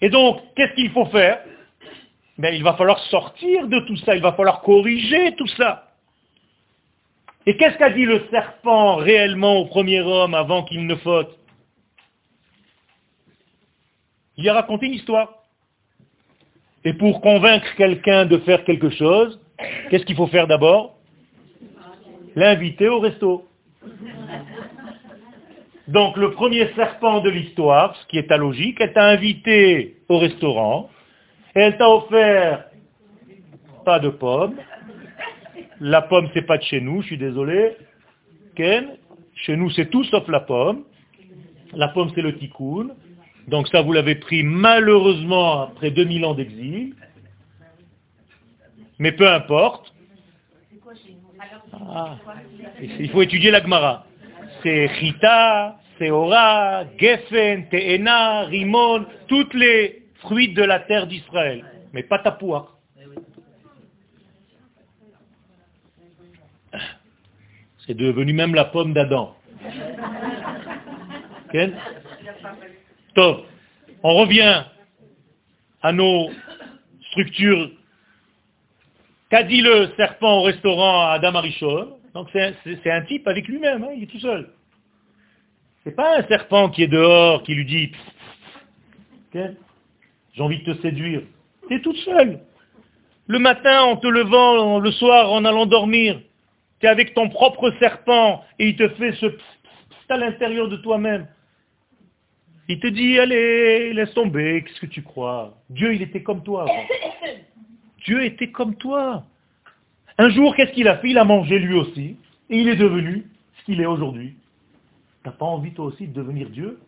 Et 0.00 0.08
donc, 0.08 0.40
qu'est-ce 0.54 0.74
qu'il 0.74 0.90
faut 0.90 1.06
faire? 1.06 1.42
Ben, 2.38 2.54
Il 2.54 2.62
va 2.62 2.74
falloir 2.74 2.98
sortir 3.06 3.66
de 3.66 3.80
tout 3.80 3.96
ça, 3.98 4.14
il 4.14 4.22
va 4.22 4.32
falloir 4.32 4.62
corriger 4.62 5.34
tout 5.36 5.48
ça. 5.48 5.88
Et 7.46 7.56
qu'est-ce 7.56 7.78
qu'a 7.78 7.90
dit 7.90 8.04
le 8.04 8.26
serpent 8.30 8.96
réellement 8.96 9.56
au 9.56 9.66
premier 9.66 10.00
homme 10.00 10.34
avant 10.34 10.64
qu'il 10.64 10.86
ne 10.86 10.94
faute? 10.96 11.38
Il 14.36 14.48
a 14.48 14.54
raconté 14.54 14.86
une 14.86 14.94
histoire. 14.94 15.34
Et 16.84 16.92
pour 16.92 17.20
convaincre 17.20 17.66
quelqu'un 17.76 18.24
de 18.26 18.38
faire 18.38 18.64
quelque 18.64 18.90
chose, 18.90 19.40
qu'est-ce 19.90 20.04
qu'il 20.04 20.14
faut 20.14 20.28
faire 20.28 20.46
d'abord? 20.46 20.96
L'inviter 22.36 22.88
au 22.88 23.00
resto. 23.00 23.48
Donc 25.88 26.16
le 26.18 26.32
premier 26.32 26.68
serpent 26.74 27.20
de 27.20 27.30
l'histoire, 27.30 27.96
ce 27.96 28.06
qui 28.08 28.18
est 28.18 28.30
à 28.30 28.36
logique, 28.36 28.78
elle 28.80 28.92
t'a 28.92 29.06
invité 29.06 29.96
au 30.08 30.18
restaurant, 30.18 30.90
et 31.54 31.60
elle 31.60 31.78
t'a 31.78 31.88
offert 31.88 32.64
pas 33.84 33.98
de 33.98 34.10
pommes. 34.10 34.56
La 35.80 36.02
pomme, 36.02 36.28
c'est 36.34 36.46
pas 36.46 36.58
de 36.58 36.62
chez 36.64 36.80
nous, 36.80 37.00
je 37.02 37.06
suis 37.06 37.18
désolé. 37.18 37.76
Ken, 38.54 38.96
chez 39.34 39.56
nous, 39.56 39.70
c'est 39.70 39.86
tout 39.86 40.04
sauf 40.04 40.28
la 40.28 40.40
pomme. 40.40 40.84
La 41.72 41.88
pomme, 41.88 42.10
c'est 42.14 42.22
le 42.22 42.36
tikkun. 42.36 42.88
Donc 43.46 43.68
ça, 43.68 43.80
vous 43.80 43.92
l'avez 43.92 44.16
pris 44.16 44.42
malheureusement 44.42 45.62
après 45.62 45.90
2000 45.90 46.24
ans 46.26 46.34
d'exil. 46.34 46.94
Mais 48.98 49.12
peu 49.12 49.28
importe. 49.28 49.94
Ah, 51.72 52.16
il 52.80 53.10
faut 53.10 53.22
étudier 53.22 53.50
la 53.50 53.62
Gemara. 53.62 54.06
C'est 54.62 54.88
Chita, 54.98 55.78
Seora, 55.98 56.84
Geffen, 56.98 57.68
Teena, 57.68 58.44
Rimon, 58.44 59.06
toutes 59.26 59.54
les 59.54 60.02
fruits 60.20 60.52
de 60.54 60.62
la 60.62 60.80
terre 60.80 61.06
d'Israël. 61.06 61.64
Mais 61.92 62.02
pas 62.02 62.18
tapouach. 62.18 62.66
C'est 67.86 67.94
devenu 67.94 68.32
même 68.34 68.54
la 68.54 68.66
pomme 68.66 68.92
d'Adam. 68.92 69.34
On 74.02 74.14
revient 74.14 74.64
à 75.82 75.92
nos 75.92 76.30
structures. 77.10 77.70
Qu'a 79.30 79.42
dit 79.42 79.60
le 79.60 79.90
serpent 79.96 80.38
au 80.38 80.42
restaurant 80.42 81.06
à 81.06 81.12
Adam 81.12 81.34
Arishon 81.34 81.98
Donc 82.14 82.28
c'est 82.32 82.90
un 82.90 83.02
type 83.02 83.26
avec 83.28 83.46
lui-même, 83.46 83.84
hein, 83.84 83.90
il 83.94 84.04
est 84.04 84.06
tout 84.06 84.20
seul. 84.20 84.50
C'est 85.84 85.94
pas 85.94 86.18
un 86.18 86.22
serpent 86.24 86.70
qui 86.70 86.82
est 86.82 86.88
dehors, 86.88 87.42
qui 87.42 87.54
lui 87.54 87.64
dit 87.64 87.92
j'ai 89.32 90.42
envie 90.42 90.62
de 90.62 90.72
te 90.72 90.80
séduire. 90.82 91.22
Tu 91.68 91.76
es 91.76 91.80
toute 91.80 91.96
seule. 91.98 92.40
Le 93.26 93.38
matin, 93.38 93.82
en 93.82 93.96
te 93.96 94.06
levant, 94.06 94.78
le 94.78 94.90
soir, 94.92 95.30
en 95.30 95.44
allant 95.44 95.66
dormir, 95.66 96.20
tu 96.80 96.86
es 96.86 96.88
avec 96.88 97.12
ton 97.14 97.28
propre 97.28 97.72
serpent 97.78 98.42
et 98.58 98.68
il 98.68 98.76
te 98.76 98.88
fait 98.90 99.12
ce 99.12 99.26
à 100.10 100.16
l'intérieur 100.16 100.68
de 100.68 100.76
toi-même. 100.76 101.26
Il 102.68 102.80
te 102.80 102.86
dit, 102.86 103.18
allez, 103.18 103.92
laisse 103.92 104.14
tomber, 104.14 104.64
qu'est-ce 104.64 104.80
que 104.80 104.86
tu 104.86 105.02
crois? 105.02 105.58
Dieu, 105.68 105.94
il 105.94 106.00
était 106.00 106.22
comme 106.22 106.42
toi. 106.42 106.64
Dieu 108.08 108.24
était 108.24 108.50
comme 108.50 108.74
toi. 108.74 109.24
Un 110.16 110.30
jour, 110.30 110.56
qu'est-ce 110.56 110.72
qu'il 110.72 110.88
a 110.88 110.96
fait? 110.96 111.10
Il 111.10 111.18
a 111.18 111.24
mangé 111.24 111.58
lui 111.58 111.74
aussi, 111.74 112.16
et 112.48 112.60
il 112.60 112.68
est 112.68 112.76
devenu 112.76 113.26
ce 113.58 113.64
qu'il 113.64 113.80
est 113.82 113.86
aujourd'hui. 113.86 114.34
Tu 115.22 115.28
n'as 115.28 115.34
pas 115.34 115.44
envie 115.44 115.72
toi 115.72 115.84
aussi 115.86 116.06
de 116.06 116.14
devenir 116.14 116.48
Dieu? 116.48 116.78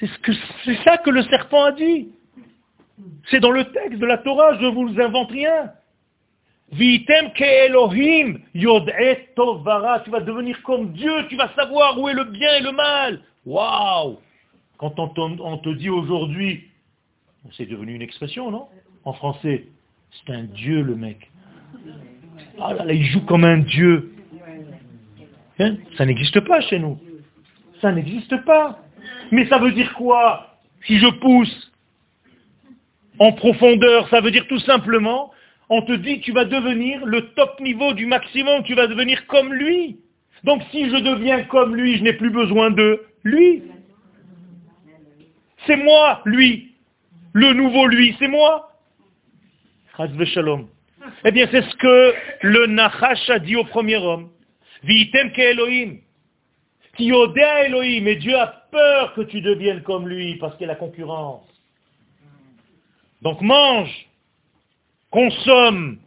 C'est 0.00 0.08
ce 0.08 0.74
ça 0.84 0.96
que 0.98 1.10
le 1.10 1.22
serpent 1.24 1.64
a 1.64 1.72
dit. 1.72 2.08
C'est 3.30 3.40
dans 3.40 3.50
le 3.50 3.64
texte 3.64 3.98
de 3.98 4.06
la 4.06 4.18
Torah, 4.18 4.58
je 4.58 4.66
vous 4.66 4.88
invente 5.00 5.30
rien. 5.30 5.72
Vitem 6.72 7.32
ke 7.32 7.44
Elohim, 7.44 8.40
tovara, 9.36 10.00
tu 10.00 10.10
vas 10.10 10.20
devenir 10.20 10.62
comme 10.62 10.92
Dieu, 10.92 11.28
tu 11.28 11.36
vas 11.36 11.50
savoir 11.54 12.00
où 12.00 12.08
est 12.08 12.14
le 12.14 12.24
bien 12.24 12.54
et 12.54 12.62
le 12.62 12.72
mal. 12.72 13.20
Waouh 13.44 14.18
quand 14.78 14.98
on, 14.98 15.58
te 15.58 15.68
dit 15.70 15.88
aujourd'hui, 15.88 16.68
c'est 17.56 17.66
devenu 17.66 17.94
une 17.94 18.02
expression, 18.02 18.50
non? 18.50 18.68
En 19.06 19.12
français, 19.12 19.68
c'est 20.10 20.32
un 20.32 20.42
dieu 20.42 20.82
le 20.82 20.96
mec. 20.96 21.30
Ah 22.60 22.74
là 22.74 22.84
là, 22.84 22.92
il 22.92 23.04
joue 23.06 23.20
comme 23.20 23.44
un 23.44 23.58
dieu. 23.58 24.12
Hein? 25.60 25.76
Ça 25.96 26.04
n'existe 26.04 26.40
pas 26.40 26.60
chez 26.62 26.80
nous. 26.80 26.98
Ça 27.80 27.92
n'existe 27.92 28.36
pas. 28.44 28.80
Mais 29.30 29.46
ça 29.46 29.58
veut 29.58 29.70
dire 29.70 29.94
quoi? 29.94 30.58
Si 30.86 30.98
je 30.98 31.06
pousse 31.06 31.72
en 33.20 33.32
profondeur, 33.32 34.08
ça 34.08 34.20
veut 34.20 34.32
dire 34.32 34.46
tout 34.48 34.58
simplement, 34.58 35.30
on 35.68 35.82
te 35.82 35.92
dit 35.92 36.20
tu 36.20 36.32
vas 36.32 36.44
devenir 36.44 37.06
le 37.06 37.28
top 37.34 37.60
niveau 37.60 37.92
du 37.92 38.06
maximum, 38.06 38.64
tu 38.64 38.74
vas 38.74 38.88
devenir 38.88 39.24
comme 39.28 39.54
lui. 39.54 39.98
Donc 40.42 40.62
si 40.72 40.90
je 40.90 40.96
deviens 40.96 41.44
comme 41.44 41.76
lui, 41.76 41.96
je 41.98 42.02
n'ai 42.02 42.14
plus 42.14 42.30
besoin 42.30 42.72
de 42.72 43.04
lui. 43.22 43.62
C'est 45.64 45.76
moi, 45.76 46.22
lui. 46.24 46.72
Le 47.34 47.52
nouveau 47.52 47.86
lui, 47.86 48.16
c'est 48.18 48.28
moi. 48.28 48.72
Eh 51.24 51.30
bien, 51.30 51.48
c'est 51.50 51.62
ce 51.62 51.76
que 51.76 52.14
le 52.42 52.66
Nachash 52.66 53.30
a 53.30 53.38
dit 53.38 53.56
au 53.56 53.64
premier 53.64 53.96
homme. 53.96 54.30
Vitem 54.82 55.32
ke 55.32 55.40
Elohim. 55.40 55.98
Elohim. 56.98 58.06
Et 58.06 58.16
Dieu 58.16 58.36
a 58.36 58.46
peur 58.70 59.14
que 59.14 59.22
tu 59.22 59.40
deviennes 59.40 59.82
comme 59.82 60.08
lui 60.08 60.36
parce 60.36 60.56
qu'il 60.56 60.66
y 60.66 60.70
a 60.70 60.72
la 60.72 60.78
concurrence. 60.78 61.42
Donc 63.22 63.40
mange, 63.40 63.90
consomme, 65.10 65.98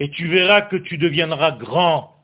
et 0.00 0.10
tu 0.10 0.28
verras 0.28 0.62
que 0.62 0.76
tu 0.76 0.98
deviendras 0.98 1.52
grand. 1.52 2.14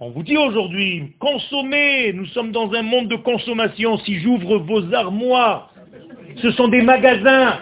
On 0.00 0.10
vous 0.10 0.22
dit 0.22 0.36
aujourd'hui, 0.36 1.14
consommez, 1.18 2.12
nous 2.12 2.26
sommes 2.26 2.52
dans 2.52 2.72
un 2.72 2.82
monde 2.82 3.08
de 3.08 3.16
consommation. 3.16 3.96
Si 3.98 4.20
j'ouvre 4.20 4.58
vos 4.58 4.92
armoires, 4.92 5.72
ce 6.42 6.50
sont 6.52 6.68
des 6.68 6.82
magasins. 6.82 7.60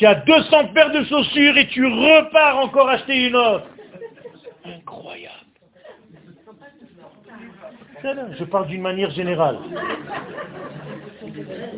Tu 0.00 0.06
as 0.06 0.14
200 0.14 0.68
paires 0.68 0.92
de 0.92 1.04
chaussures 1.04 1.58
et 1.58 1.68
tu 1.68 1.84
repars 1.84 2.56
encore 2.56 2.88
acheter 2.88 3.26
une 3.26 3.36
autre. 3.36 3.66
Incroyable. 4.64 5.34
Je 8.38 8.44
parle 8.44 8.68
d'une 8.68 8.80
manière 8.80 9.10
générale. 9.10 9.58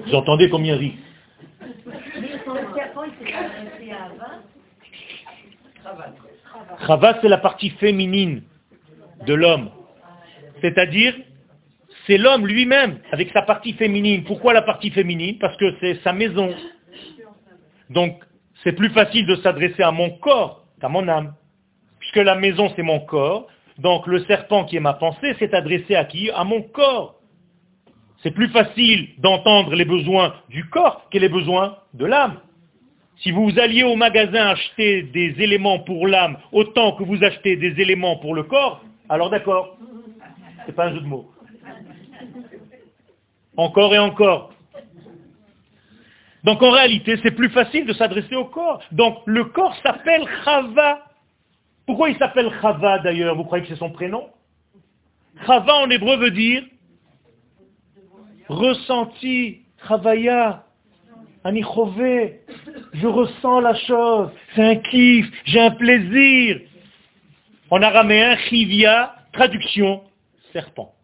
Vous 0.06 0.14
entendez 0.14 0.48
combien 0.50 0.76
rit 0.76 0.94
Chava, 6.86 7.18
c'est 7.20 7.28
la 7.28 7.38
partie 7.38 7.70
féminine 7.70 8.42
de 9.26 9.34
l'homme. 9.34 9.68
C'est-à-dire, 10.60 11.12
c'est 12.06 12.18
l'homme 12.18 12.46
lui-même, 12.46 13.00
avec 13.10 13.32
sa 13.32 13.42
partie 13.42 13.72
féminine. 13.72 14.22
Pourquoi 14.22 14.52
la 14.52 14.62
partie 14.62 14.90
féminine? 14.90 15.38
Parce 15.40 15.56
que 15.56 15.74
c'est 15.80 15.96
sa 16.04 16.12
maison. 16.12 16.54
Donc, 17.92 18.22
c'est 18.62 18.72
plus 18.72 18.90
facile 18.90 19.26
de 19.26 19.36
s'adresser 19.36 19.82
à 19.82 19.92
mon 19.92 20.10
corps 20.10 20.64
qu'à 20.80 20.88
mon 20.88 21.06
âme. 21.08 21.34
Puisque 21.98 22.16
la 22.16 22.34
maison, 22.34 22.72
c'est 22.74 22.82
mon 22.82 23.00
corps. 23.00 23.46
Donc, 23.78 24.06
le 24.06 24.24
serpent 24.24 24.64
qui 24.64 24.76
est 24.76 24.80
ma 24.80 24.94
pensée 24.94 25.34
s'est 25.38 25.54
adressé 25.54 25.94
à 25.94 26.04
qui? 26.04 26.30
À 26.30 26.44
mon 26.44 26.62
corps. 26.62 27.20
C'est 28.22 28.30
plus 28.30 28.48
facile 28.48 29.10
d'entendre 29.18 29.74
les 29.74 29.84
besoins 29.84 30.34
du 30.48 30.68
corps 30.68 31.08
que 31.10 31.18
les 31.18 31.28
besoins 31.28 31.78
de 31.94 32.06
l'âme. 32.06 32.40
Si 33.16 33.30
vous 33.30 33.50
alliez 33.58 33.82
au 33.82 33.96
magasin 33.96 34.46
acheter 34.46 35.02
des 35.02 35.34
éléments 35.38 35.80
pour 35.80 36.06
l'âme 36.06 36.38
autant 36.52 36.92
que 36.92 37.04
vous 37.04 37.22
achetez 37.22 37.56
des 37.56 37.80
éléments 37.80 38.16
pour 38.16 38.34
le 38.34 38.44
corps, 38.44 38.82
alors 39.08 39.30
d'accord. 39.30 39.76
C'est 40.66 40.74
pas 40.74 40.86
un 40.86 40.94
jeu 40.94 41.00
de 41.00 41.06
mots. 41.06 41.30
Encore 43.56 43.94
et 43.94 43.98
encore. 43.98 44.51
Donc 46.44 46.62
en 46.62 46.70
réalité, 46.70 47.18
c'est 47.22 47.30
plus 47.30 47.50
facile 47.50 47.86
de 47.86 47.92
s'adresser 47.92 48.34
au 48.34 48.46
corps. 48.46 48.82
Donc 48.92 49.18
le 49.26 49.44
corps 49.44 49.76
s'appelle 49.82 50.24
Chava. 50.44 51.06
Pourquoi 51.86 52.10
il 52.10 52.16
s'appelle 52.18 52.50
Chava 52.60 52.98
d'ailleurs? 53.00 53.36
Vous 53.36 53.44
croyez 53.44 53.64
que 53.64 53.70
c'est 53.70 53.78
son 53.78 53.90
prénom? 53.90 54.28
Chava 55.46 55.74
en 55.76 55.90
hébreu 55.90 56.16
veut 56.16 56.30
dire 56.30 56.62
ressenti, 58.48 59.62
Chavaya, 59.86 60.64
Anichové, 61.44 62.40
je 62.92 63.06
ressens 63.06 63.60
la 63.60 63.74
chose, 63.74 64.30
c'est 64.54 64.62
un 64.62 64.76
kiff, 64.76 65.26
j'ai 65.44 65.60
un 65.60 65.72
plaisir. 65.72 66.60
En 67.70 67.82
araméen, 67.82 68.36
chivia, 68.48 69.14
traduction, 69.32 70.02
serpent. 70.52 70.94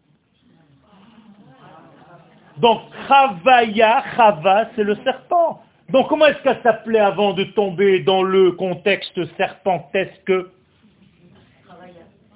Donc, 2.59 2.81
Chavaya, 3.07 4.03
Chava, 4.15 4.69
c'est 4.75 4.83
le 4.83 4.95
serpent. 5.03 5.61
Donc, 5.89 6.07
comment 6.09 6.25
est-ce 6.25 6.39
qu'elle 6.43 6.61
s'appelait 6.61 6.99
avant 6.99 7.33
de 7.33 7.43
tomber 7.45 8.01
dans 8.01 8.21
le 8.21 8.51
contexte 8.51 9.17
serpentesque? 9.37 10.31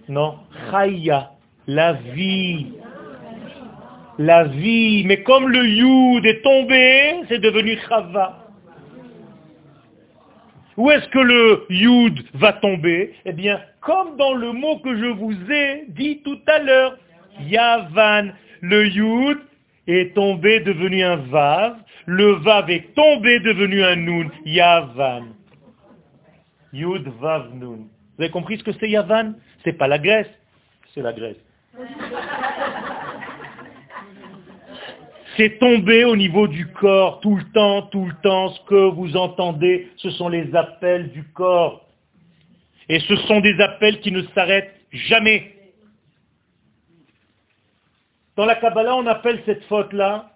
Non, 0.07 0.39
Chaya, 0.71 1.32
la 1.67 1.93
vie. 1.93 2.74
La 4.17 4.45
vie. 4.45 5.03
Mais 5.05 5.24
comme 5.24 5.49
le 5.49 5.65
Yud 5.65 6.26
est 6.26 6.41
tombé, 6.41 7.24
c'est 7.28 7.39
devenu 7.39 7.78
Chava. 7.89 8.39
Où 10.78 10.89
est-ce 10.89 11.07
que 11.09 11.19
le 11.19 11.65
Yud 11.69 12.24
va 12.34 12.53
tomber? 12.53 13.13
Eh 13.26 13.34
bien, 13.34 13.59
comme 13.82 14.15
dans 14.17 14.34
le 14.34 14.53
mot 14.53 14.80
que 14.80 14.95
je 14.95 15.05
vous 15.05 15.51
ai 15.51 15.86
dit 15.89 16.21
tout 16.24 16.39
à 16.47 16.59
l'heure, 16.59 16.97
Yavan, 17.41 18.32
le 18.61 18.88
Yud 18.88 19.39
est 19.88 20.13
tombé 20.13 20.59
devenu 20.61 21.03
un 21.03 21.17
Vav, 21.17 21.77
le 22.05 22.34
Vav 22.34 22.69
est 22.69 22.93
tombé 22.95 23.39
devenu 23.39 23.84
un 23.84 23.95
Nun, 23.95 24.29
Yavan. 24.45 25.27
Yud, 26.71 27.07
Vav, 27.19 27.53
Nun. 27.53 27.88
Vous 28.17 28.23
avez 28.23 28.31
compris 28.31 28.57
ce 28.57 28.63
que 28.63 28.71
c'est 28.73 28.89
Yavan? 28.89 29.34
C'est 29.63 29.73
pas 29.73 29.88
la 29.88 29.99
Grèce, 29.99 30.29
c'est 30.93 31.01
la 31.01 31.13
Grèce. 31.13 31.38
C'est 35.36 35.57
tombé 35.57 36.05
au 36.05 36.15
niveau 36.15 36.47
du 36.47 36.67
corps 36.67 37.19
tout 37.19 37.36
le 37.36 37.43
temps, 37.53 37.84
tout 37.84 38.05
le 38.05 38.13
temps. 38.21 38.49
Ce 38.49 38.61
que 38.65 38.89
vous 38.91 39.17
entendez, 39.17 39.89
ce 39.97 40.11
sont 40.11 40.29
les 40.29 40.53
appels 40.55 41.11
du 41.11 41.23
corps. 41.23 41.88
Et 42.88 42.99
ce 42.99 43.15
sont 43.15 43.39
des 43.39 43.59
appels 43.59 43.99
qui 44.01 44.11
ne 44.11 44.21
s'arrêtent 44.36 44.75
jamais. 44.91 45.55
Dans 48.36 48.45
la 48.45 48.55
Kabbalah, 48.55 48.95
on 48.95 49.05
appelle 49.05 49.41
cette 49.45 49.63
faute-là 49.65 50.31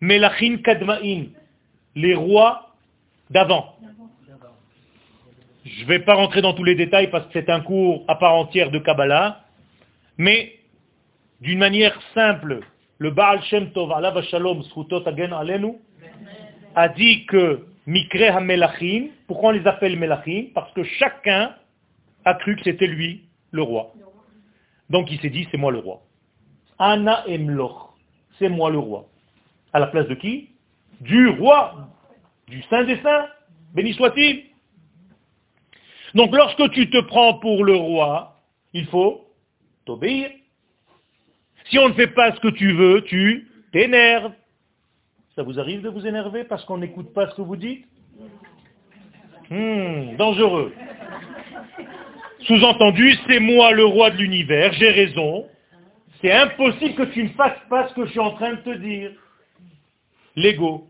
Melachin 0.00 0.58
Kadma'in, 0.62 1.26
les 1.94 2.14
rois 2.14 2.74
d'avant. 3.30 3.76
Je 5.64 5.82
ne 5.82 5.88
vais 5.88 5.98
pas 5.98 6.14
rentrer 6.14 6.42
dans 6.42 6.52
tous 6.52 6.62
les 6.62 6.76
détails 6.76 7.10
parce 7.10 7.26
que 7.26 7.32
c'est 7.32 7.50
un 7.50 7.60
cours 7.60 8.04
à 8.06 8.14
part 8.14 8.34
entière 8.34 8.70
de 8.70 8.78
Kabbalah, 8.78 9.40
mais 10.16 10.52
d'une 11.40 11.58
manière 11.58 11.98
simple, 12.14 12.60
le 12.98 13.10
Baal 13.10 13.42
Shem 13.44 13.72
Tov, 13.72 13.92
Allah 13.92 14.14
Shalom, 14.22 14.62
Agen 15.06 15.32
Alenu, 15.32 15.72
a 16.76 16.88
dit 16.88 17.26
que 17.26 17.66
Mikre 17.86 18.36
HaMelachim, 18.36 19.08
pourquoi 19.26 19.50
on 19.50 19.52
les 19.52 19.66
appelle 19.66 19.98
Melachim? 19.98 20.46
Parce 20.54 20.72
que 20.72 20.84
chacun 20.84 21.54
a 22.24 22.34
cru 22.34 22.54
que 22.56 22.62
c'était 22.62 22.86
lui 22.86 23.24
le 23.50 23.62
roi. 23.62 23.92
Donc 24.90 25.10
il 25.10 25.20
s'est 25.20 25.30
dit, 25.30 25.46
c'est 25.50 25.56
moi 25.56 25.72
le 25.72 25.78
roi. 25.78 26.02
Anna 26.78 27.24
Emloch, 27.28 27.94
c'est 28.38 28.48
moi 28.48 28.70
le 28.70 28.78
roi. 28.78 29.06
À 29.72 29.78
la 29.78 29.86
place 29.88 30.06
de 30.08 30.14
qui? 30.14 30.50
Du 31.00 31.28
roi, 31.28 31.88
du 32.48 32.62
Saint 32.64 32.84
des 32.84 32.96
Saints, 33.02 33.28
béni 33.74 33.92
soit-il. 33.94 34.44
Donc 36.14 36.34
lorsque 36.34 36.70
tu 36.70 36.88
te 36.88 37.00
prends 37.02 37.34
pour 37.34 37.64
le 37.64 37.74
roi, 37.74 38.36
il 38.72 38.86
faut 38.86 39.26
t'obéir. 39.84 40.30
Si 41.70 41.78
on 41.78 41.88
ne 41.88 41.94
fait 41.94 42.08
pas 42.08 42.32
ce 42.34 42.40
que 42.40 42.48
tu 42.48 42.72
veux, 42.72 43.02
tu 43.02 43.48
t'énerves. 43.72 44.32
Ça 45.34 45.42
vous 45.42 45.58
arrive 45.58 45.82
de 45.82 45.88
vous 45.88 46.06
énerver 46.06 46.44
parce 46.44 46.64
qu'on 46.64 46.78
n'écoute 46.78 47.12
pas 47.12 47.28
ce 47.28 47.34
que 47.34 47.42
vous 47.42 47.56
dites? 47.56 47.86
Hmm, 49.50 50.16
Dangereux. 50.16 50.72
Sous-entendu, 52.46 53.18
c'est 53.26 53.40
moi 53.40 53.72
le 53.72 53.84
roi 53.84 54.10
de 54.10 54.18
l'univers, 54.18 54.72
j'ai 54.74 54.90
raison. 54.90 55.46
C'est 56.20 56.32
impossible 56.32 56.94
que 56.94 57.12
tu 57.12 57.24
ne 57.24 57.28
fasses 57.30 57.60
pas 57.68 57.88
ce 57.88 57.94
que 57.94 58.06
je 58.06 58.10
suis 58.10 58.20
en 58.20 58.32
train 58.32 58.52
de 58.52 58.60
te 58.60 58.76
dire. 58.76 59.10
L'ego. 60.36 60.86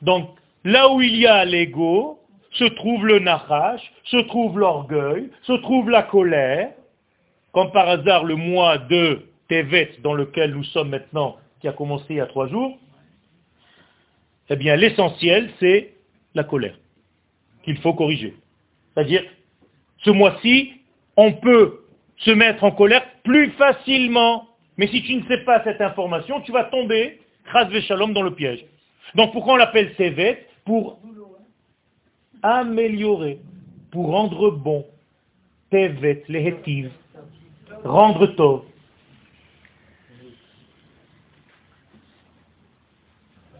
Donc, 0.00 0.30
là 0.64 0.90
où 0.92 1.00
il 1.00 1.16
y 1.16 1.26
a 1.26 1.44
l'ego, 1.44 2.20
se 2.52 2.64
trouve 2.64 3.04
le 3.06 3.18
nachash, 3.18 3.80
se 4.04 4.16
trouve 4.28 4.58
l'orgueil, 4.58 5.30
se 5.42 5.52
trouve 5.54 5.90
la 5.90 6.02
colère. 6.04 6.70
Comme 7.52 7.72
par 7.72 7.88
hasard, 7.88 8.24
le 8.24 8.36
mois 8.36 8.78
de 8.78 9.22
Tevet 9.48 9.96
dans 10.02 10.14
lequel 10.14 10.52
nous 10.52 10.64
sommes 10.64 10.90
maintenant, 10.90 11.36
qui 11.60 11.68
a 11.68 11.72
commencé 11.72 12.06
il 12.10 12.16
y 12.16 12.20
a 12.20 12.26
trois 12.26 12.48
jours, 12.48 12.78
eh 14.50 14.56
bien 14.56 14.76
l'essentiel, 14.76 15.50
c'est 15.58 15.94
la 16.34 16.44
colère 16.44 16.76
qu'il 17.64 17.78
faut 17.78 17.94
corriger. 17.94 18.34
C'est-à-dire, 18.92 19.24
ce 20.04 20.10
mois-ci, 20.10 20.72
on 21.16 21.32
peut 21.32 21.80
se 22.18 22.30
mettre 22.30 22.64
en 22.64 22.70
colère 22.70 23.04
plus 23.22 23.50
facilement. 23.52 24.48
Mais 24.76 24.88
si 24.88 25.02
tu 25.02 25.14
ne 25.16 25.26
sais 25.26 25.44
pas 25.44 25.62
cette 25.64 25.80
information, 25.80 26.40
tu 26.42 26.52
vas 26.52 26.64
tomber, 26.64 27.20
chas 27.52 27.68
shalom, 27.80 28.12
dans 28.12 28.22
le 28.22 28.34
piège. 28.34 28.64
Donc 29.14 29.32
pourquoi 29.32 29.54
on 29.54 29.56
l'appelle 29.56 29.94
Tevet 29.94 30.46
Pour 30.64 30.98
améliorer, 32.42 33.38
pour 33.90 34.08
rendre 34.08 34.50
bon. 34.50 34.84
Tevet, 35.70 36.24
lehetiv, 36.28 36.90
rendre 37.84 38.26
tov. 38.26 38.64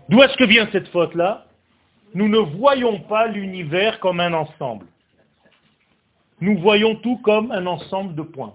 D'où 0.08 0.22
est-ce 0.22 0.36
que 0.36 0.44
vient 0.44 0.68
cette 0.70 0.88
faute-là? 0.88 1.46
Nous 2.14 2.28
ne 2.28 2.38
voyons 2.38 3.00
pas 3.00 3.26
l'univers 3.26 3.98
comme 4.00 4.20
un 4.20 4.34
ensemble. 4.34 4.86
Nous 6.40 6.58
voyons 6.58 6.96
tout 6.96 7.18
comme 7.18 7.52
un 7.52 7.66
ensemble 7.66 8.14
de 8.14 8.22
points. 8.22 8.54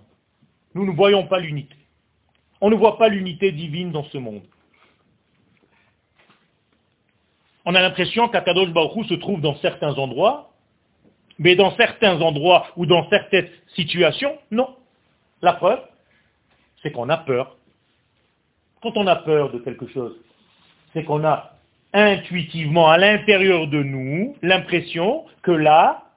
Nous 0.76 0.86
ne 0.86 0.92
voyons 0.92 1.26
pas 1.28 1.40
l'unité. 1.40 1.76
On 2.62 2.70
ne 2.70 2.76
voit 2.76 2.98
pas 2.98 3.08
l'unité 3.08 3.52
divine 3.52 3.92
dans 3.92 4.04
ce 4.06 4.18
monde. 4.18 4.44
On 7.66 7.76
a 7.76 7.82
l'impression 7.82 8.28
qu'Akadosh 8.30 8.70
Baruch 8.70 9.08
se 9.08 9.14
trouve 9.16 9.42
dans 9.42 9.56
certains 9.58 9.94
endroits, 9.94 10.52
mais 11.38 11.56
dans 11.56 11.76
certains 11.76 12.20
endroits 12.22 12.68
ou 12.76 12.86
dans 12.86 13.08
certaines 13.10 13.50
situations, 13.76 14.38
non. 14.52 14.76
La 15.42 15.54
preuve, 15.54 15.80
c'est 16.82 16.92
qu'on 16.92 17.10
a 17.10 17.18
peur. 17.18 17.56
Quand 18.82 18.96
on 18.98 19.08
a 19.08 19.16
peur 19.16 19.52
de 19.52 19.60
quelque 19.60 19.88
chose, 19.88 20.16
c'est 20.94 21.04
qu'on 21.04 21.24
a 21.24 21.54
intuitivement 21.94 22.90
à 22.90 22.98
l'intérieur 22.98 23.68
de 23.68 23.84
nous 23.84 24.36
l'impression 24.42 25.26
que 25.44 25.52
là, 25.52 26.09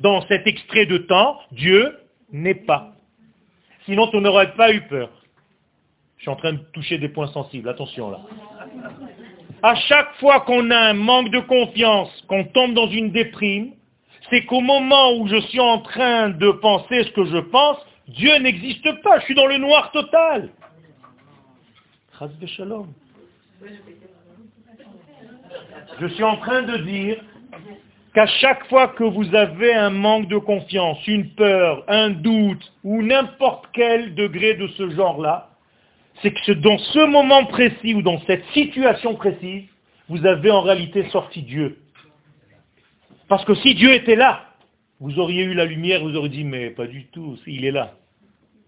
dans 0.00 0.26
cet 0.26 0.46
extrait 0.46 0.86
de 0.86 0.98
temps, 0.98 1.40
Dieu 1.52 1.96
n'est 2.32 2.54
pas. 2.54 2.92
Sinon, 3.84 4.08
tu 4.08 4.18
n'aurais 4.18 4.52
pas 4.54 4.72
eu 4.72 4.82
peur. 4.82 5.10
Je 6.16 6.22
suis 6.22 6.30
en 6.30 6.36
train 6.36 6.54
de 6.54 6.60
toucher 6.72 6.98
des 6.98 7.08
points 7.08 7.28
sensibles, 7.28 7.68
attention 7.68 8.10
là. 8.10 8.20
À 9.62 9.74
chaque 9.74 10.14
fois 10.16 10.40
qu'on 10.40 10.70
a 10.70 10.78
un 10.78 10.94
manque 10.94 11.30
de 11.30 11.40
confiance, 11.40 12.10
qu'on 12.28 12.44
tombe 12.44 12.74
dans 12.74 12.88
une 12.88 13.10
déprime, 13.12 13.72
c'est 14.30 14.44
qu'au 14.46 14.60
moment 14.60 15.16
où 15.16 15.26
je 15.26 15.40
suis 15.48 15.60
en 15.60 15.80
train 15.80 16.30
de 16.30 16.50
penser 16.50 17.04
ce 17.04 17.10
que 17.10 17.24
je 17.26 17.38
pense, 17.38 17.78
Dieu 18.08 18.36
n'existe 18.38 19.02
pas, 19.02 19.20
je 19.20 19.24
suis 19.24 19.34
dans 19.34 19.46
le 19.46 19.58
noir 19.58 19.90
total. 19.92 20.50
Je 26.00 26.06
suis 26.08 26.24
en 26.24 26.36
train 26.36 26.62
de 26.62 26.76
dire 26.78 27.22
qu'à 28.14 28.26
chaque 28.26 28.66
fois 28.68 28.88
que 28.88 29.04
vous 29.04 29.34
avez 29.34 29.74
un 29.74 29.90
manque 29.90 30.28
de 30.28 30.38
confiance, 30.38 31.04
une 31.06 31.30
peur, 31.30 31.84
un 31.88 32.10
doute 32.10 32.72
ou 32.84 33.02
n'importe 33.02 33.66
quel 33.72 34.14
degré 34.14 34.54
de 34.54 34.68
ce 34.68 34.90
genre-là, 34.90 35.50
c'est 36.22 36.32
que 36.32 36.52
dans 36.52 36.78
ce 36.78 37.06
moment 37.06 37.44
précis 37.46 37.92
ou 37.94 38.02
dans 38.02 38.20
cette 38.26 38.44
situation 38.52 39.14
précise, 39.16 39.64
vous 40.08 40.24
avez 40.24 40.50
en 40.50 40.60
réalité 40.60 41.08
sorti 41.10 41.42
Dieu. 41.42 41.78
Parce 43.28 43.44
que 43.44 43.54
si 43.56 43.74
Dieu 43.74 43.92
était 43.92 44.16
là, 44.16 44.44
vous 45.00 45.18
auriez 45.18 45.42
eu 45.42 45.54
la 45.54 45.64
lumière, 45.64 46.02
vous 46.02 46.14
auriez 46.14 46.28
dit, 46.30 46.44
mais 46.44 46.70
pas 46.70 46.86
du 46.86 47.06
tout, 47.06 47.36
il 47.46 47.64
est 47.64 47.72
là. 47.72 47.94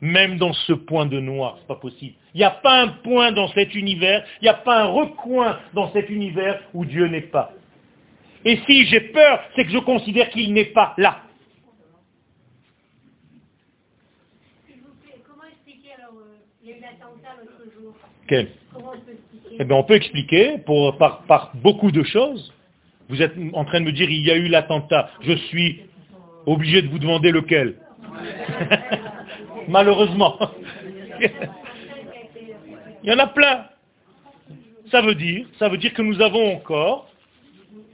Même 0.00 0.38
dans 0.38 0.52
ce 0.52 0.72
point 0.72 1.06
de 1.06 1.20
noir, 1.20 1.56
c'est 1.60 1.68
pas 1.68 1.76
possible. 1.76 2.14
Il 2.34 2.38
n'y 2.38 2.44
a 2.44 2.50
pas 2.50 2.82
un 2.82 2.88
point 2.88 3.32
dans 3.32 3.48
cet 3.48 3.74
univers, 3.74 4.24
il 4.40 4.44
n'y 4.44 4.50
a 4.50 4.54
pas 4.54 4.82
un 4.82 4.86
recoin 4.86 5.58
dans 5.72 5.92
cet 5.92 6.10
univers 6.10 6.60
où 6.74 6.84
Dieu 6.84 7.06
n'est 7.06 7.20
pas. 7.20 7.52
Et 8.44 8.58
si 8.66 8.86
j'ai 8.86 9.00
peur, 9.00 9.40
c'est 9.54 9.64
que 9.64 9.70
je 9.70 9.78
considère 9.78 10.30
qu'il 10.30 10.52
n'est 10.52 10.66
pas 10.66 10.94
là. 10.98 11.22
L'autre 17.38 17.64
jour? 17.78 17.94
Comment 18.72 18.92
on 18.94 19.00
peut 19.00 19.12
expliquer? 19.12 19.56
Eh 19.58 19.64
bien, 19.64 19.76
on 19.76 19.84
peut 19.84 19.94
expliquer 19.94 20.58
par, 20.98 21.22
par 21.22 21.52
beaucoup 21.56 21.90
de 21.90 22.02
choses. 22.02 22.52
Vous 23.08 23.22
êtes 23.22 23.34
en 23.52 23.64
train 23.64 23.80
de 23.80 23.86
me 23.86 23.92
dire, 23.92 24.10
il 24.10 24.22
y 24.22 24.30
a 24.30 24.36
eu 24.36 24.48
l'attentat. 24.48 25.10
Je 25.20 25.32
suis 25.32 25.82
obligé 26.46 26.82
de 26.82 26.88
vous 26.88 26.98
demander 26.98 27.30
lequel. 27.30 27.76
Malheureusement. 29.68 30.38
il 33.02 33.10
y 33.10 33.12
en 33.12 33.18
a 33.18 33.26
plein. 33.28 33.66
Ça 34.90 35.02
veut 35.02 35.14
dire, 35.14 35.46
ça 35.58 35.68
veut 35.68 35.78
dire 35.78 35.92
que 35.92 36.02
nous 36.02 36.20
avons 36.20 36.54
encore 36.54 37.08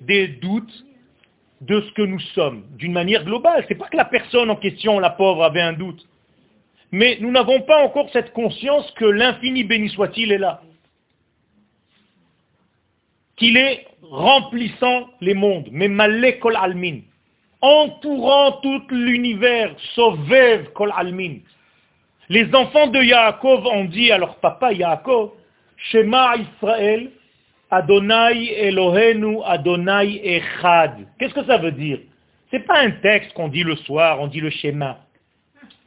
des 0.00 0.28
doutes 0.28 0.84
de 1.62 1.80
ce 1.80 1.92
que 1.92 2.02
nous 2.02 2.20
sommes, 2.34 2.64
d'une 2.76 2.92
manière 2.92 3.24
globale. 3.24 3.64
Ce 3.64 3.72
n'est 3.72 3.78
pas 3.78 3.88
que 3.88 3.96
la 3.96 4.04
personne 4.04 4.50
en 4.50 4.56
question, 4.56 4.98
la 4.98 5.10
pauvre, 5.10 5.44
avait 5.44 5.60
un 5.60 5.72
doute. 5.72 6.06
Mais 6.90 7.18
nous 7.20 7.30
n'avons 7.30 7.62
pas 7.62 7.82
encore 7.84 8.10
cette 8.12 8.32
conscience 8.32 8.90
que 8.92 9.04
l'infini 9.04 9.64
béni 9.64 9.88
soit-il 9.88 10.32
est 10.32 10.38
là. 10.38 10.60
Qu'il 13.36 13.56
est 13.56 13.86
remplissant 14.02 15.08
les 15.20 15.34
mondes, 15.34 15.68
mais 15.72 15.88
malé 15.88 16.38
kol 16.38 16.56
almin, 16.56 16.98
entourant 17.60 18.52
tout 18.62 18.82
l'univers, 18.90 19.74
sauvev 19.94 20.72
kol 20.74 20.92
almin. 20.94 21.36
Les 22.28 22.54
enfants 22.54 22.88
de 22.88 23.02
Yaakov 23.02 23.66
ont 23.66 23.84
dit 23.84 24.12
à 24.12 24.18
leur 24.18 24.36
papa 24.36 24.72
Yaakov, 24.72 25.30
Shema 25.76 26.36
Israël, 26.36 27.10
Adonai 27.72 28.52
Elohenu 28.68 29.42
Adonai 29.44 30.20
Echad. 30.22 31.06
Qu'est-ce 31.18 31.32
que 31.32 31.44
ça 31.44 31.56
veut 31.56 31.72
dire? 31.72 32.00
C'est 32.50 32.66
pas 32.66 32.80
un 32.80 32.90
texte 32.90 33.32
qu'on 33.32 33.48
dit 33.48 33.64
le 33.64 33.76
soir, 33.76 34.20
on 34.20 34.26
dit 34.26 34.40
le 34.40 34.50
schéma. 34.50 34.98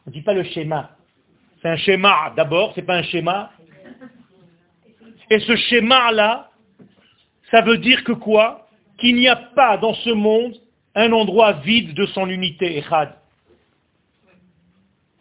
On 0.06 0.10
ne 0.10 0.12
dit 0.12 0.24
pas 0.24 0.34
le 0.34 0.44
schéma. 0.44 0.90
C'est 1.62 1.70
un 1.70 1.78
schéma 1.78 2.34
d'abord, 2.36 2.72
c'est 2.74 2.82
pas 2.82 2.96
un 2.96 3.04
schéma. 3.04 3.52
Et 5.30 5.40
ce 5.40 5.56
schéma-là, 5.56 6.50
ça 7.52 7.62
veut 7.62 7.78
dire 7.78 8.04
que 8.04 8.14
quoi? 8.14 8.68
Qu'il 8.98 9.16
n'y 9.16 9.28
a 9.28 9.36
pas 9.36 9.78
dans 9.78 9.94
ce 9.94 10.10
monde 10.10 10.56
un 10.96 11.12
endroit 11.12 11.54
vide 11.54 11.94
de 11.94 12.08
son 12.08 12.28
unité, 12.30 12.80
Echad. 12.80 13.14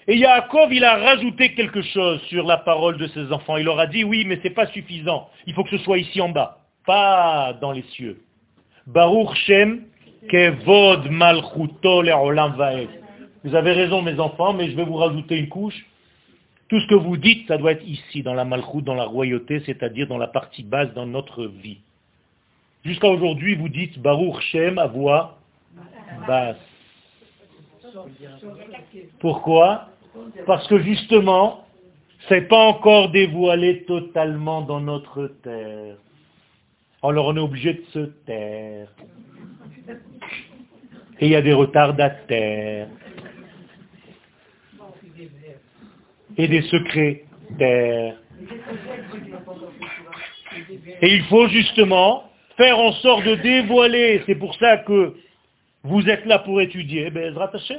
Et 0.07 0.17
Yaakov, 0.19 0.73
il 0.73 0.85
a 0.85 0.97
rajouté 0.97 1.55
quelque 1.55 1.81
chose 1.81 2.21
sur 2.29 2.47
la 2.47 2.59
parole 2.59 2.99
de 2.99 3.07
ses 3.09 3.33
enfants. 3.33 3.57
Il 3.57 3.65
leur 3.65 3.79
a 3.79 3.87
dit, 3.87 4.05
oui, 4.05 4.25
mais 4.27 4.37
ce 4.37 4.45
n'est 4.45 4.55
pas 4.55 4.67
suffisant. 4.67 5.31
Il 5.47 5.55
faut 5.55 5.65
que 5.65 5.71
ce 5.71 5.79
soit 5.79 5.99
ici 5.99 6.21
en 6.21 6.29
bas, 6.29 6.59
pas 6.85 7.55
dans 7.61 7.73
les 7.73 7.83
cieux. 7.95 8.21
Baruch 8.87 9.35
Shem, 9.47 9.85
Kevod 10.29 11.09
Vous 13.45 13.55
avez 13.55 13.73
raison, 13.73 14.03
mes 14.03 14.21
enfants, 14.21 14.53
mais 14.53 14.71
je 14.71 14.77
vais 14.77 14.85
vous 14.85 14.97
rajouter 14.97 15.39
une 15.39 15.49
couche. 15.49 15.87
Tout 16.69 16.81
ce 16.81 16.87
que 16.87 16.95
vous 16.95 17.17
dites, 17.17 17.49
ça 17.49 17.57
doit 17.57 17.73
être 17.73 17.87
ici, 17.87 18.23
dans 18.23 18.35
la 18.35 18.45
Malchut, 18.45 18.83
dans 18.83 18.95
la 18.95 19.05
royauté, 19.05 19.63
c'est-à-dire 19.65 20.07
dans 20.07 20.19
la 20.19 20.29
partie 20.29 20.63
basse, 20.63 20.93
dans 20.95 21.07
notre 21.07 21.47
vie. 21.47 21.79
Jusqu'à 22.85 23.09
aujourd'hui, 23.09 23.55
vous 23.55 23.71
dites 23.71 23.99
Baruch 23.99 24.41
Shem 24.53 24.79
à 24.79 24.87
voix 24.87 25.39
basse. 26.27 26.57
Pourquoi? 29.21 29.89
Parce 30.47 30.67
que 30.69 30.79
justement, 30.81 31.65
ce 32.29 32.35
n'est 32.35 32.43
pas 32.43 32.67
encore 32.69 33.11
dévoilé 33.11 33.85
totalement 33.85 34.63
dans 34.63 34.81
notre 34.81 35.29
terre. 35.43 35.97
Alors 37.03 37.27
on 37.27 37.37
est 37.37 37.41
obligé 37.41 37.75
de 37.75 37.85
se 37.93 37.99
taire. 38.27 38.89
Et 41.21 41.27
il 41.27 41.33
y 41.33 41.37
a 41.37 41.43
des 41.43 41.53
retardataires. 41.53 42.89
Et 46.37 46.49
des 46.49 46.63
secrets 46.63 47.25
terre. 47.59 48.17
Et 51.03 51.15
il 51.15 51.25
faut 51.25 51.49
justement 51.49 52.25
faire 52.57 52.79
en 52.79 52.93
sorte 52.93 53.25
de 53.25 53.35
dévoiler. 53.37 54.23
C'est 54.27 54.35
pour 54.37 54.55
ça 54.57 54.79
que 54.79 55.15
vous 55.83 56.09
êtes 56.09 56.25
là 56.25 56.39
pour 56.39 56.61
étudier. 56.61 57.13
Eh 57.15 57.29
rattacher 57.31 57.79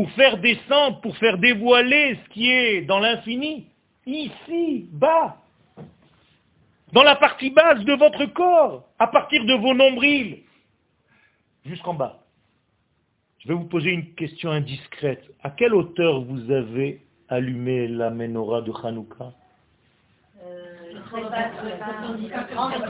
pour 0.00 0.10
faire 0.12 0.38
descendre, 0.38 0.98
pour 1.02 1.14
faire 1.18 1.36
dévoiler 1.36 2.18
ce 2.24 2.30
qui 2.30 2.50
est 2.50 2.80
dans 2.80 3.00
l'infini, 3.00 3.66
ici, 4.06 4.88
bas, 4.92 5.36
dans 6.94 7.02
la 7.02 7.16
partie 7.16 7.50
basse 7.50 7.84
de 7.84 7.92
votre 7.92 8.24
corps, 8.32 8.88
à 8.98 9.08
partir 9.08 9.44
de 9.44 9.52
vos 9.52 9.74
nombrils, 9.74 10.38
jusqu'en 11.66 11.92
bas. 11.92 12.20
Je 13.40 13.48
vais 13.48 13.54
vous 13.54 13.66
poser 13.66 13.90
une 13.90 14.14
question 14.14 14.50
indiscrète. 14.50 15.22
À 15.42 15.50
quelle 15.50 15.74
hauteur 15.74 16.22
vous 16.22 16.50
avez 16.50 17.02
allumé 17.28 17.86
la 17.86 18.08
menorah 18.08 18.62
de 18.62 18.72
Hanouka? 18.82 19.34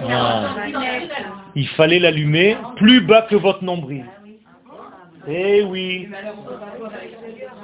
Ah. 0.08 0.56
Il 1.56 1.66
fallait 1.70 1.98
l'allumer 1.98 2.56
plus 2.76 3.00
bas 3.00 3.22
que 3.22 3.34
votre 3.34 3.64
nombril. 3.64 4.04
Eh 5.28 5.62
oui. 5.62 6.08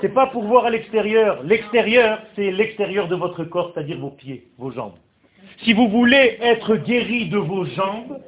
C'est 0.01 0.13
pas 0.13 0.27
pour 0.27 0.45
voir 0.45 0.67
à 0.67 0.71
l'extérieur. 0.71 1.43
L'extérieur, 1.43 2.21
c'est 2.35 2.51
l'extérieur 2.51 3.09
de 3.09 3.17
votre 3.17 3.45
corps, 3.45 3.73
c'est-à-dire 3.75 3.99
vos 3.99 4.11
pieds, 4.11 4.49
vos 4.59 4.71
jambes. 4.71 4.95
Si 5.65 5.73
vous 5.73 5.89
voulez 5.89 6.39
être 6.41 6.77
guéri 6.77 7.29
de 7.29 7.39
vos 7.39 7.65
jambes, 7.65 8.19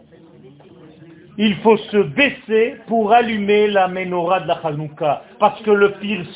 il 1.37 1.55
faut 1.57 1.77
se 1.77 1.99
baisser 1.99 2.77
pour 2.87 3.13
allumer 3.13 3.69
la 3.69 3.87
menorah 3.87 4.41
de 4.41 4.49
la 4.49 4.55
Hanouka. 4.55 5.23
Parce 5.39 5.61
que 5.63 5.71
le 5.71 5.95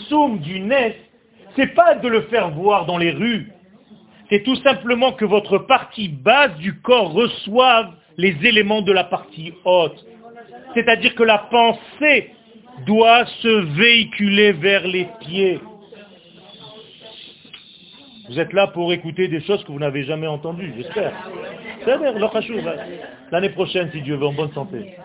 soum 0.09 0.39
du 0.39 0.61
nez, 0.61 0.97
c'est 1.57 1.75
pas 1.75 1.97
de 1.97 2.09
le 2.09 2.23
faire 2.23 2.51
voir 2.51 2.87
dans 2.87 2.99
les 2.99 3.11
rues. 3.11 3.51
C'est 4.31 4.43
tout 4.45 4.57
simplement 4.57 5.13
que 5.13 5.25
votre 5.25 5.59
partie 5.59 6.09
basse 6.09 6.57
du 6.57 6.81
corps 6.81 7.13
reçoive 7.13 7.91
les 8.17 8.37
éléments 8.43 8.83
de 8.83 8.93
la 8.93 9.05
partie 9.05 9.53
haute. 9.65 10.07
C'est-à-dire 10.75 11.15
que 11.15 11.23
la 11.23 11.39
pensée 11.39 12.31
doit 12.87 13.27
se 13.27 13.77
véhiculer 13.77 14.53
vers 14.53 14.87
les 14.87 15.09
pieds. 15.21 15.61
Vous 18.29 18.39
êtes 18.39 18.53
là 18.53 18.69
pour 18.69 18.93
écouter 18.93 19.29
des 19.29 19.41
choses 19.43 19.63
que 19.65 19.73
vous 19.73 19.79
n'avez 19.79 20.05
jamais 20.05 20.27
entendues, 20.27 20.73
j'espère. 20.77 21.13
L'année 23.31 23.51
prochaine, 23.51 23.91
si 23.93 24.01
Dieu 24.01 24.17
veut, 24.17 24.27
en 24.27 24.33
bonne 24.33 24.53
santé. 24.53 24.97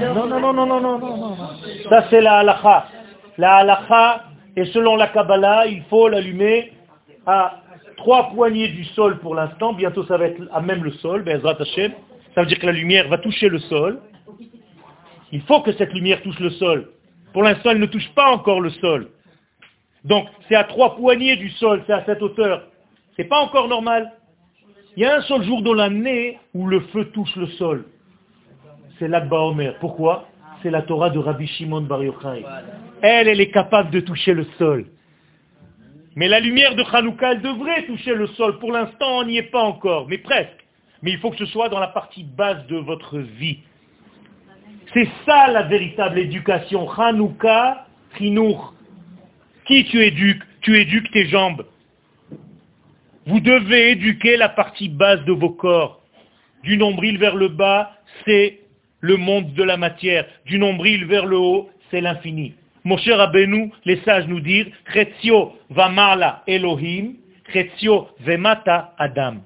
Non, 0.00 0.26
non, 0.26 0.40
non, 0.40 0.52
non, 0.52 0.66
non, 0.66 0.80
non, 0.80 0.98
non, 0.98 1.36
Ça, 1.88 2.04
c'est 2.10 2.20
la 2.20 2.38
halakha. 2.38 2.86
La 3.36 3.56
halakha, 3.56 4.24
et 4.56 4.64
selon 4.66 4.96
la 4.96 5.08
Kabbalah, 5.08 5.66
il 5.66 5.82
faut 5.84 6.08
l'allumer 6.08 6.72
à 7.26 7.60
trois 7.96 8.30
poignées 8.30 8.68
du 8.68 8.84
sol 8.84 9.18
pour 9.18 9.34
l'instant. 9.34 9.72
Bientôt, 9.74 10.04
ça 10.04 10.16
va 10.16 10.26
être 10.26 10.42
à 10.52 10.60
même 10.60 10.82
le 10.82 10.92
sol, 10.92 11.22
Bezrat 11.22 11.56
Hashem. 11.60 11.92
Ça 12.38 12.42
veut 12.42 12.48
dire 12.50 12.60
que 12.60 12.66
la 12.66 12.72
lumière 12.72 13.08
va 13.08 13.18
toucher 13.18 13.48
le 13.48 13.58
sol. 13.58 14.00
Il 15.32 15.40
faut 15.40 15.60
que 15.60 15.72
cette 15.72 15.92
lumière 15.92 16.22
touche 16.22 16.38
le 16.38 16.50
sol. 16.50 16.88
Pour 17.32 17.42
l'instant, 17.42 17.70
elle 17.70 17.80
ne 17.80 17.86
touche 17.86 18.08
pas 18.14 18.30
encore 18.30 18.60
le 18.60 18.70
sol. 18.70 19.08
Donc, 20.04 20.28
c'est 20.48 20.54
à 20.54 20.62
trois 20.62 20.94
poignées 20.94 21.34
du 21.34 21.50
sol, 21.50 21.82
c'est 21.84 21.92
à 21.92 22.04
cette 22.04 22.22
hauteur. 22.22 22.68
C'est 23.16 23.24
pas 23.24 23.40
encore 23.40 23.66
normal. 23.66 24.12
Il 24.96 25.02
y 25.02 25.04
a 25.04 25.16
un 25.16 25.22
seul 25.22 25.42
jour 25.42 25.62
dans 25.62 25.74
l'année 25.74 26.38
où 26.54 26.68
le 26.68 26.78
feu 26.92 27.06
touche 27.06 27.34
le 27.34 27.48
sol. 27.48 27.86
C'est 29.00 29.08
l'Akba 29.08 29.40
Omer. 29.40 29.74
Pourquoi? 29.80 30.28
C'est 30.62 30.70
la 30.70 30.82
Torah 30.82 31.10
de 31.10 31.18
Rabbi 31.18 31.48
Shimon 31.48 31.80
Bar 31.80 32.04
Yochai. 32.04 32.44
Elle, 33.02 33.26
elle 33.26 33.40
est 33.40 33.50
capable 33.50 33.90
de 33.90 33.98
toucher 33.98 34.32
le 34.32 34.44
sol. 34.58 34.86
Mais 36.14 36.28
la 36.28 36.38
lumière 36.38 36.76
de 36.76 36.84
Hanouka, 36.84 37.32
elle 37.32 37.42
devrait 37.42 37.84
toucher 37.86 38.14
le 38.14 38.28
sol. 38.28 38.60
Pour 38.60 38.70
l'instant, 38.70 39.18
on 39.18 39.24
n'y 39.24 39.38
est 39.38 39.50
pas 39.50 39.64
encore, 39.64 40.06
mais 40.06 40.18
presque 40.18 40.67
mais 41.02 41.12
il 41.12 41.18
faut 41.18 41.30
que 41.30 41.36
ce 41.36 41.46
soit 41.46 41.68
dans 41.68 41.80
la 41.80 41.88
partie 41.88 42.24
basse 42.24 42.66
de 42.66 42.76
votre 42.76 43.18
vie. 43.18 43.58
C'est 44.94 45.08
ça 45.26 45.48
la 45.48 45.62
véritable 45.62 46.18
éducation. 46.18 46.90
Hanouka, 46.90 47.86
Chinour. 48.16 48.74
Qui 49.66 49.84
tu 49.84 50.02
éduques 50.02 50.42
Tu 50.62 50.78
éduques 50.78 51.10
tes 51.12 51.26
jambes. 51.26 51.66
Vous 53.26 53.40
devez 53.40 53.90
éduquer 53.90 54.36
la 54.36 54.48
partie 54.48 54.88
basse 54.88 55.22
de 55.24 55.32
vos 55.32 55.50
corps. 55.50 56.00
Du 56.62 56.76
nombril 56.78 57.18
vers 57.18 57.36
le 57.36 57.48
bas, 57.48 57.92
c'est 58.24 58.60
le 59.00 59.16
monde 59.16 59.52
de 59.52 59.62
la 59.62 59.76
matière. 59.76 60.26
Du 60.46 60.58
nombril 60.58 61.04
vers 61.04 61.26
le 61.26 61.36
haut, 61.36 61.70
c'est 61.90 62.00
l'infini. 62.00 62.54
Mon 62.84 62.96
cher 62.96 63.18
Rabbeinu, 63.18 63.70
les 63.84 64.00
sages 64.00 64.26
nous 64.26 64.40
disent, 64.40 64.66
Chetzio 64.92 65.52
vamala 65.68 66.42
Elohim, 66.46 67.16
Chetzio 67.52 68.08
vemata 68.20 68.94
Adam. 68.98 69.42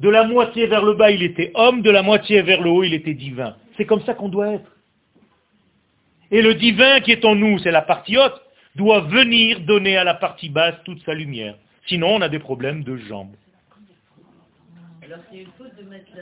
De 0.00 0.08
la 0.08 0.24
moitié 0.24 0.66
vers 0.66 0.84
le 0.84 0.94
bas, 0.94 1.10
il 1.10 1.22
était 1.22 1.50
homme, 1.54 1.82
de 1.82 1.90
la 1.90 2.02
moitié 2.02 2.42
vers 2.42 2.62
le 2.62 2.70
haut, 2.70 2.82
il 2.82 2.94
était 2.94 3.14
divin. 3.14 3.56
C'est 3.76 3.84
comme 3.84 4.02
ça 4.02 4.14
qu'on 4.14 4.28
doit 4.28 4.54
être. 4.54 4.70
Et 6.30 6.42
le 6.42 6.54
divin 6.54 7.00
qui 7.00 7.12
est 7.12 7.24
en 7.24 7.34
nous, 7.34 7.58
c'est 7.58 7.70
la 7.70 7.82
partie 7.82 8.16
haute, 8.16 8.40
doit 8.76 9.00
venir 9.00 9.60
donner 9.60 9.96
à 9.96 10.04
la 10.04 10.14
partie 10.14 10.48
basse 10.48 10.76
toute 10.84 11.04
sa 11.04 11.12
lumière. 11.12 11.56
Sinon, 11.86 12.14
on 12.14 12.20
a 12.22 12.28
des 12.28 12.38
problèmes 12.38 12.82
de 12.82 12.96
jambes. 12.96 13.34
Alors, 15.02 15.18
c'est 15.30 15.38
une 15.38 15.48
faute 15.58 15.76
de 15.76 15.88
mettre 15.88 16.12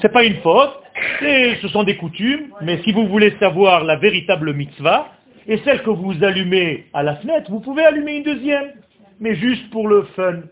c'est 0.00 0.12
pas 0.12 0.24
une 0.24 0.36
faute, 0.36 0.72
ce 1.20 1.68
sont 1.68 1.84
des 1.84 1.96
coutumes, 1.96 2.52
mais 2.62 2.82
si 2.82 2.92
vous 2.92 3.06
voulez 3.06 3.34
savoir 3.38 3.84
la 3.84 3.96
véritable 3.96 4.52
mitzvah, 4.52 5.12
et 5.46 5.58
celle 5.58 5.82
que 5.82 5.90
vous 5.90 6.24
allumez 6.24 6.86
à 6.92 7.02
la 7.02 7.16
fenêtre, 7.16 7.50
vous 7.50 7.60
pouvez 7.60 7.84
allumer 7.84 8.16
une 8.16 8.22
deuxième, 8.24 8.72
mais 9.20 9.34
juste 9.34 9.70
pour 9.70 9.88
le 9.88 10.02
fun. 10.16 10.42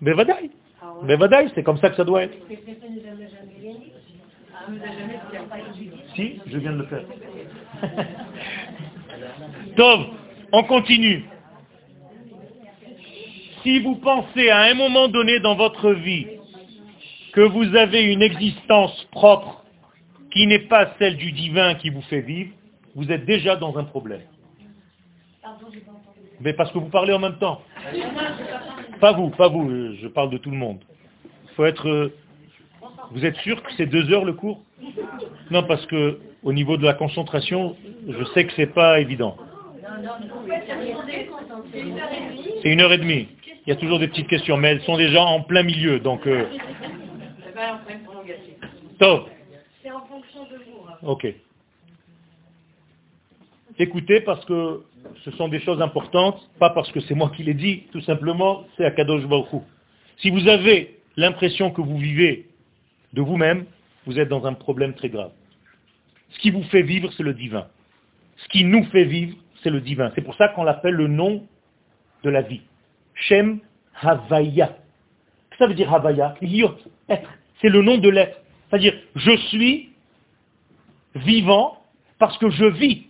Mais 0.00 0.12
vadaï, 0.12 1.50
c'est 1.54 1.62
comme 1.62 1.78
ça 1.78 1.90
que 1.90 1.96
ça 1.96 2.04
doit 2.04 2.22
être. 2.24 2.36
Si, 6.14 6.40
je 6.46 6.58
viens 6.58 6.72
de 6.72 6.78
le 6.78 6.86
faire. 6.86 7.04
Tov, 9.76 10.06
on 10.52 10.62
continue 10.64 11.24
si 13.62 13.80
vous 13.80 13.96
pensez 13.96 14.50
à 14.50 14.62
un 14.62 14.74
moment 14.74 15.08
donné 15.08 15.40
dans 15.40 15.54
votre 15.54 15.92
vie 15.92 16.26
que 17.32 17.40
vous 17.40 17.76
avez 17.76 18.02
une 18.02 18.22
existence 18.22 19.06
propre 19.10 19.64
qui 20.30 20.46
n'est 20.46 20.66
pas 20.66 20.94
celle 20.98 21.16
du 21.16 21.32
divin 21.32 21.74
qui 21.74 21.90
vous 21.90 22.02
fait 22.02 22.20
vivre, 22.20 22.50
vous 22.94 23.10
êtes 23.10 23.24
déjà 23.24 23.56
dans 23.56 23.76
un 23.76 23.84
problème. 23.84 24.22
Mais 26.40 26.52
parce 26.52 26.70
que 26.72 26.78
vous 26.78 26.88
parlez 26.88 27.12
en 27.12 27.18
même 27.18 27.38
temps. 27.38 27.62
Pas 29.00 29.12
vous, 29.12 29.30
pas 29.30 29.48
vous, 29.48 29.94
je 29.94 30.08
parle 30.08 30.30
de 30.30 30.38
tout 30.38 30.50
le 30.50 30.56
monde. 30.56 30.78
Faut 31.56 31.64
être. 31.64 32.12
Vous 33.12 33.24
êtes 33.24 33.36
sûr 33.36 33.62
que 33.62 33.72
c'est 33.76 33.86
deux 33.86 34.12
heures 34.12 34.24
le 34.24 34.34
cours? 34.34 34.62
Non, 35.50 35.62
parce 35.62 35.84
que 35.86 36.20
au 36.42 36.52
niveau 36.52 36.76
de 36.76 36.84
la 36.84 36.94
concentration, 36.94 37.76
je 38.06 38.24
sais 38.34 38.46
que 38.46 38.52
c'est 38.54 38.72
pas 38.72 39.00
évident. 39.00 39.36
C'est 42.62 42.68
une 42.68 42.80
heure 42.80 42.92
et 42.92 42.98
demie. 42.98 43.28
Il 43.66 43.70
y 43.70 43.72
a 43.72 43.76
toujours 43.76 43.98
des 43.98 44.08
petites 44.08 44.28
questions, 44.28 44.56
mais 44.56 44.68
elles 44.68 44.82
sont 44.82 44.96
déjà 44.96 45.22
en 45.22 45.42
plein 45.42 45.62
milieu, 45.62 46.00
donc... 46.00 46.26
Euh... 46.26 46.46
Top. 48.98 49.28
C'est 49.82 49.90
en 49.90 50.00
fonction 50.06 50.44
de 50.44 50.56
vous. 50.56 50.88
Hein. 50.88 50.96
Ok. 51.02 51.26
Écoutez, 53.78 54.20
parce 54.20 54.44
que 54.44 54.82
ce 55.24 55.30
sont 55.32 55.48
des 55.48 55.60
choses 55.60 55.80
importantes, 55.80 56.48
pas 56.58 56.70
parce 56.70 56.90
que 56.92 57.00
c'est 57.00 57.14
moi 57.14 57.30
qui 57.36 57.42
l'ai 57.42 57.54
dit, 57.54 57.84
tout 57.92 58.00
simplement, 58.02 58.64
c'est 58.76 58.84
à 58.84 58.90
Kadosh 58.90 59.22
Si 60.18 60.30
vous 60.30 60.48
avez 60.48 60.98
l'impression 61.16 61.70
que 61.70 61.80
vous 61.80 61.98
vivez 61.98 62.48
de 63.12 63.22
vous-même, 63.22 63.66
vous 64.06 64.18
êtes 64.18 64.28
dans 64.28 64.46
un 64.46 64.54
problème 64.54 64.94
très 64.94 65.08
grave. 65.08 65.32
Ce 66.30 66.38
qui 66.38 66.50
vous 66.50 66.62
fait 66.64 66.82
vivre, 66.82 67.12
c'est 67.16 67.22
le 67.22 67.34
divin. 67.34 67.66
Ce 68.36 68.48
qui 68.48 68.64
nous 68.64 68.84
fait 68.84 69.04
vivre, 69.04 69.36
c'est 69.62 69.70
le 69.70 69.80
divin. 69.80 70.12
C'est 70.14 70.22
pour 70.22 70.34
ça 70.36 70.48
qu'on 70.48 70.64
l'appelle 70.64 70.94
le 70.94 71.08
nom 71.08 71.46
de 72.22 72.30
la 72.30 72.42
vie. 72.42 72.62
Shem 73.14 73.60
Havaya. 74.00 74.76
Ça 75.58 75.66
veut 75.66 75.74
dire 75.74 75.92
Havaya, 75.92 76.34
être. 77.08 77.30
C'est 77.60 77.68
le 77.68 77.82
nom 77.82 77.98
de 77.98 78.08
l'être. 78.08 78.40
C'est-à-dire, 78.68 78.94
je 79.16 79.36
suis 79.48 79.90
vivant 81.14 81.82
parce 82.18 82.38
que 82.38 82.50
je 82.50 82.66
vis 82.66 83.06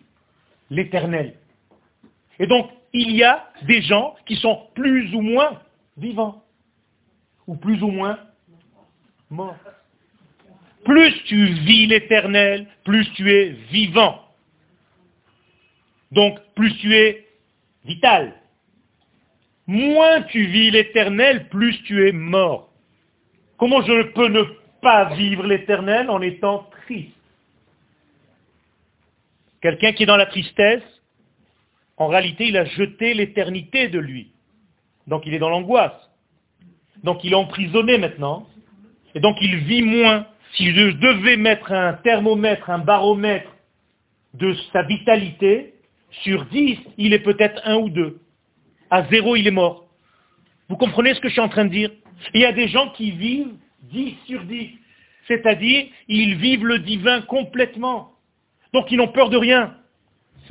l'éternel. 0.71 1.35
Et 2.39 2.47
donc, 2.47 2.71
il 2.93 3.13
y 3.13 3.25
a 3.25 3.51
des 3.63 3.83
gens 3.83 4.17
qui 4.27 4.37
sont 4.37 4.69
plus 4.75 5.15
ou 5.15 5.21
moins 5.21 5.61
vivants, 5.97 6.43
ou 7.47 7.57
plus 7.57 7.83
ou 7.83 7.89
moins 7.89 8.19
morts. 9.31 9.57
Plus 10.85 11.13
tu 11.25 11.47
vis 11.47 11.87
l'éternel, 11.87 12.67
plus 12.85 13.11
tu 13.15 13.31
es 13.31 13.51
vivant. 13.71 14.25
Donc, 16.13 16.39
plus 16.55 16.75
tu 16.79 16.95
es 16.95 17.27
vital 17.85 18.35
moins 19.69 20.23
tu 20.23 20.47
vis 20.47 20.71
l'éternel, 20.71 21.49
plus 21.51 21.81
tu 21.85 22.09
es 22.09 22.13
mort. 22.13 22.71
Comment 23.59 23.83
je 23.83 24.03
peux 24.13 24.29
ne 24.29 24.43
pas 24.81 25.15
vivre 25.15 25.47
l'éternel 25.47 26.11
en 26.11 26.23
étant 26.23 26.69
triste? 26.87 27.13
Quelqu'un 29.61 29.93
qui 29.93 30.05
est 30.05 30.07
dans 30.07 30.17
la 30.17 30.27
tristesse, 30.27 30.83
en 31.99 32.07
réalité, 32.07 32.49
il 32.49 32.57
a 32.57 32.65
jeté 32.65 33.15
l'éternité 33.15 33.89
de 33.89 33.99
lui. 33.99 34.33
Donc 35.07 35.27
il 35.27 35.35
est 35.35 35.39
dans 35.39 35.51
l'angoisse. 35.51 36.11
Donc 37.05 37.25
il 37.25 37.33
est 37.33 37.37
emprisonné 37.37 37.99
maintenant. 37.99 38.47
Et 39.15 39.21
donc 39.21 39.37
il 39.41 39.57
vit 39.57 39.83
moins. 39.83 40.27
Si 40.55 40.71
je 40.71 40.91
devais 40.93 41.37
mettre 41.37 41.73
un 41.73 41.95
thermomètre, 41.95 42.71
un 42.71 42.79
baromètre 42.79 43.55
de 44.35 44.55
sa 44.73 44.83
vitalité, 44.83 45.75
sur 46.23 46.47
10, 46.47 46.79
il 46.97 47.13
est 47.13 47.19
peut-être 47.19 47.61
un 47.65 47.77
ou 47.77 47.91
deux 47.91 48.21
à 48.91 49.05
zéro, 49.11 49.37
il 49.37 49.47
est 49.47 49.53
mort. 49.53 49.87
Vous 50.69 50.77
comprenez 50.77 51.15
ce 51.15 51.21
que 51.21 51.29
je 51.29 51.35
suis 51.35 51.41
en 51.41 51.49
train 51.49 51.65
de 51.65 51.71
dire? 51.71 51.91
Il 52.35 52.41
y 52.41 52.45
a 52.45 52.53
des 52.53 52.69
gens 52.69 52.91
qui 52.91 53.11
vivent 53.11 53.55
10 53.85 54.15
sur 54.27 54.43
10. 54.45 54.71
C'est-à-dire, 55.27 55.87
ils 56.09 56.37
vivent 56.37 56.65
le 56.65 56.79
divin 56.79 57.21
complètement. 57.23 58.13
Donc 58.73 58.91
ils 58.91 58.97
n'ont 58.97 59.09
peur 59.09 59.31
de 59.31 59.37
rien. 59.37 59.75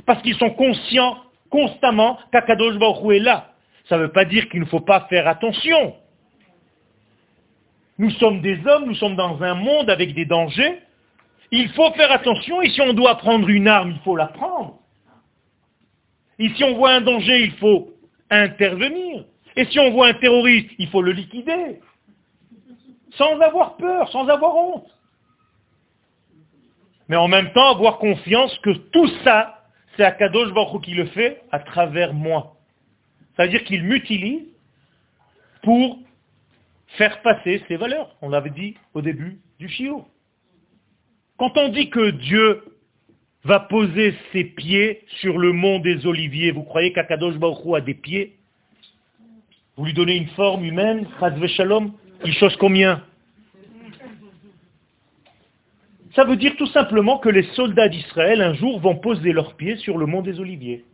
Parce 0.06 0.22
qu'ils 0.22 0.36
sont 0.36 0.50
conscients 0.50 1.18
constamment 1.50 2.18
qu'Akadosh 2.32 2.76
Baruch 2.78 3.16
est 3.16 3.20
là. 3.20 3.52
Ça 3.88 3.96
ne 3.96 4.02
veut 4.02 4.12
pas 4.12 4.24
dire 4.24 4.48
qu'il 4.48 4.60
ne 4.60 4.66
faut 4.66 4.80
pas 4.80 5.06
faire 5.08 5.26
attention. 5.26 5.94
Nous 7.98 8.10
sommes 8.12 8.40
des 8.40 8.64
hommes, 8.66 8.86
nous 8.86 8.94
sommes 8.94 9.16
dans 9.16 9.42
un 9.42 9.54
monde 9.54 9.90
avec 9.90 10.14
des 10.14 10.24
dangers. 10.24 10.80
Il 11.50 11.68
faut 11.70 11.90
faire 11.92 12.12
attention 12.12 12.62
et 12.62 12.70
si 12.70 12.80
on 12.80 12.92
doit 12.92 13.16
prendre 13.16 13.48
une 13.48 13.66
arme, 13.66 13.90
il 13.90 14.00
faut 14.00 14.16
la 14.16 14.26
prendre. 14.26 14.78
Et 16.38 16.50
si 16.50 16.62
on 16.62 16.74
voit 16.74 16.92
un 16.92 17.00
danger, 17.00 17.42
il 17.42 17.52
faut 17.52 17.92
intervenir. 18.30 19.24
Et 19.56 19.64
si 19.66 19.78
on 19.80 19.90
voit 19.90 20.08
un 20.08 20.14
terroriste, 20.14 20.70
il 20.78 20.88
faut 20.88 21.02
le 21.02 21.12
liquider. 21.12 21.80
Sans 23.16 23.40
avoir 23.40 23.76
peur, 23.76 24.08
sans 24.12 24.28
avoir 24.28 24.54
honte. 24.54 24.86
Mais 27.08 27.16
en 27.16 27.26
même 27.26 27.50
temps, 27.52 27.72
avoir 27.72 27.98
confiance 27.98 28.56
que 28.58 28.70
tout 28.70 29.08
ça, 29.24 29.57
c'est 29.98 30.04
Akadosh 30.04 30.52
Baruch 30.52 30.84
qui 30.84 30.94
le 30.94 31.06
fait 31.06 31.42
à 31.50 31.58
travers 31.58 32.14
moi. 32.14 32.56
C'est-à-dire 33.34 33.64
qu'il 33.64 33.82
m'utilise 33.82 34.44
pour 35.62 35.98
faire 36.96 37.20
passer 37.22 37.62
ses 37.66 37.76
valeurs. 37.76 38.16
On 38.22 38.28
l'avait 38.30 38.50
dit 38.50 38.76
au 38.94 39.02
début 39.02 39.38
du 39.58 39.68
chiot. 39.68 40.06
Quand 41.36 41.56
on 41.58 41.68
dit 41.68 41.90
que 41.90 42.10
Dieu 42.10 42.62
va 43.44 43.60
poser 43.60 44.14
ses 44.32 44.44
pieds 44.44 45.04
sur 45.20 45.38
le 45.38 45.52
mont 45.52 45.78
des 45.78 46.06
Oliviers. 46.06 46.50
Vous 46.50 46.64
croyez 46.64 46.92
qu'Akadosh 46.92 47.36
Baruch 47.36 47.76
a 47.76 47.80
des 47.80 47.94
pieds? 47.94 48.36
Vous 49.76 49.84
lui 49.84 49.94
donnez 49.94 50.16
une 50.16 50.28
forme 50.28 50.64
humaine, 50.64 51.06
Shalom, 51.56 51.92
il 52.24 52.34
chose 52.34 52.56
combien? 52.56 53.04
Ça 56.18 56.24
veut 56.24 56.34
dire 56.34 56.56
tout 56.56 56.66
simplement 56.66 57.18
que 57.18 57.28
les 57.28 57.44
soldats 57.54 57.88
d'Israël 57.88 58.42
un 58.42 58.52
jour 58.52 58.80
vont 58.80 58.96
poser 58.96 59.30
leurs 59.30 59.54
pieds 59.54 59.76
sur 59.76 59.98
le 59.98 60.06
mont 60.06 60.20
des 60.20 60.40
Oliviers. 60.40 60.84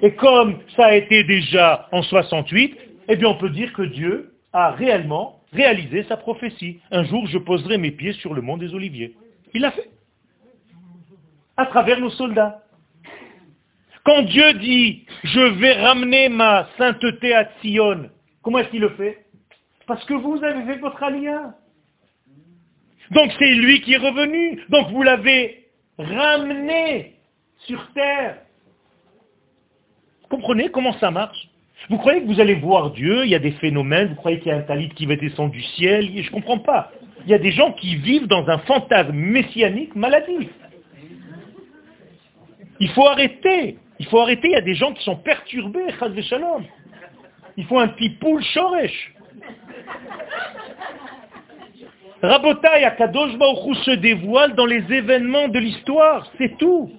Et 0.00 0.14
comme 0.14 0.58
ça 0.74 0.86
a 0.86 0.94
été 0.94 1.22
déjà 1.24 1.86
en 1.92 2.00
68, 2.00 2.78
eh 3.08 3.16
bien 3.16 3.28
on 3.28 3.34
peut 3.34 3.50
dire 3.50 3.74
que 3.74 3.82
Dieu 3.82 4.32
a 4.54 4.70
réellement 4.70 5.42
réalisé 5.52 6.04
sa 6.04 6.16
prophétie. 6.16 6.80
Un 6.90 7.04
jour 7.04 7.26
je 7.26 7.36
poserai 7.36 7.76
mes 7.76 7.90
pieds 7.90 8.14
sur 8.14 8.32
le 8.32 8.40
mont 8.40 8.56
des 8.56 8.74
Oliviers. 8.74 9.14
Il 9.52 9.60
l'a 9.60 9.70
fait 9.70 9.90
à 11.58 11.66
travers 11.66 12.00
nos 12.00 12.08
soldats. 12.08 12.62
Quand 14.02 14.22
Dieu 14.22 14.54
dit, 14.54 15.04
je 15.24 15.40
vais 15.60 15.74
ramener 15.74 16.30
ma 16.30 16.68
sainteté 16.78 17.34
à 17.34 17.50
Sion, 17.60 18.08
comment 18.40 18.60
est-ce 18.60 18.70
qu'il 18.70 18.80
le 18.80 18.88
fait? 18.96 19.26
Parce 19.86 20.02
que 20.06 20.14
vous 20.14 20.42
avez 20.42 20.64
fait 20.72 20.78
votre 20.78 21.02
alliance. 21.02 21.52
Donc 23.12 23.30
c'est 23.38 23.54
lui 23.54 23.80
qui 23.82 23.94
est 23.94 23.98
revenu. 23.98 24.60
Donc 24.70 24.90
vous 24.90 25.02
l'avez 25.02 25.66
ramené 25.98 27.14
sur 27.66 27.86
terre. 27.92 28.38
Vous 30.22 30.28
comprenez 30.36 30.70
comment 30.70 30.94
ça 30.94 31.10
marche? 31.10 31.48
Vous 31.90 31.98
croyez 31.98 32.22
que 32.22 32.26
vous 32.26 32.40
allez 32.40 32.54
voir 32.54 32.92
Dieu, 32.92 33.24
il 33.24 33.30
y 33.30 33.34
a 33.34 33.38
des 33.38 33.52
phénomènes, 33.52 34.08
vous 34.08 34.14
croyez 34.14 34.38
qu'il 34.38 34.48
y 34.48 34.54
a 34.54 34.56
un 34.56 34.62
talit 34.62 34.88
qui 34.90 35.04
va 35.04 35.16
descendre 35.16 35.50
du 35.50 35.62
ciel 35.62 36.10
Je 36.14 36.28
ne 36.28 36.30
comprends 36.30 36.58
pas. 36.58 36.92
Il 37.24 37.30
y 37.30 37.34
a 37.34 37.38
des 37.38 37.52
gens 37.52 37.72
qui 37.72 37.96
vivent 37.96 38.28
dans 38.28 38.48
un 38.48 38.58
fantasme 38.58 39.12
messianique 39.12 39.94
maladif. 39.94 40.48
Il 42.80 42.88
faut 42.90 43.06
arrêter. 43.06 43.78
Il 43.98 44.06
faut 44.06 44.20
arrêter, 44.20 44.48
il 44.48 44.52
y 44.52 44.56
a 44.56 44.62
des 44.62 44.74
gens 44.74 44.92
qui 44.92 45.04
sont 45.04 45.16
perturbés. 45.16 45.84
Il 47.56 47.64
faut 47.66 47.78
un 47.78 47.88
petit 47.88 48.10
poule 48.10 48.42
shoresh. 48.42 49.12
Rabotai 52.22 52.84
Akadosh 52.84 53.36
Baruch 53.36 53.76
se 53.84 53.90
dévoile 53.90 54.54
dans 54.54 54.66
les 54.66 54.84
événements 54.92 55.48
de 55.48 55.58
l'histoire, 55.58 56.24
c'est 56.38 56.56
tout. 56.56 56.92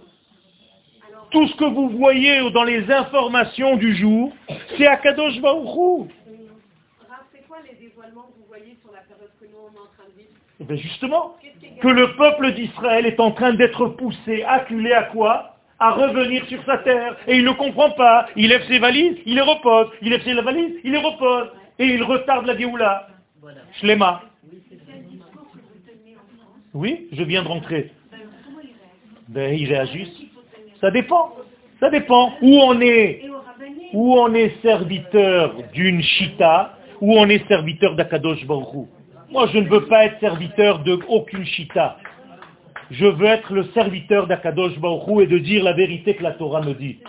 Tout 1.31 1.47
ce 1.47 1.55
que 1.55 1.63
vous 1.63 1.89
voyez 1.91 2.51
dans 2.51 2.65
les 2.65 2.91
informations 2.91 3.77
du 3.77 3.95
jour, 3.95 4.33
c'est 4.77 4.85
Akadosh 4.85 5.39
Baruch 5.39 6.09
C'est 7.31 7.47
quoi 7.47 7.57
les 7.65 7.87
dévoilements 7.87 8.23
que 8.23 8.37
vous 8.37 8.47
voyez 8.49 8.77
sur 8.81 8.91
la 8.91 8.99
période 8.99 9.31
que 9.39 9.45
nous 9.45 9.59
on 9.63 9.73
est 9.73 9.79
en 9.79 9.91
train 9.97 10.09
de 10.11 10.17
vivre? 10.17 10.29
Eh 10.59 10.63
bien 10.65 10.75
justement, 10.75 11.37
que 11.81 11.87
le 11.87 12.15
peuple 12.17 12.51
d'Israël 12.51 13.05
est 13.05 13.19
en 13.21 13.31
train 13.31 13.53
d'être 13.53 13.87
poussé, 13.87 14.43
acculé 14.43 14.91
à 14.91 15.03
quoi? 15.03 15.55
À 15.79 15.91
revenir 15.91 16.45
sur 16.47 16.63
sa 16.65 16.79
terre. 16.79 17.15
Et 17.27 17.37
il 17.37 17.45
ne 17.45 17.51
comprend 17.51 17.91
pas. 17.91 18.27
Il 18.35 18.49
lève 18.49 18.65
ses 18.67 18.79
valises, 18.79 19.17
il 19.25 19.35
les 19.35 19.41
repose. 19.41 19.87
Il 20.01 20.09
lève 20.09 20.23
ses 20.23 20.33
valises, 20.33 20.75
il 20.83 20.91
les 20.91 20.99
repose. 20.99 21.49
Et 21.79 21.85
il 21.85 22.03
retarde 22.03 22.45
la 22.45 22.57
Géoula. 22.57 23.07
Shlema. 23.79 24.21
Oui, 24.51 24.61
je 26.73 27.23
viens 27.23 27.43
de 27.43 27.47
rentrer. 27.47 27.91
Ben, 29.27 29.53
il 29.53 29.67
réagissent. 29.67 30.21
Ça 30.81 30.91
dépend. 30.91 31.33
Ça 31.79 31.89
dépend. 31.89 32.33
Où 32.41 32.55
on 32.55 32.79
est, 32.81 33.21
où 33.93 34.15
on 34.15 34.33
est 34.33 34.61
serviteur 34.61 35.55
d'une 35.73 36.01
chita, 36.01 36.77
où 37.01 37.17
on 37.17 37.27
est 37.29 37.47
serviteur 37.47 37.95
d'Akadosh 37.95 38.45
Baruch 38.45 38.87
moi, 39.33 39.47
je 39.51 39.57
ne 39.57 39.67
veux 39.67 39.87
pas 39.87 40.05
être 40.05 40.19
serviteur 40.19 40.83
de 40.83 40.99
aucune 41.07 41.43
chita. 41.43 41.97
Je 42.91 43.07
veux 43.07 43.25
être 43.25 43.51
le 43.51 43.63
serviteur 43.73 44.27
d'Akadosh 44.27 44.77
Baruch 44.77 45.23
et 45.23 45.25
de 45.25 45.39
dire 45.39 45.63
la 45.63 45.73
vérité 45.73 46.13
que 46.13 46.21
la 46.21 46.33
Torah 46.33 46.61
me 46.61 46.75
dit. 46.75 46.99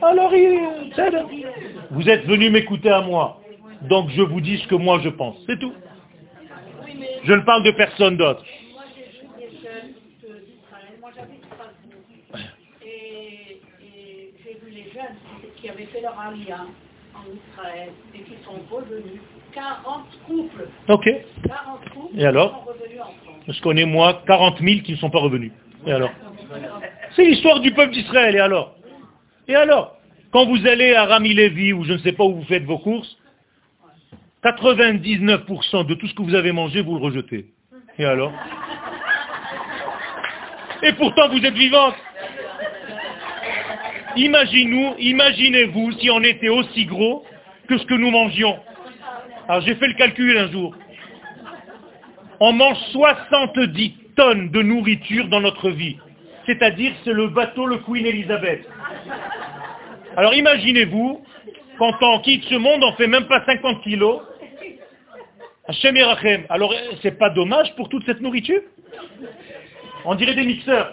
Alors, 0.00 0.32
vous 1.90 2.08
êtes 2.08 2.24
venu 2.26 2.50
m'écouter 2.50 2.90
à 2.90 3.00
moi. 3.00 3.40
Donc, 3.88 4.10
je 4.10 4.22
vous 4.22 4.40
dis 4.40 4.58
ce 4.58 4.68
que 4.68 4.76
moi 4.76 5.00
je 5.02 5.08
pense. 5.08 5.36
C'est 5.46 5.58
tout. 5.58 5.72
Je 7.26 7.32
ne 7.32 7.40
parle 7.40 7.64
de 7.64 7.72
personne 7.72 8.16
d'autre. 8.16 8.44
Et 12.84 13.60
j'ai 14.44 14.54
vu 14.54 14.70
les 14.70 14.84
jeunes 14.92 15.16
qui 15.60 15.68
avaient 15.68 15.86
fait 15.86 16.02
leur 16.02 16.18
alliance 16.20 16.68
en 17.14 17.24
Israël 17.34 17.90
et 18.14 18.18
qui 18.18 18.34
sont 18.44 18.60
revenus 18.70 19.20
40 19.52 20.04
couples. 20.26 20.68
Ok. 20.88 21.04
40 21.48 21.90
couples 21.90 22.16
Et 22.16 22.26
alors 22.26 22.64
sont 22.64 22.72
revenus 22.72 23.00
en 23.00 23.04
France. 23.04 23.56
Je 23.56 23.60
connais 23.60 23.86
moi 23.86 24.22
40 24.26 24.60
000 24.60 24.80
qui 24.82 24.92
ne 24.92 24.96
sont 24.98 25.10
pas 25.10 25.18
revenus. 25.18 25.50
Et 25.84 25.92
alors 25.92 26.10
C'est 27.16 27.24
l'histoire 27.24 27.58
du 27.58 27.72
peuple 27.72 27.92
d'Israël. 27.92 28.36
Et 28.36 28.40
alors? 28.40 28.76
Et 29.48 29.56
alors 29.56 29.96
Quand 30.30 30.46
vous 30.46 30.64
allez 30.64 30.94
à 30.94 31.06
Rami 31.06 31.34
Levi 31.34 31.72
ou 31.72 31.82
je 31.84 31.94
ne 31.94 31.98
sais 31.98 32.12
pas 32.12 32.22
où 32.22 32.36
vous 32.36 32.44
faites 32.44 32.64
vos 32.64 32.78
courses, 32.78 33.16
99% 34.52 35.86
de 35.86 35.94
tout 35.94 36.06
ce 36.06 36.14
que 36.14 36.22
vous 36.22 36.34
avez 36.34 36.52
mangé, 36.52 36.80
vous 36.80 36.96
le 36.96 37.02
rejetez. 37.02 37.46
Et 37.98 38.04
alors? 38.04 38.32
Et 40.82 40.92
pourtant 40.92 41.28
vous 41.30 41.44
êtes 41.44 41.54
vivante. 41.54 41.94
Imaginez-vous 44.16 44.94
imaginez 44.98 45.70
si 45.98 46.10
on 46.10 46.22
était 46.22 46.48
aussi 46.48 46.86
gros 46.86 47.24
que 47.68 47.76
ce 47.76 47.84
que 47.86 47.94
nous 47.94 48.10
mangions. 48.10 48.56
Alors 49.48 49.62
j'ai 49.62 49.74
fait 49.74 49.88
le 49.88 49.94
calcul 49.94 50.38
un 50.38 50.50
jour. 50.50 50.74
On 52.38 52.52
mange 52.52 52.78
70 52.92 53.94
tonnes 54.16 54.50
de 54.50 54.62
nourriture 54.62 55.28
dans 55.28 55.40
notre 55.40 55.70
vie. 55.70 55.96
C'est-à-dire 56.46 56.92
c'est 57.04 57.12
le 57.12 57.28
bateau 57.28 57.66
le 57.66 57.78
Queen 57.78 58.06
Elizabeth. 58.06 58.64
Alors 60.16 60.34
imaginez-vous, 60.34 61.22
quand 61.78 61.94
on 62.00 62.20
quitte 62.20 62.44
ce 62.44 62.54
monde, 62.54 62.82
on 62.84 62.92
fait 62.92 63.06
même 63.06 63.26
pas 63.26 63.44
50 63.44 63.82
kilos. 63.82 64.20
Yerachem. 65.68 66.46
Alors 66.48 66.72
c'est 67.02 67.18
pas 67.18 67.30
dommage 67.30 67.74
pour 67.76 67.88
toute 67.88 68.04
cette 68.06 68.20
nourriture? 68.20 68.62
On 70.04 70.14
dirait 70.14 70.34
des 70.34 70.44
mixeurs. 70.44 70.92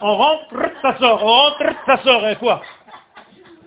On 0.00 0.14
rentre, 0.14 0.54
ça 0.82 0.96
sort, 0.98 1.22
on 1.22 1.26
rentre, 1.26 1.64
ça 1.86 1.96
sort, 2.02 2.28
et 2.28 2.36
quoi? 2.36 2.62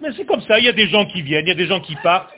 Mais 0.01 0.09
c'est 0.15 0.25
comme 0.25 0.41
ça, 0.41 0.59
il 0.59 0.65
y 0.65 0.69
a 0.69 0.73
des 0.73 0.87
gens 0.87 1.05
qui 1.05 1.21
viennent, 1.21 1.45
il 1.45 1.49
y 1.49 1.51
a 1.51 1.55
des 1.55 1.67
gens 1.67 1.81
qui 1.81 1.95
partent. 1.97 2.33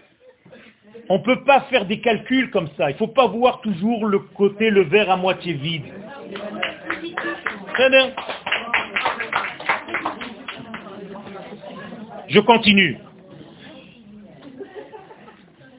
On 1.09 1.17
ne 1.17 1.23
peut 1.23 1.43
pas 1.43 1.61
faire 1.69 1.85
des 1.85 1.99
calculs 1.99 2.49
comme 2.51 2.69
ça. 2.77 2.89
Il 2.89 2.93
ne 2.93 2.97
faut 2.97 3.07
pas 3.07 3.27
voir 3.27 3.59
toujours 3.61 4.05
le 4.05 4.19
côté, 4.19 4.69
le 4.69 4.83
verre 4.83 5.11
à 5.11 5.17
moitié 5.17 5.53
vide. 5.53 5.83
Très 7.73 7.89
bien. 7.89 8.11
Je 12.29 12.39
continue. 12.39 12.97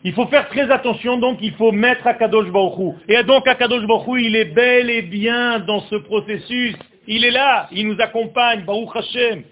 Il 0.05 0.13
faut 0.15 0.27
faire 0.27 0.49
très 0.49 0.71
attention, 0.71 1.19
donc 1.19 1.39
il 1.41 1.53
faut 1.55 1.73
mettre 1.73 2.07
Akadosh 2.07 2.51
Baruch 2.51 2.97
Et 3.09 3.23
donc 3.23 3.47
Akadosh 3.47 3.87
Baruch 3.87 4.21
il 4.21 4.35
est 4.35 4.47
bel 4.47 4.91
et 4.91 5.03
bien 5.03 5.61
dans 5.61 5.81
ce 5.81 5.97
processus. 5.97 6.75
Il 7.07 7.25
est 7.25 7.31
là, 7.31 7.69
il 7.73 7.89
nous 7.89 8.01
accompagne, 8.01 8.65
Baruch 8.65 8.95
Hashem. 8.95 9.43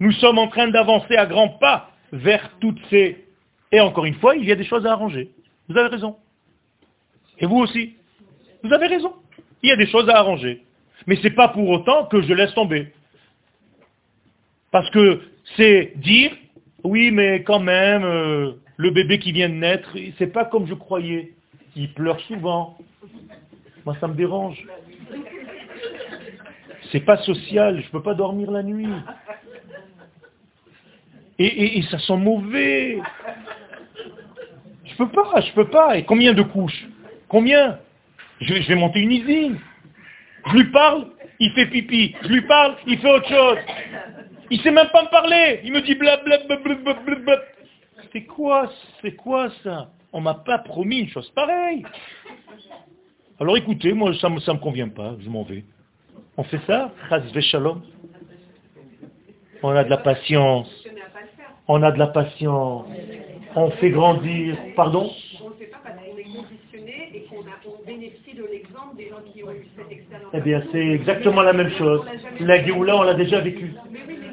Nous 0.00 0.12
sommes 0.12 0.38
en 0.38 0.48
train 0.48 0.68
d'avancer 0.68 1.16
à 1.16 1.26
grands 1.26 1.48
pas 1.48 1.90
vers 2.12 2.50
toutes 2.60 2.78
ces 2.90 3.28
et 3.72 3.80
encore 3.80 4.06
une 4.06 4.14
fois, 4.14 4.36
il 4.36 4.44
y 4.44 4.52
a 4.52 4.54
des 4.54 4.64
choses 4.64 4.86
à 4.86 4.92
arranger. 4.92 5.30
Vous 5.68 5.76
avez 5.76 5.88
raison. 5.88 6.16
Et 7.38 7.46
vous 7.46 7.58
aussi. 7.58 7.94
Vous 8.62 8.72
avez 8.72 8.86
raison. 8.86 9.12
Il 9.62 9.68
y 9.68 9.72
a 9.72 9.76
des 9.76 9.86
choses 9.86 10.08
à 10.08 10.16
arranger. 10.16 10.62
Mais 11.06 11.16
ce 11.16 11.24
n'est 11.24 11.34
pas 11.34 11.48
pour 11.48 11.68
autant 11.68 12.06
que 12.06 12.22
je 12.22 12.32
laisse 12.32 12.54
tomber. 12.54 12.92
Parce 14.70 14.88
que 14.90 15.20
c'est 15.56 15.92
dire, 15.96 16.30
oui, 16.84 17.10
mais 17.10 17.42
quand 17.42 17.60
même, 17.60 18.04
euh, 18.04 18.52
le 18.78 18.90
bébé 18.90 19.18
qui 19.18 19.32
vient 19.32 19.48
de 19.48 19.54
naître, 19.54 19.94
c'est 20.18 20.32
pas 20.32 20.44
comme 20.44 20.66
je 20.66 20.74
croyais. 20.74 21.32
Il 21.76 21.92
pleure 21.92 22.18
souvent. 22.20 22.78
Moi, 23.84 23.96
ça 24.00 24.06
me 24.06 24.14
dérange. 24.14 24.64
C'est 26.90 27.00
pas 27.00 27.18
social, 27.18 27.82
je 27.82 27.90
peux 27.90 28.02
pas 28.02 28.14
dormir 28.14 28.50
la 28.50 28.62
nuit. 28.62 28.88
Et, 31.40 31.78
et 31.78 31.82
ça 31.82 31.98
sent 31.98 32.16
mauvais. 32.16 33.00
Je 34.84 34.96
peux 34.96 35.08
pas, 35.08 35.40
je 35.40 35.52
peux 35.52 35.68
pas. 35.68 35.98
Et 35.98 36.04
combien 36.04 36.32
de 36.32 36.42
couches? 36.42 36.86
Combien? 37.28 37.78
Je, 38.40 38.68
vais 38.68 38.74
monter 38.76 39.00
une 39.00 39.10
usine. 39.10 39.58
Je 40.46 40.56
lui 40.56 40.70
parle, 40.70 41.08
il 41.40 41.50
fait 41.52 41.66
pipi. 41.66 42.14
Je 42.22 42.28
lui 42.28 42.42
parle, 42.42 42.76
il 42.86 42.98
fait 42.98 43.10
autre 43.10 43.28
chose. 43.28 43.58
Il 44.50 44.60
sait 44.60 44.70
même 44.70 44.88
pas 44.92 45.02
me 45.02 45.10
parler. 45.10 45.60
Il 45.64 45.72
me 45.72 45.82
dit 45.82 45.96
blablabla. 45.96 46.58
C'est 48.12 48.24
quoi, 48.24 48.70
c'est 49.02 49.14
quoi 49.14 49.50
ça? 49.62 49.90
On 50.12 50.20
m'a 50.20 50.34
pas 50.34 50.58
promis 50.58 51.00
une 51.00 51.08
chose 51.08 51.30
pareille. 51.30 51.84
Alors 53.40 53.56
écoutez, 53.56 53.92
moi 53.92 54.12
ça 54.14 54.28
ne 54.28 54.36
me, 54.36 54.40
ça 54.40 54.54
me 54.54 54.58
convient 54.58 54.88
pas, 54.88 55.14
je 55.20 55.28
m'en 55.28 55.42
vais. 55.42 55.64
On 56.36 56.44
fait 56.44 56.60
ça? 56.66 56.92
Shalom. 57.40 57.82
On 59.62 59.70
a 59.70 59.84
de 59.84 59.90
la 59.90 59.98
patience. 59.98 60.68
On 61.66 61.82
a 61.82 61.92
de 61.92 61.98
la 61.98 62.06
patience 62.06 62.86
on 63.58 63.70
fait 63.72 63.90
grandir. 63.90 64.56
Pardon? 64.76 65.10
Eh 70.34 70.40
bien, 70.40 70.62
c'est 70.72 70.86
exactement 70.86 71.42
la 71.42 71.52
même 71.52 71.70
chose. 71.72 72.02
La 72.40 72.64
Géoula, 72.64 72.96
on 72.96 73.02
l'a 73.02 73.14
déjà 73.14 73.40
vécu. 73.40 73.74
Mais 73.90 74.00
oui, 74.06 74.18
mais 74.20 74.28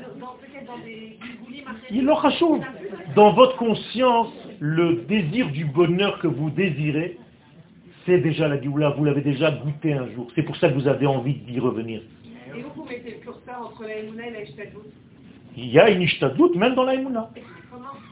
dans, 3.16 3.34
votre 3.34 3.58
conscience, 3.58 4.34
le 4.60 5.06
désir 5.08 5.50
du 5.50 5.66
bonheur 5.66 6.20
que 6.20 6.28
vous 6.28 6.50
désirez, 6.50 7.18
c'est 8.06 8.20
déjà 8.20 8.48
la 8.48 8.62
Géoula. 8.62 8.90
Vous 8.92 9.04
l'avez 9.04 9.22
déjà 9.22 9.52
goûté 9.52 9.94
un 9.94 10.08
jour. 10.14 10.28
C'est 10.36 10.44
pour 10.44 10.56
ça 10.58 10.70
que 10.70 10.76
vous 10.76 10.88
avez 10.88 11.08
envie 11.08 11.36
d'y 11.36 11.60
revenir. 11.60 12.02
Et 12.56 12.62
vous, 12.62 12.70
vous 12.76 12.86
mettez 12.86 13.12
le 13.12 13.18
curseur 13.18 13.62
entre 13.66 13.84
la 13.84 13.98
et 13.98 14.32
la 14.32 14.42
Ishtadout 14.44 14.84
Il 15.58 15.68
y 15.68 15.80
a 15.80 15.90
une 15.90 16.02
Ishtadout 16.02 16.54
même 16.56 16.76
dans 16.76 16.84
la 16.84 16.96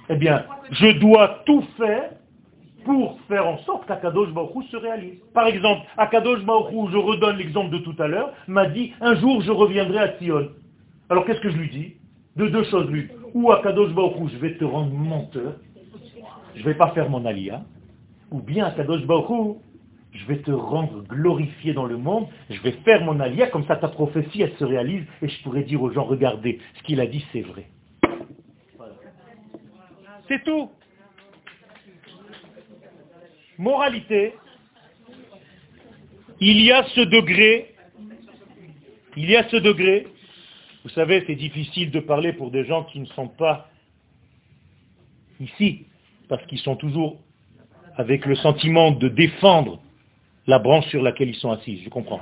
eh 0.09 0.15
bien, 0.15 0.45
je 0.71 0.99
dois 0.99 1.43
tout 1.45 1.63
faire 1.77 2.09
pour 2.83 3.17
faire 3.29 3.47
en 3.47 3.57
sorte 3.59 3.87
qu'Akadosh 3.87 4.29
Baruch 4.29 4.65
se 4.69 4.75
réalise. 4.75 5.19
Par 5.33 5.47
exemple, 5.47 5.87
Akadosh 5.97 6.43
Baruch 6.43 6.91
je 6.91 6.97
redonne 6.97 7.37
l'exemple 7.37 7.71
de 7.71 7.77
tout 7.77 7.95
à 7.99 8.07
l'heure, 8.07 8.33
m'a 8.47 8.65
dit, 8.65 8.93
un 8.99 9.15
jour 9.15 9.41
je 9.41 9.51
reviendrai 9.51 9.99
à 9.99 10.17
Sion. 10.17 10.49
Alors 11.09 11.25
qu'est-ce 11.25 11.39
que 11.39 11.49
je 11.49 11.57
lui 11.57 11.69
dis? 11.69 11.93
De 12.35 12.47
deux 12.47 12.63
choses 12.65 12.89
lui. 12.89 13.07
Ou 13.33 13.51
Akadosh 13.51 13.93
Baruch 13.93 14.31
je 14.31 14.37
vais 14.37 14.57
te 14.57 14.63
rendre 14.63 14.93
menteur, 14.93 15.55
je 16.55 16.59
ne 16.59 16.65
vais 16.65 16.75
pas 16.75 16.91
faire 16.91 17.09
mon 17.09 17.25
alia, 17.25 17.63
ou 18.31 18.39
bien 18.39 18.65
Akadosh 18.65 19.05
Baruch 19.05 19.57
je 20.11 20.25
vais 20.27 20.37
te 20.37 20.51
rendre 20.51 21.03
glorifié 21.07 21.73
dans 21.73 21.85
le 21.85 21.97
monde, 21.97 22.27
je 22.49 22.61
vais 22.61 22.73
faire 22.85 23.03
mon 23.03 23.19
alia, 23.19 23.47
comme 23.47 23.65
ça 23.65 23.75
ta 23.75 23.87
prophétie 23.87 24.43
elle 24.43 24.53
se 24.57 24.63
réalise, 24.63 25.03
et 25.21 25.27
je 25.27 25.43
pourrais 25.43 25.63
dire 25.63 25.81
aux 25.81 25.91
gens, 25.91 26.03
regardez, 26.03 26.59
ce 26.75 26.83
qu'il 26.83 26.99
a 26.99 27.07
dit 27.07 27.25
c'est 27.31 27.41
vrai. 27.41 27.65
C'est 30.27 30.43
tout. 30.43 30.69
Moralité, 33.57 34.35
il 36.39 36.61
y 36.61 36.71
a 36.71 36.83
ce 36.83 37.01
degré, 37.01 37.75
il 39.17 39.29
y 39.29 39.35
a 39.35 39.47
ce 39.49 39.57
degré 39.57 40.07
Vous 40.83 40.89
savez, 40.89 41.23
c'est 41.25 41.35
difficile 41.35 41.91
de 41.91 41.99
parler 41.99 42.33
pour 42.33 42.51
des 42.51 42.65
gens 42.65 42.83
qui 42.83 42.99
ne 42.99 43.05
sont 43.05 43.27
pas 43.27 43.69
ici, 45.39 45.85
parce 46.27 46.45
qu'ils 46.45 46.59
sont 46.59 46.75
toujours 46.75 47.17
avec 47.95 48.25
le 48.25 48.35
sentiment 48.35 48.91
de 48.91 49.07
défendre 49.07 49.79
la 50.45 50.59
branche 50.59 50.85
sur 50.87 51.01
laquelle 51.01 51.29
ils 51.29 51.35
sont 51.35 51.51
assis. 51.51 51.81
Je 51.83 51.89
comprends. 51.89 52.19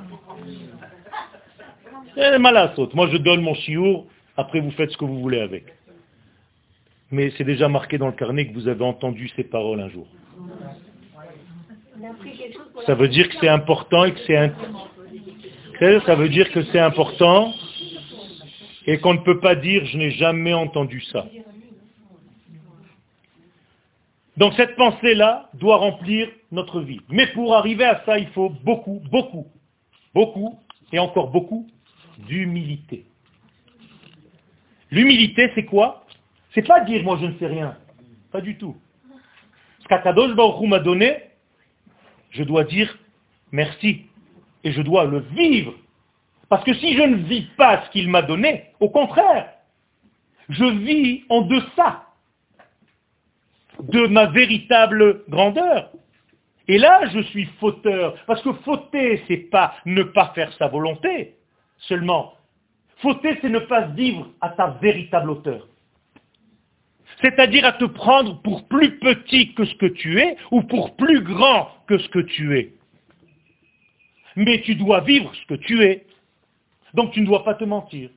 Eh, 2.18 2.38
malassot. 2.38 2.90
Moi, 2.94 3.08
je 3.10 3.18
donne 3.18 3.42
mon 3.42 3.56
chiour, 3.56 4.06
après 4.38 4.60
vous 4.60 4.72
faites 4.72 4.92
ce 4.92 4.98
que 4.98 5.06
vous 5.06 5.20
voulez 5.22 5.40
avec. 5.40 5.64
Mais 7.10 7.32
c'est 7.38 7.44
déjà 7.44 7.68
marqué 7.68 7.98
dans 7.98 8.08
le 8.08 8.14
carnet 8.14 8.48
que 8.48 8.54
vous 8.54 8.68
avez 8.68 8.84
entendu 8.84 9.30
ces 9.36 9.44
paroles 9.44 9.80
un 9.80 9.90
jour. 9.90 10.08
Ça 12.86 12.96
veut 12.96 13.08
dire 13.08 13.28
que 13.28 13.36
c'est 13.40 13.50
important 13.50 14.06
et 14.06 14.14
que 14.14 14.20
c'est 14.28 14.52
ça 16.06 16.14
veut 16.14 16.30
dire 16.30 16.52
que 16.52 16.62
c'est 16.66 16.80
important 16.80 17.54
et 18.88 19.00
qu'on 19.00 19.14
ne 19.14 19.20
peut 19.20 19.40
pas 19.40 19.56
dire 19.56 19.86
je 19.86 19.98
n'ai 19.98 20.12
jamais 20.12 20.54
entendu 20.54 21.02
ça. 21.02 21.28
Donc 24.38 24.54
cette 24.56 24.76
pensée-là 24.76 25.50
doit 25.54 25.78
remplir 25.78 26.28
notre 26.52 26.82
vie. 26.82 27.02
Mais 27.10 27.28
pour 27.28 27.54
arriver 27.56 27.86
à 27.86 28.04
ça, 28.06 28.18
il 28.18 28.28
faut 28.30 28.50
beaucoup, 28.50 29.02
beaucoup, 29.12 29.48
beaucoup 30.14 30.60
et 30.92 31.00
encore 31.00 31.30
beaucoup 31.30 31.68
d'humilité. 32.28 33.06
L'humilité, 34.90 35.52
c'est 35.56 35.66
quoi? 35.66 36.06
C'est 36.54 36.68
pas 36.68 36.82
dire 36.82 37.04
moi 37.04 37.18
je 37.22 37.28
ne 37.28 37.38
sais 37.38 37.48
rien. 37.48 37.78
Pas 38.32 38.42
du 38.42 38.58
tout. 38.58 38.76
Ce 39.80 39.88
qu'Akadosh 39.88 40.36
Baruch 40.36 40.68
m'a 40.68 40.80
donné, 40.80 41.18
je 42.32 42.44
dois 42.44 42.64
dire 42.64 42.98
merci. 43.52 44.06
Et 44.64 44.72
je 44.72 44.82
dois 44.82 45.06
le 45.06 45.20
vivre. 45.20 45.74
Parce 46.52 46.66
que 46.66 46.74
si 46.74 46.98
je 46.98 47.02
ne 47.02 47.16
vis 47.16 47.48
pas 47.56 47.86
ce 47.86 47.92
qu'il 47.92 48.10
m'a 48.10 48.24
donné, 48.24 48.66
au 48.82 48.90
contraire, 48.90 49.54
je 50.50 50.66
vis 50.66 51.24
en 51.30 51.44
deçà 51.44 52.08
de 53.80 54.06
ma 54.08 54.26
véritable 54.26 55.24
grandeur. 55.30 55.92
Et 56.68 56.78
là, 56.78 57.08
je 57.14 57.22
suis 57.22 57.46
fauteur. 57.62 58.16
Parce 58.28 58.42
que 58.42 58.52
fauter, 58.66 59.24
c'est 59.30 59.50
pas 59.50 59.76
ne 59.86 60.04
pas 60.04 60.34
faire 60.36 60.52
sa 60.58 60.68
volonté 60.68 61.36
seulement. 61.88 62.34
Fauter, 62.98 63.38
c'est 63.42 63.48
ne 63.48 63.60
pas 63.60 63.84
vivre 63.84 64.30
à 64.42 64.50
ta 64.50 64.72
véritable 64.82 65.30
hauteur. 65.30 65.70
C'est-à-dire 67.22 67.64
à 67.64 67.72
te 67.72 67.86
prendre 67.86 68.42
pour 68.42 68.68
plus 68.68 69.00
petit 69.00 69.54
que 69.54 69.64
ce 69.64 69.76
que 69.76 69.86
tu 69.86 70.20
es 70.20 70.36
ou 70.52 70.64
pour 70.64 70.98
plus 70.98 71.22
grand 71.22 71.70
que 71.88 71.98
ce 71.98 72.10
que 72.10 72.20
tu 72.20 72.58
es. 72.60 72.74
Mais 74.36 74.60
tu 74.64 74.76
dois 74.76 75.00
vivre 75.00 75.34
ce 75.34 75.46
que 75.46 75.54
tu 75.54 75.82
es. 75.86 76.06
Donc 76.94 77.12
tu 77.12 77.22
ne 77.22 77.26
dois 77.26 77.44
pas 77.44 77.54
te 77.54 77.64
mentir. 77.64 78.10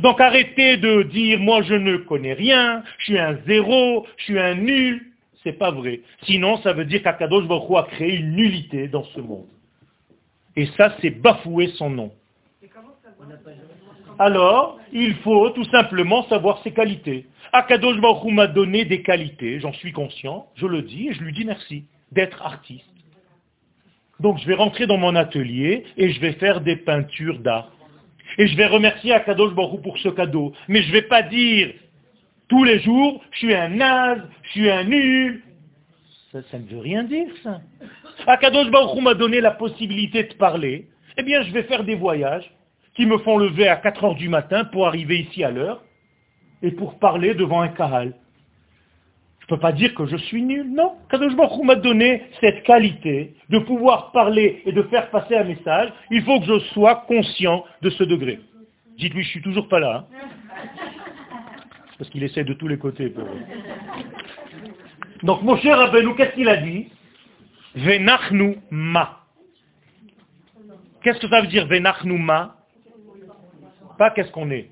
Donc 0.00 0.20
arrêtez 0.20 0.76
de 0.76 1.02
dire 1.02 1.40
moi 1.40 1.62
je 1.62 1.74
ne 1.74 1.96
connais 1.96 2.32
rien, 2.32 2.82
je 2.98 3.04
suis 3.04 3.18
un 3.18 3.38
zéro, 3.46 4.06
je 4.16 4.24
suis 4.24 4.38
un 4.38 4.54
nul. 4.54 5.04
C'est 5.42 5.52
pas 5.52 5.70
vrai. 5.70 6.00
Sinon 6.22 6.58
ça 6.58 6.72
veut 6.72 6.84
dire 6.84 7.02
qu'Akadosh 7.02 7.46
Baruch 7.46 7.76
a 7.76 7.82
créé 7.84 8.16
une 8.16 8.32
nullité 8.32 8.88
dans 8.88 9.04
ce 9.04 9.20
monde. 9.20 9.46
Et 10.56 10.66
ça 10.76 10.94
c'est 11.00 11.10
bafouer 11.10 11.68
son 11.76 11.90
nom. 11.90 12.12
Alors, 14.18 14.80
il 14.92 15.14
faut 15.16 15.50
tout 15.50 15.64
simplement 15.64 16.24
savoir 16.28 16.60
ses 16.62 16.72
qualités. 16.72 17.26
Akadosh 17.52 18.00
Baruch 18.00 18.32
m'a 18.32 18.48
donné 18.48 18.84
des 18.84 19.02
qualités, 19.02 19.60
j'en 19.60 19.72
suis 19.72 19.92
conscient, 19.92 20.48
je 20.56 20.66
le 20.66 20.82
dis 20.82 21.08
et 21.08 21.12
je 21.14 21.22
lui 21.22 21.32
dis 21.32 21.44
merci 21.44 21.84
d'être 22.10 22.42
artiste. 22.42 22.84
Donc 24.20 24.38
je 24.38 24.46
vais 24.46 24.54
rentrer 24.54 24.86
dans 24.86 24.98
mon 24.98 25.14
atelier 25.14 25.84
et 25.96 26.10
je 26.10 26.20
vais 26.20 26.32
faire 26.32 26.60
des 26.60 26.76
peintures 26.76 27.38
d'art. 27.38 27.70
Et 28.36 28.46
je 28.46 28.56
vais 28.56 28.66
remercier 28.66 29.12
Akadosh 29.12 29.54
Baruch 29.54 29.82
pour 29.82 29.98
ce 29.98 30.08
cadeau. 30.08 30.52
Mais 30.68 30.82
je 30.82 30.88
ne 30.88 30.92
vais 30.92 31.02
pas 31.02 31.22
dire 31.22 31.72
tous 32.48 32.64
les 32.64 32.80
jours, 32.80 33.22
je 33.30 33.38
suis 33.38 33.54
un 33.54 33.68
naze, 33.68 34.22
je 34.42 34.50
suis 34.50 34.70
un 34.70 34.84
nul. 34.84 35.42
Ça, 36.32 36.58
ne 36.58 36.64
veut 36.66 36.80
rien 36.80 37.04
dire, 37.04 37.28
ça. 37.42 37.60
Akadosh 38.26 38.70
Baruch 38.70 39.00
m'a 39.00 39.14
donné 39.14 39.40
la 39.40 39.52
possibilité 39.52 40.24
de 40.24 40.34
parler. 40.34 40.86
Eh 41.16 41.22
bien, 41.22 41.42
je 41.42 41.52
vais 41.52 41.62
faire 41.62 41.84
des 41.84 41.94
voyages 41.94 42.50
qui 42.94 43.06
me 43.06 43.18
font 43.18 43.38
lever 43.38 43.68
à 43.68 43.76
4 43.76 44.04
heures 44.04 44.14
du 44.14 44.28
matin 44.28 44.64
pour 44.64 44.86
arriver 44.86 45.20
ici 45.20 45.42
à 45.44 45.50
l'heure 45.50 45.82
et 46.62 46.70
pour 46.72 46.98
parler 46.98 47.34
devant 47.34 47.60
un 47.60 47.68
kahal. 47.68 48.14
Je 49.48 49.54
ne 49.54 49.56
peux 49.56 49.62
pas 49.62 49.72
dire 49.72 49.94
que 49.94 50.04
je 50.04 50.16
suis 50.18 50.42
nul, 50.42 50.70
non. 50.70 50.96
Kadosh 51.08 51.34
Baruch 51.34 51.64
m'a 51.64 51.74
donné 51.74 52.22
cette 52.38 52.64
qualité 52.64 53.34
de 53.48 53.58
pouvoir 53.58 54.12
parler 54.12 54.62
et 54.66 54.72
de 54.72 54.82
faire 54.82 55.08
passer 55.08 55.36
un 55.36 55.44
message. 55.44 55.90
Il 56.10 56.22
faut 56.22 56.38
que 56.40 56.44
je 56.44 56.58
sois 56.74 57.06
conscient 57.08 57.64
de 57.80 57.88
ce 57.88 58.04
degré. 58.04 58.40
Dites-lui, 58.98 59.22
je 59.22 59.28
suis 59.30 59.40
toujours 59.40 59.66
pas 59.68 59.80
là. 59.80 60.04
Hein. 60.12 60.68
Parce 61.96 62.10
qu'il 62.10 62.22
essaie 62.24 62.44
de 62.44 62.52
tous 62.52 62.68
les 62.68 62.76
côtés. 62.76 63.14
Donc, 65.22 65.40
mon 65.42 65.56
cher 65.56 65.78
Rabbeinu, 65.78 66.14
qu'est-ce 66.14 66.34
qu'il 66.34 66.48
a 66.50 66.58
dit? 66.58 66.90
Venachnu 67.74 68.58
ma. 68.70 69.20
Qu'est-ce 71.02 71.20
que 71.20 71.28
ça 71.28 71.40
veut 71.40 71.46
dire 71.46 71.66
Venachnu 71.66 72.18
ma? 72.18 72.54
Pas 73.96 74.10
qu'est-ce 74.10 74.30
qu'on 74.30 74.50
est. 74.50 74.68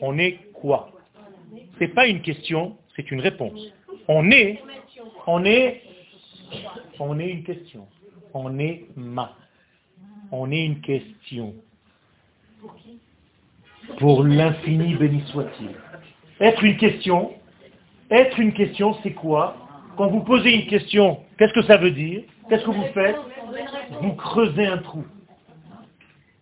On 0.00 0.16
est 0.16 0.38
quoi? 0.54 0.90
Ce 1.74 1.80
n'est 1.80 1.88
pas 1.88 2.06
une 2.06 2.22
question, 2.22 2.78
c'est 2.96 3.10
une 3.10 3.20
réponse. 3.20 3.58
On 4.08 4.30
est, 4.30 4.60
on 5.26 5.44
est, 5.44 5.82
on 6.98 7.18
est 7.18 7.30
une 7.30 7.44
question. 7.44 7.86
On 8.34 8.58
est 8.58 8.86
ma. 8.96 9.36
On 10.30 10.50
est 10.50 10.64
une 10.64 10.80
question. 10.80 11.54
Pour 13.98 14.24
l'infini 14.24 14.94
béni 14.94 15.22
soit-il. 15.28 15.70
Être 16.40 16.64
une 16.64 16.76
question, 16.76 17.34
être 18.10 18.38
une 18.38 18.52
question, 18.52 18.96
c'est 19.02 19.12
quoi? 19.12 19.56
Quand 19.96 20.08
vous 20.08 20.20
posez 20.20 20.54
une 20.54 20.66
question, 20.66 21.20
qu'est-ce 21.38 21.52
que 21.52 21.62
ça 21.62 21.76
veut 21.76 21.90
dire? 21.90 22.22
Qu'est-ce 22.48 22.64
que 22.64 22.70
vous 22.70 22.92
faites? 22.94 23.16
Vous 24.00 24.14
creusez 24.14 24.66
un 24.66 24.78
trou. 24.78 25.04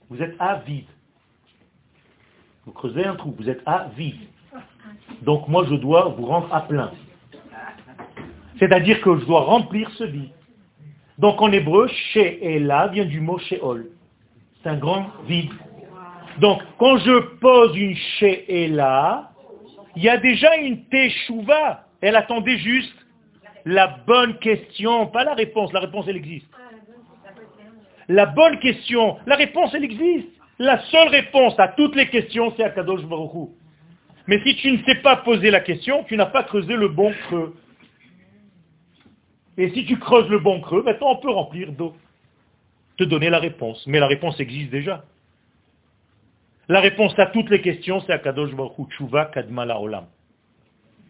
Vous 0.08 0.22
êtes 0.22 0.34
avide. 0.38 0.86
Vous 2.64 2.72
creusez 2.72 3.04
un 3.04 3.16
trou, 3.16 3.34
vous 3.36 3.48
êtes 3.48 3.62
à 3.66 3.88
vide. 3.96 4.20
Donc 5.22 5.48
moi, 5.48 5.64
je 5.68 5.74
dois 5.74 6.14
vous 6.16 6.26
rendre 6.26 6.52
à 6.54 6.62
plein. 6.62 6.92
C'est-à-dire 8.58 9.00
que 9.00 9.18
je 9.18 9.24
dois 9.24 9.40
remplir 9.40 9.90
ce 9.92 10.04
vide. 10.04 10.30
Donc 11.18 11.40
en 11.42 11.50
hébreu, 11.52 11.88
là 12.14 12.88
vient 12.88 13.04
du 13.04 13.20
mot 13.20 13.38
Sheol. 13.38 13.90
C'est 14.62 14.68
un 14.68 14.76
grand 14.76 15.06
vide. 15.26 15.50
Donc 16.38 16.62
quand 16.78 16.98
je 16.98 17.18
pose 17.40 17.76
une 17.76 18.76
là, 18.76 19.30
il 19.96 20.02
y 20.02 20.08
a 20.08 20.16
déjà 20.16 20.56
une 20.56 20.84
teshuva. 20.84 21.86
Elle 22.00 22.16
attendait 22.16 22.58
juste 22.58 22.94
la 23.66 23.98
bonne 24.06 24.38
question, 24.38 25.06
pas 25.08 25.24
la 25.24 25.34
réponse. 25.34 25.72
La 25.72 25.80
réponse, 25.80 26.06
elle 26.08 26.16
existe. 26.16 26.46
La 28.08 28.26
bonne 28.26 28.58
question, 28.58 29.18
la 29.26 29.36
réponse, 29.36 29.72
elle 29.74 29.84
existe. 29.84 30.28
La 30.58 30.80
seule 30.86 31.08
réponse 31.08 31.54
à 31.58 31.68
toutes 31.68 31.96
les 31.96 32.08
questions, 32.08 32.52
c'est 32.56 32.64
Akadosh 32.64 33.04
Baruch 33.04 33.50
Mais 34.30 34.40
si 34.44 34.54
tu 34.54 34.70
ne 34.70 34.78
sais 34.84 34.94
pas 34.94 35.16
poser 35.16 35.50
la 35.50 35.58
question, 35.58 36.04
tu 36.04 36.16
n'as 36.16 36.26
pas 36.26 36.44
creusé 36.44 36.76
le 36.76 36.86
bon 36.86 37.12
creux. 37.26 37.56
Et 39.58 39.70
si 39.70 39.84
tu 39.84 39.98
creuses 39.98 40.28
le 40.28 40.38
bon 40.38 40.60
creux, 40.60 40.84
maintenant 40.84 41.10
on 41.10 41.16
peut 41.16 41.30
remplir 41.30 41.72
d'eau. 41.72 41.96
Te 42.96 43.02
donner 43.02 43.28
la 43.28 43.40
réponse. 43.40 43.84
Mais 43.88 43.98
la 43.98 44.06
réponse 44.06 44.38
existe 44.38 44.70
déjà. 44.70 45.04
La 46.68 46.78
réponse 46.80 47.18
à 47.18 47.26
toutes 47.26 47.50
les 47.50 47.60
questions, 47.60 48.00
c'est 48.02 48.12
Akadosh 48.12 48.54
Baruch 48.54 48.78
Hu, 48.78 48.84
Tshuva 48.92 49.24
Kadmala 49.26 49.80
Olam. 49.80 50.06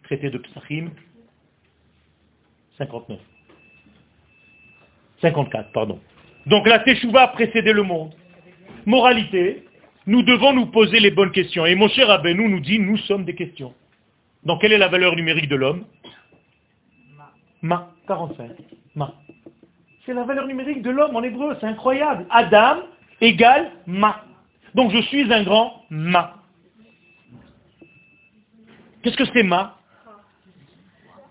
Traité 0.04 0.30
de 0.30 0.38
Psachim, 0.38 0.88
59. 2.78 3.18
54, 5.20 5.72
pardon. 5.72 6.00
Donc 6.46 6.66
la 6.66 6.78
Teshuvah 6.78 7.24
a 7.24 7.28
précédé 7.28 7.74
le 7.74 7.82
monde 7.82 8.14
moralité, 8.86 9.64
nous 10.06 10.22
devons 10.22 10.52
nous 10.52 10.66
poser 10.66 11.00
les 11.00 11.10
bonnes 11.10 11.32
questions. 11.32 11.66
Et 11.66 11.74
mon 11.74 11.88
cher 11.88 12.08
Rabbeinu 12.08 12.48
nous 12.48 12.60
dit, 12.60 12.78
nous 12.78 12.96
sommes 12.98 13.24
des 13.24 13.34
questions. 13.34 13.74
Donc 14.44 14.60
quelle 14.60 14.72
est 14.72 14.78
la 14.78 14.88
valeur 14.88 15.14
numérique 15.16 15.48
de 15.48 15.56
l'homme 15.56 15.84
Ma, 17.62 17.92
45. 18.06 18.52
Ma. 18.94 19.14
C'est 20.06 20.14
la 20.14 20.24
valeur 20.24 20.46
numérique 20.46 20.82
de 20.82 20.90
l'homme 20.90 21.14
en 21.14 21.22
hébreu, 21.22 21.56
c'est 21.60 21.66
incroyable. 21.66 22.26
Adam 22.30 22.78
égale 23.20 23.70
ma. 23.86 24.24
Donc 24.74 24.92
je 24.92 25.00
suis 25.02 25.30
un 25.32 25.42
grand 25.42 25.84
ma. 25.90 26.36
Qu'est-ce 29.02 29.16
que 29.16 29.26
c'est 29.26 29.42
ma 29.42 29.78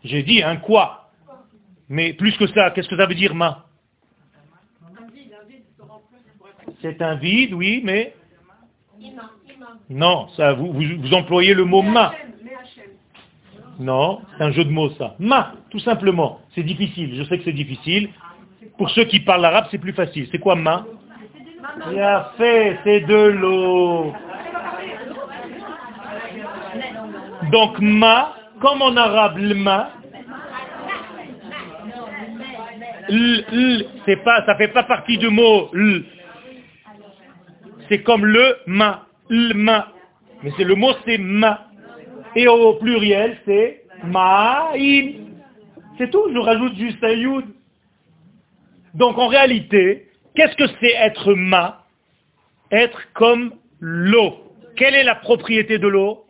J'ai 0.03 0.23
dit 0.23 0.43
un 0.43 0.57
quoi. 0.57 1.09
Mais 1.87 2.13
plus 2.13 2.37
que 2.37 2.45
ça, 2.47 2.69
qu'est-ce 2.71 2.87
que 2.87 2.97
ça 2.97 3.07
veut 3.07 3.15
dire 3.15 3.33
ma 3.33 3.65
C'est 6.81 7.01
un 7.01 7.15
vide, 7.15 7.53
oui, 7.53 7.81
mais... 7.83 8.15
Non, 9.89 10.27
ça, 10.35 10.53
vous, 10.53 11.13
employez 11.13 11.53
le 11.53 11.65
mot 11.65 11.81
ma. 11.81 12.13
Non, 13.79 14.21
c'est 14.37 14.43
un 14.43 14.51
jeu 14.51 14.65
de 14.65 14.71
mots 14.71 14.89
ça. 14.91 15.15
Ma, 15.19 15.53
tout 15.69 15.79
simplement. 15.79 16.41
C'est 16.53 16.63
difficile, 16.63 17.15
je 17.15 17.23
sais 17.23 17.37
que 17.37 17.45
c'est 17.45 17.53
difficile. 17.53 18.09
Pour 18.77 18.89
ceux 18.91 19.05
qui 19.05 19.19
parlent 19.21 19.41
l'arabe, 19.41 19.67
c'est 19.71 19.77
plus 19.77 19.93
facile. 19.93 20.27
C'est 20.31 20.39
quoi 20.39 20.55
ma? 20.55 20.85
A 21.97 22.33
fait, 22.37 22.79
c'est 22.83 23.01
de 23.01 23.15
l'eau. 23.15 24.13
Donc 27.51 27.79
ma, 27.79 28.35
comme 28.59 28.81
en 28.81 28.95
arabe 28.95 29.37
le 29.37 29.55
ma, 29.55 29.91
l, 33.09 33.85
pas, 34.23 34.45
ça 34.45 34.53
ne 34.53 34.57
fait 34.57 34.67
pas 34.67 34.83
partie 34.83 35.17
du 35.17 35.29
mot 35.29 35.69
l. 35.73 36.03
C'est 37.89 38.03
comme 38.03 38.25
le 38.25 38.57
ma, 38.67 39.07
l 39.29 39.53
ma. 39.55 39.87
Mais 40.43 40.51
c'est 40.57 40.63
le 40.63 40.75
mot 40.75 40.93
c'est 41.05 41.17
ma. 41.17 41.67
Et 42.35 42.47
au 42.47 42.73
pluriel 42.75 43.37
c'est 43.45 43.83
ma'im. 44.03 45.13
C'est 45.97 46.09
tout, 46.11 46.31
je 46.31 46.37
rajoute 46.37 46.75
juste 46.77 47.03
un. 47.03 47.41
Donc 48.93 49.17
en 49.17 49.27
réalité, 49.27 50.07
qu'est-ce 50.35 50.55
que 50.55 50.67
c'est 50.79 50.93
être 50.93 51.33
ma? 51.33 51.83
Être 52.71 53.01
comme 53.13 53.53
l'eau. 53.79 54.35
Quelle 54.75 54.95
est 54.95 55.03
la 55.03 55.15
propriété 55.15 55.79
de 55.79 55.87
l'eau? 55.87 56.25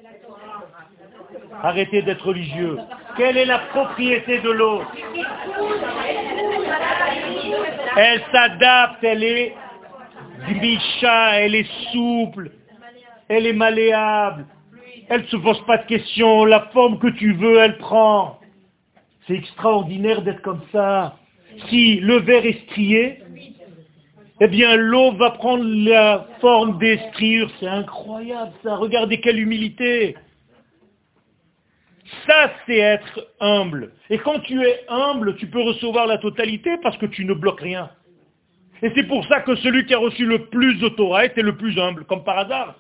Arrêtez 1.61 2.02
d'être 2.02 2.26
religieux. 2.26 2.77
Quelle 3.18 3.38
est 3.38 3.45
la 3.45 3.60
propriété 3.60 4.40
de 4.40 4.49
l'eau? 4.49 4.81
Elle 7.98 8.22
s'adapte, 8.31 9.03
elle 9.03 9.23
est 9.23 9.53
grisha, 10.48 11.40
elle 11.40 11.56
est 11.56 11.70
souple, 11.91 12.52
elle 13.28 13.45
est 13.45 13.53
malléable, 13.53 14.45
elle 15.10 15.22
ne 15.22 15.28
se 15.28 15.38
pose 15.38 15.64
pas 15.66 15.78
de 15.78 15.86
questions, 15.88 16.45
la 16.45 16.61
forme 16.74 16.99
que 16.99 17.07
tu 17.07 17.34
veux, 17.34 17.60
elle 17.60 17.78
prend. 17.78 18.40
C'est 19.28 19.36
extraordinaire 19.36 20.22
d'être 20.22 20.41
comme 20.41 20.61
ça. 20.72 21.18
Si 21.68 21.99
le 21.99 22.20
verre 22.20 22.45
est 22.45 22.61
strié, 22.68 23.22
eh 24.41 24.48
bien 24.48 24.76
l'eau 24.76 25.11
va 25.14 25.32
prendre 25.32 25.64
la 25.64 26.28
forme 26.40 26.78
des 26.80 26.98
striures. 27.10 27.52
C'est 27.60 27.68
incroyable 27.68 28.52
ça. 28.64 28.76
Regardez 28.76 29.20
quelle 29.20 29.40
humilité. 29.40 30.16
Ça, 32.26 32.52
c'est 32.66 32.78
être 32.78 33.28
humble. 33.40 33.91
Et 34.10 34.18
quand 34.18 34.40
tu 34.40 34.61
es 34.64 34.86
humble, 34.88 35.36
tu 35.36 35.48
peux 35.48 35.61
recevoir 35.61 36.07
la 36.07 36.18
totalité 36.18 36.78
parce 36.82 36.98
que 36.98 37.06
tu 37.06 37.26
ne 37.26 37.34
bloques 37.34 37.61
rien. 37.61 37.91
Et 38.81 38.91
c'est 38.95 39.07
pour 39.07 39.26
ça 39.26 39.41
que 39.41 39.56
celui 39.57 39.85
qui 39.85 39.93
a 39.93 39.97
reçu 39.97 40.26
le 40.26 40.45
plus 40.45 40.76
de 40.80 40.89
Torah 40.89 41.26
était 41.26 41.41
le 41.41 41.56
plus 41.56 41.77
humble, 41.77 42.06
comme 42.06 42.23
par 42.23 42.39
hasard. 42.39 42.76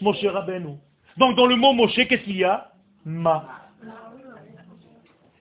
Moshe 0.00 0.24
Rabbeinu. 0.24 0.76
Donc 1.16 1.36
dans 1.36 1.46
le 1.46 1.56
mot 1.56 1.72
Moshe, 1.72 1.94
qu'est-ce 1.94 2.22
qu'il 2.24 2.36
y 2.36 2.44
a? 2.44 2.70
Ma. 3.04 3.44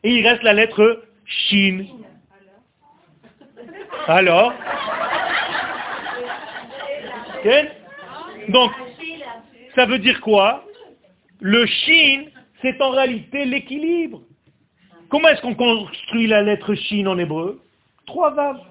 Et 0.03 0.15
il 0.15 0.27
reste 0.27 0.43
la 0.43 0.53
lettre 0.53 1.03
Shin. 1.25 1.85
Alors? 4.07 4.53
Donc, 8.49 8.71
ça 9.75 9.85
veut 9.85 9.99
dire 9.99 10.19
quoi? 10.21 10.63
Le 11.39 11.65
Shin, 11.65 12.25
c'est 12.61 12.81
en 12.81 12.91
réalité 12.91 13.45
l'équilibre. 13.45 14.21
Comment 15.09 15.29
est-ce 15.29 15.41
qu'on 15.41 15.55
construit 15.55 16.27
la 16.27 16.41
lettre 16.41 16.73
Shin 16.75 17.05
en 17.07 17.17
hébreu? 17.17 17.61
Trois 18.05 18.31
vaves. 18.31 18.61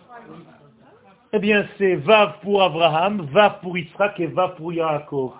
Eh 1.33 1.39
bien, 1.39 1.67
c'est 1.77 1.97
vav 1.97 2.39
pour 2.43 2.63
Abraham, 2.63 3.27
vav 3.33 3.61
pour 3.61 3.77
Yitzhak 3.77 4.21
et 4.21 4.27
vav 4.27 4.55
pour 4.57 4.73
Yaakov. 4.73 5.33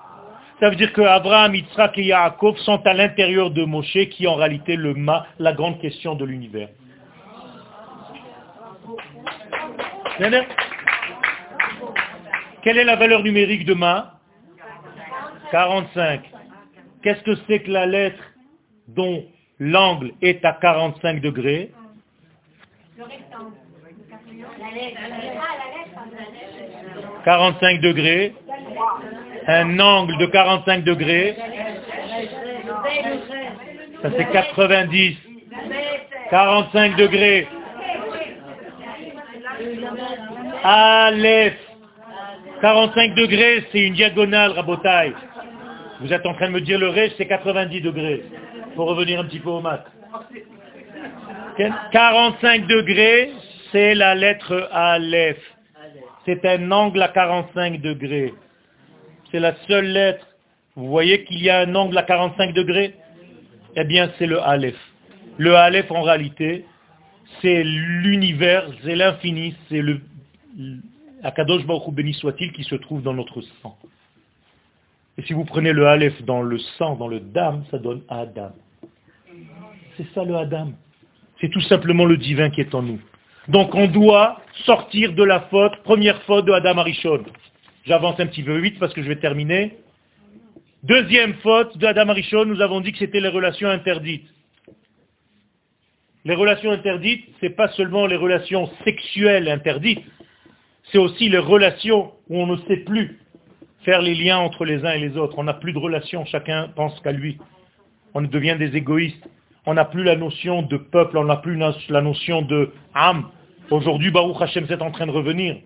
Ça 0.59 0.71
veut 0.71 0.77
dire 0.77 0.93
que 0.93 1.03
Abraham, 1.03 1.55
Yitzhak 1.55 1.97
et 1.99 2.05
Yaakov 2.05 2.57
sont 2.59 2.85
à 2.87 2.95
l'intérieur 2.95 3.51
de 3.51 3.65
Moshe, 3.65 4.09
qui 4.11 4.27
en 4.27 4.35
réalité 4.35 4.75
le 4.77 4.95
ma, 4.95 5.27
la 5.39 5.53
grande 5.53 5.81
question 5.81 6.15
de 6.15 6.25
l'univers. 6.25 6.69
Quelle 12.63 12.79
est 12.79 12.85
la 12.85 12.97
valeur 12.97 13.23
numérique 13.23 13.65
de 13.65 13.75
ma? 13.75 14.19
45. 15.51 16.23
Qu'est-ce 17.03 17.23
que 17.23 17.37
c'est 17.47 17.61
que 17.61 17.71
la 17.71 17.87
lettre 17.87 18.23
dont 18.89 19.25
l'angle 19.61 20.13
est 20.23 20.45
à 20.45 20.53
45 20.53 21.21
degrés? 21.21 21.71
45 27.25 27.81
degrés. 27.81 28.35
Un 29.49 29.79
angle 29.79 30.17
de 30.19 30.27
45 30.27 30.85
degrés. 30.85 31.37
Ça 34.03 34.11
c'est 34.17 34.31
90. 34.31 35.17
45 36.31 36.97
degrés. 36.97 37.49
Aleph. 40.63 41.55
45 42.61 43.15
degrés, 43.15 43.65
c'est 43.71 43.81
une 43.81 43.95
diagonale, 43.95 44.53
rabotaille. 44.53 45.13
Vous 46.01 46.13
êtes 46.13 46.25
en 46.27 46.35
train 46.35 46.49
de 46.49 46.53
me 46.53 46.61
dire 46.61 46.79
le 46.79 46.89
reste, 46.89 47.15
c'est 47.19 47.27
90 47.27 47.81
degrés. 47.81 48.25
Pour 48.75 48.89
revenir 48.89 49.21
un 49.21 49.25
petit 49.25 49.41
peu 49.41 49.51
au 49.51 49.61
maths. 49.61 49.87
45 51.93 52.67
degrés, 52.67 53.33
c'est 53.73 53.95
la 53.95 54.15
lettre 54.15 54.69
Aleph. 54.73 55.39
C'est 56.25 56.45
un 56.45 56.71
angle 56.71 57.03
à 57.03 57.09
45 57.09 57.81
degrés. 57.81 58.35
C'est 59.31 59.41
la 59.41 59.55
seule 59.69 59.87
lettre. 59.87 60.27
Vous 60.75 60.89
voyez 60.89 61.25
qu'il 61.25 61.43
y 61.43 61.51
a 61.51 61.61
un 61.61 61.75
angle 61.75 61.97
à 61.97 62.03
45 62.03 62.53
degrés? 62.53 62.95
Eh 63.77 63.85
bien, 63.85 64.11
c'est 64.19 64.27
le 64.27 64.41
Aleph. 64.41 64.77
Le 65.39 65.55
Aleph, 65.55 65.91
en 65.91 66.03
réalité, 66.03 66.65
c'est 67.41 67.63
l'univers, 67.63 68.69
c'est 68.85 68.97
l'infini, 68.97 69.55
c'est 69.69 69.83
le 69.83 70.01
Akadosh 71.23 71.67
Baruch 71.67 71.93
béni 71.93 72.15
soit-il 72.15 72.53
qui 72.53 72.65
se 72.65 72.75
trouve 72.75 73.03
dans 73.03 73.15
notre 73.15 73.41
sang. 73.63 73.77
Et 75.19 75.23
si 75.23 75.33
vous 75.33 75.45
prenez 75.45 75.73
le 75.73 75.87
Aleph 75.87 76.23
dans 76.23 76.43
le 76.43 76.59
sang, 76.79 76.97
dans 76.97 77.09
le 77.09 77.21
Dam, 77.21 77.65
ça 77.71 77.79
donne 77.79 78.03
Adam. 78.09 78.53
C'est 79.97 80.07
ça 80.15 80.25
le 80.25 80.37
Adam. 80.37 80.73
C'est 81.41 81.51
tout 81.51 81.61
simplement 81.63 82.05
le 82.05 82.17
divin 82.17 82.51
qui 82.51 82.61
est 82.61 82.75
en 82.75 82.83
nous. 82.83 83.01
Donc 83.49 83.75
on 83.75 83.87
doit 83.87 84.41
sortir 84.65 85.13
de 85.13 85.23
la 85.23 85.41
faute, 85.43 85.77
première 85.85 86.21
faute 86.23 86.47
de 86.47 86.53
Adam 86.53 86.79
Arishon. 86.79 87.25
J'avance 87.85 88.19
un 88.19 88.27
petit 88.27 88.43
peu 88.43 88.59
vite 88.59 88.79
parce 88.79 88.93
que 88.93 89.03
je 89.03 89.09
vais 89.09 89.17
terminer. 89.17 89.77
Deuxième 90.83 91.35
faute 91.35 91.77
de 91.79 91.87
Adam 91.87 92.09
Arishon, 92.09 92.45
nous 92.45 92.61
avons 92.61 92.81
dit 92.81 92.93
que 92.93 92.99
c'était 92.99 93.21
les 93.21 93.29
relations 93.29 93.69
interdites. 93.69 94.27
Les 96.25 96.35
relations 96.35 96.73
interdites, 96.73 97.25
ce 97.41 97.47
n'est 97.47 97.53
pas 97.53 97.69
seulement 97.69 98.07
les 98.07 98.17
relations 98.17 98.69
sexuelles 98.85 99.49
interdites, 99.49 100.03
c'est 100.91 100.99
aussi 100.99 101.29
les 101.29 101.39
relations 101.39 102.13
où 102.29 102.39
on 102.41 102.47
ne 102.47 102.57
sait 102.69 102.79
plus 102.79 103.21
faire 103.85 104.03
les 104.03 104.15
liens 104.15 104.39
entre 104.39 104.65
les 104.65 104.85
uns 104.85 104.93
et 104.93 104.99
les 104.99 105.17
autres. 105.17 105.39
On 105.39 105.45
n'a 105.45 105.55
plus 105.55 105.73
de 105.73 105.79
relations, 105.79 106.25
chacun 106.25 106.69
pense 106.75 106.99
qu'à 107.01 107.13
lui. 107.13 107.39
On 108.15 108.23
devient 108.23 108.57
des 108.59 108.77
égoïstes. 108.77 109.29
On 109.67 109.75
n'a 109.75 109.85
plus 109.85 110.03
la 110.03 110.17
notion 110.17 110.63
de 110.63 110.77
peuple, 110.77 111.19
on 111.19 111.25
n'a 111.25 111.37
plus 111.37 111.57
la 111.89 112.01
notion 112.01 112.43
de 112.43 112.73
âme. 112.95 113.31
Aujourd'hui, 113.71 114.11
Baruch 114.11 114.41
Hashem 114.41 114.67
est 114.69 114.83
en 114.83 114.91
train 114.91 115.07
de 115.07 115.13
revenir. 115.13 115.57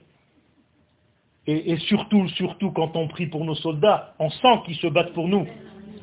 Et, 1.47 1.77
surtout, 1.89 2.28
surtout 2.28 2.70
quand 2.70 2.97
on 2.97 3.09
prie 3.09 3.27
pour 3.27 3.44
nos 3.44 3.56
soldats, 3.56 4.14
on 4.18 4.31
sent 4.31 4.60
qu'ils 4.64 4.77
se 4.77 4.86
battent 4.86 5.14
pour 5.14 5.27
nous. 5.27 5.47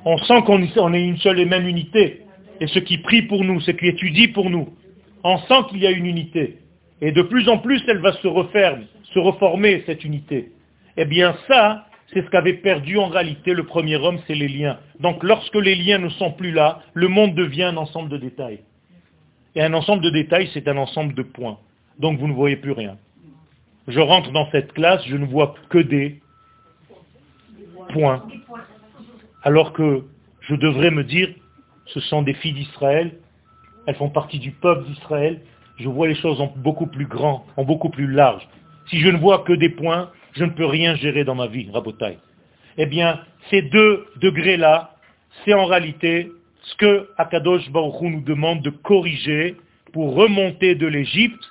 On 0.03 0.17
sent 0.17 0.41
qu'on 0.45 0.93
est 0.93 1.03
une 1.03 1.17
seule 1.17 1.39
et 1.39 1.45
même 1.45 1.67
unité. 1.67 2.23
Et 2.59 2.67
ceux 2.67 2.81
qui 2.81 2.97
prient 2.97 3.21
pour 3.23 3.43
nous, 3.43 3.61
ceux 3.61 3.73
qui 3.73 3.87
étudient 3.87 4.31
pour 4.33 4.49
nous, 4.49 4.75
on 5.23 5.37
sent 5.37 5.69
qu'il 5.69 5.79
y 5.79 5.87
a 5.87 5.91
une 5.91 6.05
unité. 6.05 6.57
Et 7.01 7.11
de 7.11 7.21
plus 7.21 7.47
en 7.47 7.59
plus, 7.59 7.81
elle 7.87 7.99
va 7.99 8.13
se 8.13 8.27
refermer 8.27 8.87
se 9.13 9.19
reformer 9.19 9.83
cette 9.85 10.03
unité. 10.03 10.51
Eh 10.95 11.05
bien 11.05 11.35
ça, 11.47 11.85
c'est 12.13 12.23
ce 12.23 12.29
qu'avait 12.29 12.53
perdu 12.53 12.97
en 12.97 13.07
réalité 13.07 13.53
le 13.53 13.65
premier 13.65 13.95
homme, 13.95 14.19
c'est 14.27 14.35
les 14.35 14.47
liens. 14.47 14.79
Donc 14.99 15.23
lorsque 15.23 15.55
les 15.55 15.75
liens 15.75 15.99
ne 15.99 16.09
sont 16.09 16.31
plus 16.31 16.51
là, 16.51 16.81
le 16.93 17.07
monde 17.07 17.35
devient 17.35 17.63
un 17.63 17.77
ensemble 17.77 18.09
de 18.09 18.17
détails. 18.17 18.59
Et 19.55 19.61
un 19.61 19.73
ensemble 19.73 20.03
de 20.03 20.09
détails, 20.09 20.49
c'est 20.53 20.67
un 20.67 20.77
ensemble 20.77 21.13
de 21.13 21.23
points. 21.23 21.57
Donc 21.99 22.19
vous 22.19 22.27
ne 22.27 22.33
voyez 22.33 22.55
plus 22.55 22.71
rien. 22.71 22.97
Je 23.87 23.99
rentre 23.99 24.31
dans 24.31 24.49
cette 24.51 24.73
classe, 24.73 25.01
je 25.07 25.15
ne 25.15 25.25
vois 25.25 25.55
que 25.69 25.77
des 25.77 26.19
points. 27.89 28.23
Alors 29.43 29.73
que 29.73 30.03
je 30.41 30.55
devrais 30.55 30.91
me 30.91 31.03
dire, 31.03 31.29
ce 31.85 31.99
sont 32.01 32.21
des 32.21 32.33
filles 32.33 32.53
d'Israël, 32.53 33.17
elles 33.85 33.95
font 33.95 34.09
partie 34.09 34.39
du 34.39 34.51
peuple 34.51 34.85
d'Israël, 34.85 35.41
je 35.77 35.87
vois 35.87 36.07
les 36.07 36.15
choses 36.15 36.41
en 36.41 36.53
beaucoup 36.55 36.87
plus 36.87 37.05
grand, 37.05 37.45
en 37.55 37.63
beaucoup 37.63 37.89
plus 37.89 38.07
large. 38.07 38.47
Si 38.89 38.99
je 38.99 39.07
ne 39.07 39.17
vois 39.17 39.39
que 39.39 39.53
des 39.53 39.69
points, 39.69 40.11
je 40.33 40.43
ne 40.43 40.49
peux 40.49 40.65
rien 40.65 40.95
gérer 40.95 41.23
dans 41.23 41.35
ma 41.35 41.47
vie, 41.47 41.69
Rabotai. 41.71 42.17
Eh 42.77 42.85
bien, 42.85 43.21
ces 43.49 43.61
deux 43.61 44.07
degrés-là, 44.17 44.95
c'est 45.43 45.53
en 45.53 45.65
réalité 45.65 46.31
ce 46.61 46.75
que 46.75 47.09
Akadosh 47.17 47.69
Baruch 47.71 48.01
nous 48.01 48.21
demande 48.21 48.61
de 48.61 48.69
corriger 48.69 49.55
pour 49.93 50.15
remonter 50.15 50.75
de 50.75 50.87
l'Égypte, 50.87 51.43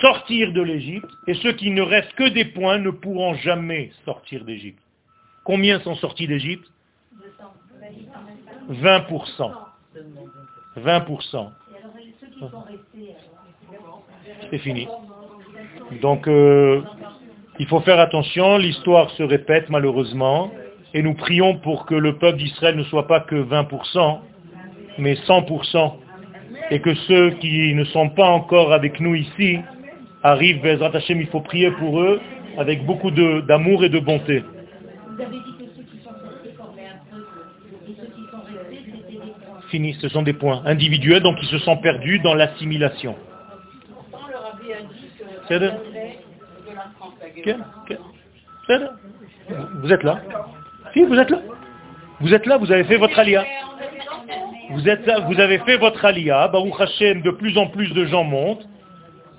sortir 0.00 0.52
de 0.52 0.62
l'Égypte, 0.62 1.10
et 1.26 1.34
ceux 1.34 1.52
qui 1.52 1.70
ne 1.70 1.82
restent 1.82 2.12
que 2.14 2.28
des 2.28 2.44
points 2.44 2.78
ne 2.78 2.90
pourront 2.90 3.34
jamais 3.34 3.90
sortir 4.04 4.44
d'Égypte. 4.44 4.82
Combien 5.44 5.80
sont 5.80 5.94
sortis 5.96 6.26
d'Égypte? 6.26 6.66
20%. 8.70 9.52
20%. 10.76 11.50
C'est 14.50 14.58
fini. 14.58 14.86
Donc, 16.02 16.28
euh, 16.28 16.82
il 17.58 17.66
faut 17.66 17.80
faire 17.80 17.98
attention, 17.98 18.58
l'histoire 18.58 19.10
se 19.12 19.22
répète 19.22 19.68
malheureusement. 19.68 20.50
et 20.94 21.02
nous 21.02 21.14
prions 21.14 21.58
pour 21.58 21.84
que 21.84 21.94
le 21.94 22.16
peuple 22.16 22.38
d'Israël 22.38 22.74
ne 22.74 22.84
soit 22.84 23.06
pas 23.06 23.20
que 23.20 23.34
20%, 23.34 24.20
mais 24.96 25.14
100%, 25.14 25.96
et 26.70 26.80
que 26.80 26.94
ceux 26.94 27.30
qui 27.32 27.74
ne 27.74 27.84
sont 27.84 28.08
pas 28.08 28.28
encore 28.28 28.72
avec 28.72 28.98
nous 28.98 29.14
ici 29.14 29.58
arrivent, 30.22 30.60
Bezrat 30.62 30.94
Hashem, 30.94 31.20
il 31.20 31.26
faut 31.28 31.40
prier 31.40 31.70
pour 31.72 32.00
eux 32.00 32.20
avec 32.56 32.84
beaucoup 32.84 33.10
d'amour 33.10 33.84
et 33.84 33.88
de 33.88 33.98
bonté. 33.98 34.42
Vous 35.06 35.20
avez 35.22 35.36
dit 35.36 35.42
que 35.58 35.64
ceux 35.76 35.82
qui 35.82 35.98
sont 36.02 36.10
sortis 36.10 36.54
formaient 36.56 36.82
un 36.86 37.14
peuple, 37.14 37.46
et 37.88 37.94
ceux 38.00 38.06
qui 38.06 38.22
sont 38.30 38.42
restés, 38.46 38.82
c'était 38.84 39.12
des 39.12 39.32
points. 39.46 39.60
Fini, 39.70 39.94
ce 39.94 40.08
sont 40.08 40.22
des 40.22 40.32
points 40.32 40.62
individuels, 40.64 41.22
donc 41.22 41.36
ils 41.42 41.48
se 41.48 41.58
sont 41.58 41.76
perdus 41.76 42.18
dans 42.20 42.34
l'assimilation. 42.34 43.16
Pourtant, 43.90 44.26
dit 44.58 44.68
que 47.42 47.92
C'est 48.68 48.78
de-. 48.78 48.90
Vous 49.82 49.92
êtes 49.92 50.02
là? 50.02 50.20
Si, 50.92 51.02
vous 51.04 51.14
êtes 51.14 51.30
là? 51.30 51.40
Vous 52.20 52.34
êtes 52.34 52.46
là, 52.46 52.56
vous 52.56 52.70
avez 52.72 52.84
fait 52.84 52.96
votre 52.96 53.18
alia. 53.18 53.44
Vous 54.70 54.88
êtes 54.88 55.06
là, 55.06 55.20
vous 55.20 55.40
avez 55.40 55.58
fait 55.60 55.76
votre 55.76 56.04
alia. 56.04 56.48
Baruch 56.48 56.80
Hashem, 56.80 57.22
de 57.22 57.30
plus 57.30 57.56
en 57.56 57.68
plus 57.68 57.92
de 57.92 58.04
gens 58.06 58.24
montent. 58.24 58.66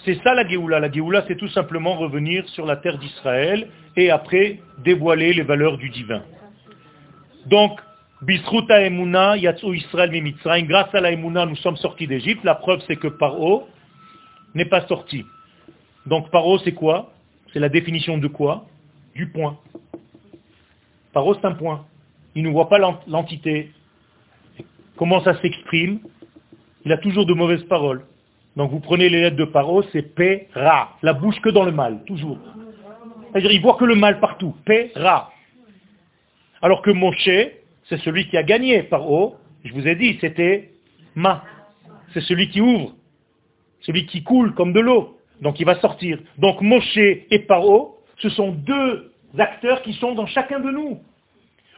C'est 0.06 0.22
ça 0.24 0.34
la 0.34 0.48
Géoula. 0.48 0.80
La 0.80 0.92
Géoula, 0.92 1.26
c'est 1.28 1.36
tout 1.36 1.50
simplement 1.50 1.96
revenir 1.96 2.48
sur 2.50 2.66
la 2.66 2.78
terre 2.78 2.98
d'Israël 2.98 3.68
et 3.96 4.10
après 4.12 4.60
dévoiler 4.80 5.34
les 5.34 5.44
valeurs 5.44 5.78
du 5.78 5.90
divin. 5.90 6.24
Donc, 7.48 7.80
Bisruta 8.22 8.82
Emuna, 8.82 9.38
Yatsu 9.38 9.76
Israël 9.76 10.12
Mimitzraim, 10.12 10.64
grâce 10.64 10.94
à 10.94 11.02
la 11.02 11.12
Emuna, 11.12 11.46
nous 11.46 11.56
sommes 11.58 11.78
sortis 11.78 12.08
d'Égypte. 12.08 12.44
La 12.44 12.56
preuve, 12.56 12.82
c'est 12.88 12.96
que 12.96 13.08
Paro 13.08 13.68
n'est 14.56 14.66
pas 14.66 14.86
sorti. 14.88 15.26
Donc, 16.06 16.30
Paro, 16.30 16.60
c'est 16.60 16.74
quoi? 16.74 17.12
C'est 17.54 17.60
la 17.60 17.70
définition 17.70 18.18
de 18.18 18.28
quoi? 18.28 18.66
Du 19.16 19.30
point. 19.30 19.58
Paro, 21.14 21.34
c'est 21.34 21.46
un 21.46 21.54
point. 21.54 21.86
Il 22.36 22.44
ne 22.44 22.50
voit 22.50 22.70
pas 22.70 22.78
l'ent- 22.78 23.02
l'entité. 23.08 23.72
Comment 24.96 25.22
ça 25.24 25.40
s'exprime? 25.42 26.00
Il 26.86 26.92
a 26.92 26.98
toujours 26.98 27.26
de 27.26 27.34
mauvaises 27.34 27.64
paroles. 27.64 28.06
Donc 28.60 28.72
vous 28.72 28.82
prenez 28.82 29.08
les 29.08 29.22
lettres 29.22 29.38
de 29.38 29.46
Paro, 29.46 29.84
c'est 29.84 30.02
P, 30.02 30.50
Ra. 30.54 30.98
La 31.02 31.14
bouche 31.14 31.40
que 31.40 31.48
dans 31.48 31.64
le 31.64 31.72
mal, 31.72 32.04
toujours. 32.06 32.38
C'est-à-dire, 33.32 33.54
il 33.54 33.62
voit 33.62 33.76
que 33.76 33.86
le 33.86 33.96
mal 33.96 34.20
partout. 34.20 34.54
P, 34.66 34.92
Ra. 34.98 35.32
Alors 36.62 36.82
que 36.82 36.92
Moshe, 36.92 37.30
c'est 37.88 38.02
celui 38.02 38.28
qui 38.28 38.36
a 38.36 38.44
gagné. 38.44 38.84
Paro, 38.84 39.38
je 39.64 39.72
vous 39.72 39.88
ai 39.88 39.96
dit, 39.96 40.18
c'était 40.20 40.72
Ma. 41.16 41.42
C'est 42.14 42.20
celui 42.20 42.50
qui 42.50 42.60
ouvre. 42.60 42.96
Celui 43.80 44.06
qui 44.08 44.24
coule 44.24 44.54
comme 44.54 44.74
de 44.74 44.82
l'eau. 44.82 45.18
Donc 45.40 45.62
il 45.62 45.66
va 45.66 45.80
sortir. 45.80 46.20
Donc 46.38 46.60
Moshe 46.60 46.98
et 46.98 47.40
Paro, 47.48 48.00
ce 48.18 48.28
sont 48.28 48.52
deux 48.52 49.14
acteurs 49.38 49.82
qui 49.84 49.94
sont 49.94 50.16
dans 50.16 50.28
chacun 50.28 50.60
de 50.60 50.70
nous. 50.70 51.00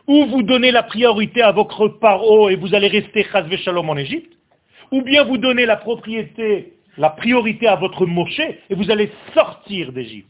Ou 0.08 0.26
vous 0.26 0.42
donnez 0.42 0.72
la 0.72 0.82
priorité 0.82 1.44
à 1.44 1.52
votre 1.52 1.90
Paro 1.90 2.50
et 2.50 2.56
vous 2.56 2.74
allez 2.74 2.88
rester 2.88 3.24
Chazve 3.32 3.56
Shalom 3.58 3.88
en 3.88 3.98
Égypte, 3.98 4.34
ou 4.92 5.02
bien 5.02 5.24
vous 5.24 5.38
donnez 5.38 5.66
la 5.66 5.78
propriété, 5.78 6.74
la 6.98 7.10
priorité 7.10 7.68
à 7.68 7.76
votre 7.76 8.06
Moshe 8.06 8.40
et 8.40 8.76
vous 8.76 8.92
allez 8.92 9.12
sortir 9.34 9.92
d'Égypte. 9.94 10.30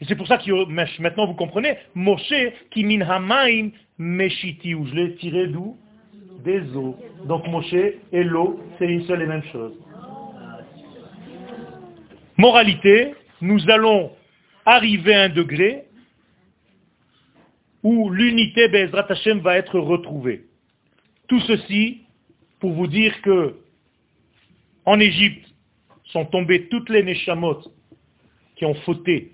Et 0.00 0.04
c'est 0.04 0.16
pour 0.16 0.26
ça 0.26 0.36
que 0.36 1.00
maintenant 1.00 1.26
vous 1.26 1.34
comprenez, 1.34 1.76
Moshe 1.94 2.34
qui 2.70 2.84
min 2.84 3.00
hamaim 3.00 3.70
meshiti, 3.98 4.74
où 4.74 4.86
je 4.86 4.94
l'ai 4.94 5.14
tiré 5.16 5.46
d'où? 5.46 5.78
Des 6.44 6.60
eaux. 6.76 6.96
Donc 7.24 7.46
Moshe 7.48 7.72
et 7.72 8.24
l'eau, 8.24 8.60
c'est 8.78 8.86
une 8.86 9.04
seule 9.06 9.22
et 9.22 9.26
même 9.26 9.44
chose. 9.44 9.72
Moralité, 12.36 13.14
nous 13.40 13.70
allons 13.70 14.12
arriver 14.66 15.14
à 15.14 15.22
un 15.22 15.28
degré 15.28 15.84
où 17.82 18.10
l'unité 18.10 18.68
Bezrat 18.68 19.06
Hashem 19.08 19.38
va 19.38 19.56
être 19.56 19.78
retrouvée. 19.78 20.44
Tout 21.28 21.40
ceci 21.40 22.05
pour 22.60 22.72
vous 22.72 22.86
dire 22.86 23.20
que 23.22 23.56
en 24.84 25.00
Égypte 25.00 25.46
sont 26.04 26.24
tombées 26.26 26.68
toutes 26.68 26.88
les 26.88 27.02
Neshamot 27.02 27.60
qui 28.56 28.64
ont 28.64 28.74
fauté 28.74 29.32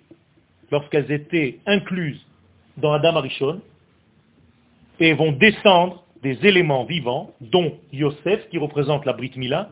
lorsqu'elles 0.70 1.12
étaient 1.12 1.58
incluses 1.66 2.24
dans 2.78 2.92
Adam 2.92 3.16
Arishon 3.16 3.60
et 4.98 5.12
vont 5.12 5.32
descendre 5.32 6.04
des 6.22 6.38
éléments 6.46 6.84
vivants, 6.84 7.34
dont 7.40 7.78
Yosef, 7.92 8.48
qui 8.48 8.58
représente 8.58 9.04
la 9.04 9.12
Brit 9.12 9.32
Mila, 9.36 9.70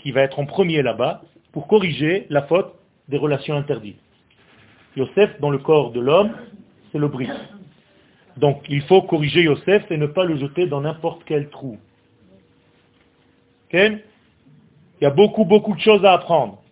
qui 0.00 0.12
va 0.12 0.22
être 0.22 0.38
en 0.38 0.46
premier 0.46 0.82
là-bas, 0.82 1.22
pour 1.52 1.66
corriger 1.66 2.26
la 2.30 2.42
faute 2.42 2.72
des 3.08 3.16
relations 3.16 3.56
interdites. 3.56 3.98
Yosef, 4.96 5.40
dans 5.40 5.50
le 5.50 5.58
corps 5.58 5.90
de 5.92 6.00
l'homme, 6.00 6.32
c'est 6.92 6.98
le 6.98 7.08
Brit. 7.08 7.30
Donc 8.36 8.62
il 8.68 8.82
faut 8.82 9.02
corriger 9.02 9.42
Yosef 9.42 9.90
et 9.90 9.96
ne 9.96 10.06
pas 10.06 10.24
le 10.24 10.36
jeter 10.38 10.66
dans 10.66 10.80
n'importe 10.80 11.22
quel 11.26 11.48
trou. 11.50 11.78
Il 13.72 14.00
y 15.00 15.06
a 15.06 15.10
beaucoup, 15.10 15.44
beaucoup 15.44 15.74
de 15.74 15.80
choses 15.80 16.04
à 16.04 16.14
apprendre. 16.14 16.62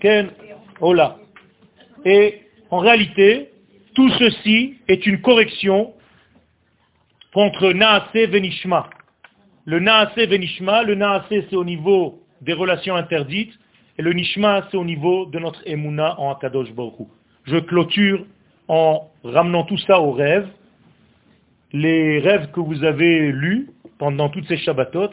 Ken. 0.00 0.30
Et 2.04 2.42
en 2.70 2.78
réalité, 2.78 3.50
tout 3.94 4.08
ceci 4.10 4.76
est 4.86 5.06
une 5.06 5.20
correction 5.20 5.92
contre 7.32 7.72
Naase 7.72 8.12
Venishma. 8.14 8.88
Le 9.64 9.80
Naase 9.80 10.14
Venishma, 10.16 10.84
le 10.84 10.94
Naase 10.94 11.24
c'est 11.28 11.56
au 11.56 11.64
niveau 11.64 12.22
des 12.40 12.52
relations 12.52 12.94
interdites, 12.94 13.52
et 13.98 14.02
le 14.02 14.12
Nishma 14.12 14.68
c'est 14.70 14.76
au 14.76 14.84
niveau 14.84 15.26
de 15.26 15.38
notre 15.40 15.60
Emouna 15.66 16.18
en 16.20 16.30
Akadosh 16.30 16.72
Baruch. 16.72 17.08
Je 17.44 17.56
clôture 17.58 18.24
en 18.68 19.10
ramenant 19.24 19.64
tout 19.64 19.78
ça 19.78 20.00
aux 20.00 20.12
rêves. 20.12 20.48
Les 21.72 22.20
rêves 22.20 22.50
que 22.52 22.60
vous 22.60 22.84
avez 22.84 23.32
lus 23.32 23.68
pendant 23.98 24.28
toutes 24.28 24.46
ces 24.46 24.56
Shabbatot, 24.56 25.10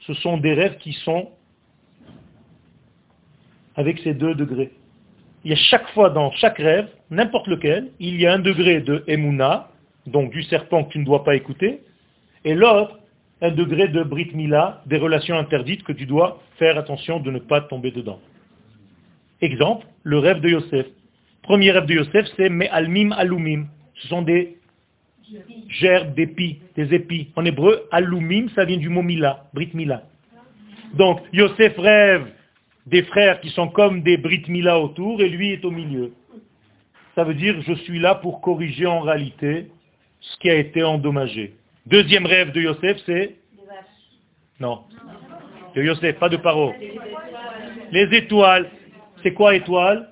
ce 0.00 0.14
sont 0.14 0.36
des 0.36 0.52
rêves 0.52 0.78
qui 0.78 0.92
sont 0.92 1.30
avec 3.76 3.98
ces 4.00 4.14
deux 4.14 4.34
degrés. 4.34 4.72
Il 5.44 5.50
y 5.50 5.54
a 5.54 5.56
chaque 5.56 5.88
fois 5.90 6.10
dans 6.10 6.30
chaque 6.32 6.58
rêve, 6.58 6.88
n'importe 7.10 7.46
lequel, 7.46 7.90
il 7.98 8.20
y 8.20 8.26
a 8.26 8.34
un 8.34 8.38
degré 8.38 8.80
de 8.80 9.04
Emouna, 9.06 9.70
donc 10.06 10.30
du 10.30 10.42
serpent 10.42 10.84
que 10.84 10.92
tu 10.92 10.98
ne 10.98 11.04
dois 11.04 11.24
pas 11.24 11.34
écouter, 11.34 11.80
et 12.44 12.54
l'autre, 12.54 12.98
un 13.40 13.50
degré 13.50 13.88
de 13.88 14.02
Brit 14.02 14.30
Mila, 14.34 14.82
des 14.86 14.98
relations 14.98 15.36
interdites 15.36 15.82
que 15.82 15.92
tu 15.92 16.06
dois 16.06 16.40
faire 16.58 16.78
attention 16.78 17.18
de 17.20 17.30
ne 17.30 17.38
pas 17.38 17.60
tomber 17.60 17.90
dedans. 17.90 18.20
Exemple, 19.40 19.86
le 20.04 20.18
rêve 20.18 20.40
de 20.40 20.48
Yosef. 20.48 20.86
Premier 21.42 21.72
rêve 21.72 21.86
de 21.86 21.94
Yosef, 21.94 22.26
c'est 22.36 22.48
Me'almim 22.48 23.10
alumim. 23.12 23.66
Ce 23.96 24.08
sont 24.08 24.22
des 24.22 24.58
gerbes 25.68 26.14
d'épis, 26.14 26.60
des 26.76 26.94
épis. 26.94 27.30
En 27.36 27.44
hébreu, 27.44 27.88
alumim, 27.90 28.48
ça 28.54 28.64
vient 28.64 28.76
du 28.76 28.88
mot 28.88 29.02
Mila, 29.02 29.44
Brit 29.54 29.70
Mila. 29.74 30.02
Donc, 30.94 31.20
Yosef 31.32 31.76
rêve 31.78 32.26
des 32.86 33.02
frères 33.04 33.40
qui 33.40 33.50
sont 33.50 33.68
comme 33.68 34.02
des 34.02 34.16
Brit 34.16 34.44
Mila 34.48 34.80
autour 34.80 35.22
et 35.22 35.28
lui 35.28 35.52
est 35.52 35.64
au 35.64 35.70
milieu. 35.70 36.12
Ça 37.14 37.24
veut 37.24 37.34
dire, 37.34 37.60
je 37.62 37.74
suis 37.74 37.98
là 37.98 38.14
pour 38.14 38.40
corriger 38.40 38.86
en 38.86 39.00
réalité 39.00 39.68
ce 40.20 40.36
qui 40.38 40.50
a 40.50 40.54
été 40.54 40.82
endommagé. 40.82 41.54
Deuxième 41.86 42.26
rêve 42.26 42.52
de 42.52 42.60
Yosef, 42.60 42.98
c'est? 43.06 43.36
Non. 44.60 44.84
De 45.74 45.82
Yosef, 45.82 46.18
pas 46.18 46.28
de 46.28 46.36
Paro. 46.36 46.72
Les 47.90 48.16
étoiles. 48.16 48.70
C'est 49.22 49.32
quoi 49.32 49.54
étoile? 49.54 50.08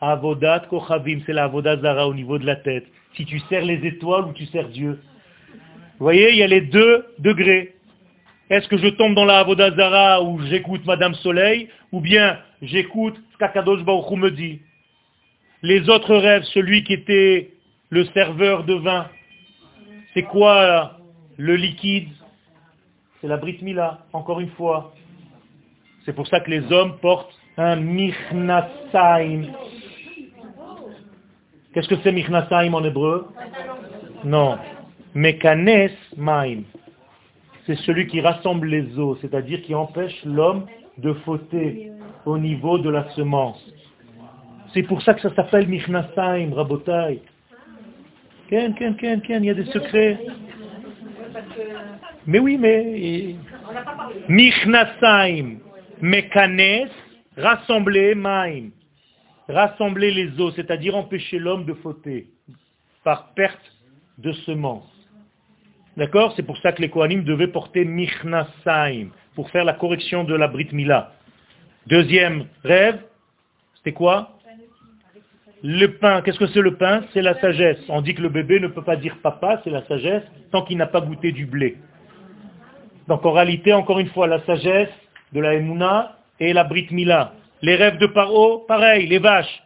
Avodat 0.00 0.66
Kochavim, 0.68 1.20
c'est 1.24 1.32
la 1.32 1.44
Avodat 1.44 1.78
Zara 1.78 2.08
au 2.08 2.14
niveau 2.14 2.38
de 2.38 2.46
la 2.46 2.56
tête. 2.56 2.86
Si 3.16 3.24
tu 3.24 3.38
sers 3.48 3.64
les 3.64 3.86
étoiles 3.86 4.24
ou 4.24 4.32
tu 4.32 4.46
sers 4.46 4.68
Dieu. 4.68 5.00
Vous 5.98 6.04
voyez, 6.04 6.30
il 6.30 6.36
y 6.36 6.42
a 6.42 6.46
les 6.46 6.62
deux 6.62 7.06
degrés. 7.18 7.74
Est-ce 8.50 8.68
que 8.68 8.76
je 8.76 8.88
tombe 8.88 9.14
dans 9.14 9.24
la 9.24 9.38
Avodat 9.38 9.74
Zara 9.76 10.22
où 10.22 10.40
j'écoute 10.46 10.84
Madame 10.84 11.14
Soleil 11.14 11.68
ou 11.92 12.00
bien 12.00 12.38
j'écoute 12.60 13.16
ce 13.32 13.38
qu'Akadosh 13.38 13.82
Baruch 13.84 14.10
Hu 14.10 14.16
me 14.16 14.30
dit? 14.30 14.60
Les 15.62 15.88
autres 15.88 16.16
rêves, 16.16 16.42
celui 16.52 16.84
qui 16.84 16.92
était 16.92 17.52
le 17.90 18.04
serveur 18.06 18.64
de 18.64 18.74
vin, 18.74 19.08
c'est 20.12 20.24
quoi 20.24 20.98
le 21.36 21.56
liquide? 21.56 22.08
C'est 23.20 23.28
la 23.28 23.36
Brit 23.36 23.58
Mila, 23.62 24.00
encore 24.12 24.40
une 24.40 24.50
fois. 24.50 24.92
C'est 26.04 26.12
pour 26.12 26.26
ça 26.28 26.40
que 26.40 26.50
les 26.50 26.70
hommes 26.70 26.98
portent 27.00 27.34
un 27.56 27.76
Michnasaim. 27.76 29.44
Qu'est-ce 31.74 31.88
que 31.88 31.96
c'est 32.04 32.12
Michnasaim 32.12 32.72
en 32.72 32.84
hébreu 32.84 33.26
Non. 34.24 34.58
Mekanes 35.12 35.90
Maim. 36.16 36.62
C'est 37.66 37.76
celui 37.78 38.06
qui 38.06 38.20
rassemble 38.20 38.68
les 38.68 38.96
eaux, 38.96 39.18
c'est-à-dire 39.20 39.60
qui 39.62 39.74
empêche 39.74 40.24
l'homme 40.24 40.66
de 40.98 41.12
fauter 41.24 41.90
au 42.26 42.38
niveau 42.38 42.78
de 42.78 42.90
la 42.90 43.10
semence. 43.10 43.60
C'est 44.72 44.84
pour 44.84 45.02
ça 45.02 45.14
que 45.14 45.20
ça 45.20 45.34
s'appelle 45.34 45.66
Michnasaim, 45.66 46.52
Rabotai. 46.54 47.22
Ken, 48.48 48.74
ken, 48.74 48.94
ken, 48.96 49.20
ken, 49.22 49.42
il 49.42 49.46
y 49.46 49.50
a 49.50 49.54
des 49.54 49.64
secrets. 49.66 50.18
Mais 52.26 52.38
oui, 52.38 52.56
mais... 52.56 53.34
Michnasaim, 54.28 55.58
Mekanes, 56.00 56.88
rassembler 57.36 58.14
Maim. 58.14 58.70
Rassembler 59.48 60.10
les 60.10 60.40
eaux, 60.40 60.52
c'est-à-dire 60.52 60.96
empêcher 60.96 61.38
l'homme 61.38 61.64
de 61.64 61.74
fauter. 61.74 62.28
par 63.04 63.34
perte 63.34 63.72
de 64.18 64.32
semences. 64.32 64.90
D'accord? 65.96 66.32
C'est 66.34 66.42
pour 66.42 66.58
ça 66.58 66.72
que 66.72 66.82
les 66.82 66.88
Kohanim 66.88 67.22
devaient 67.22 67.48
porter 67.48 67.84
Michnasaim, 67.84 69.10
pour 69.36 69.50
faire 69.50 69.64
la 69.64 69.74
correction 69.74 70.24
de 70.24 70.34
la 70.34 70.48
Brit 70.48 70.68
Mila. 70.72 71.12
Deuxième 71.86 72.46
rêve, 72.64 72.98
c'était 73.76 73.92
quoi? 73.92 74.30
Le 75.62 75.86
pain. 75.86 76.22
Qu'est-ce 76.22 76.38
que 76.38 76.46
c'est 76.48 76.60
le 76.60 76.76
pain? 76.76 77.04
C'est 77.12 77.22
la 77.22 77.38
sagesse. 77.40 77.78
On 77.88 78.02
dit 78.02 78.14
que 78.14 78.22
le 78.22 78.28
bébé 78.28 78.60
ne 78.60 78.68
peut 78.68 78.82
pas 78.82 78.96
dire 78.96 79.16
papa, 79.22 79.60
c'est 79.64 79.70
la 79.70 79.84
sagesse, 79.86 80.24
tant 80.50 80.62
qu'il 80.62 80.76
n'a 80.76 80.86
pas 80.86 81.00
goûté 81.00 81.32
du 81.32 81.46
blé. 81.46 81.76
Donc 83.08 83.24
en 83.24 83.32
réalité, 83.32 83.72
encore 83.72 83.98
une 83.98 84.08
fois, 84.08 84.26
la 84.26 84.40
sagesse 84.44 84.90
de 85.32 85.40
la 85.40 85.54
Emouna 85.54 86.18
et 86.40 86.52
la 86.52 86.64
Brit 86.64 86.88
Mila. 86.90 87.32
Les 87.64 87.76
rêves 87.76 87.96
de 87.96 88.06
Paro, 88.06 88.58
pareil, 88.68 89.06
les 89.06 89.16
vaches. 89.16 89.62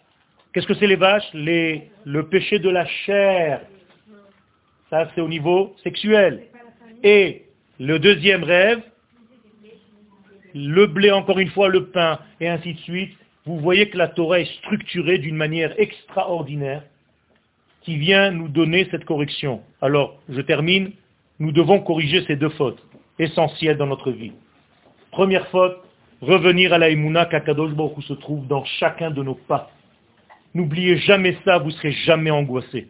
Qu'est-ce 0.53 0.69
que 0.69 0.75
c'est 0.75 0.87
les 0.87 0.95
vaches? 0.95 1.29
Le 1.35 2.21
péché 2.31 2.61
de 2.61 2.71
la 2.71 2.87
chair. 2.87 3.63
Ça, 4.89 5.11
c'est 5.13 5.21
au 5.21 5.27
niveau 5.27 5.75
sexuel. 5.83 6.45
Et 7.03 7.47
le 7.81 7.99
deuxième 7.99 8.45
rêve, 8.45 8.83
le 10.55 10.87
blé, 10.87 11.11
encore 11.11 11.41
une 11.41 11.51
fois, 11.51 11.67
le 11.67 11.87
pain, 11.87 12.21
et 12.39 12.47
ainsi 12.47 12.75
de 12.75 12.79
suite. 12.79 13.17
Vous 13.47 13.59
voyez 13.59 13.89
que 13.91 13.99
la 13.99 14.07
Torah 14.07 14.39
est 14.39 14.55
structurée 14.59 15.19
d'une 15.19 15.35
manière 15.35 15.75
extraordinaire 15.77 16.85
qui 17.83 17.97
vient 17.97 18.31
nous 18.31 18.47
donner 18.47 18.87
cette 18.93 19.07
correction. 19.07 19.61
Alors, 19.83 20.23
je 20.29 20.41
termine. 20.41 20.93
Nous 21.41 21.51
devons 21.51 21.81
corriger 21.81 22.25
ces 22.29 22.37
deux 22.37 22.51
fautes 22.51 22.81
essentielles 23.19 23.77
dans 23.77 23.87
notre 23.87 24.13
vie. 24.13 24.35
Première 25.11 25.49
faute, 25.49 25.79
revenir 26.21 26.73
à 26.73 26.79
la 26.79 26.91
Emouna 26.91 27.27
qu'Akadosh 27.27 27.73
Baruch 27.73 28.05
se 28.05 28.15
trouve 28.15 28.47
dans 28.47 28.65
chacun 28.65 29.11
de 29.11 29.23
nos 29.23 29.35
pas. 29.35 29.71
N'oubliez 30.55 30.99
jamais 30.99 31.37
ça, 31.45 31.59
vous 31.59 31.67
ne 31.67 31.73
serez 31.73 31.93
jamais 31.93 32.31
angoissé. 32.31 32.89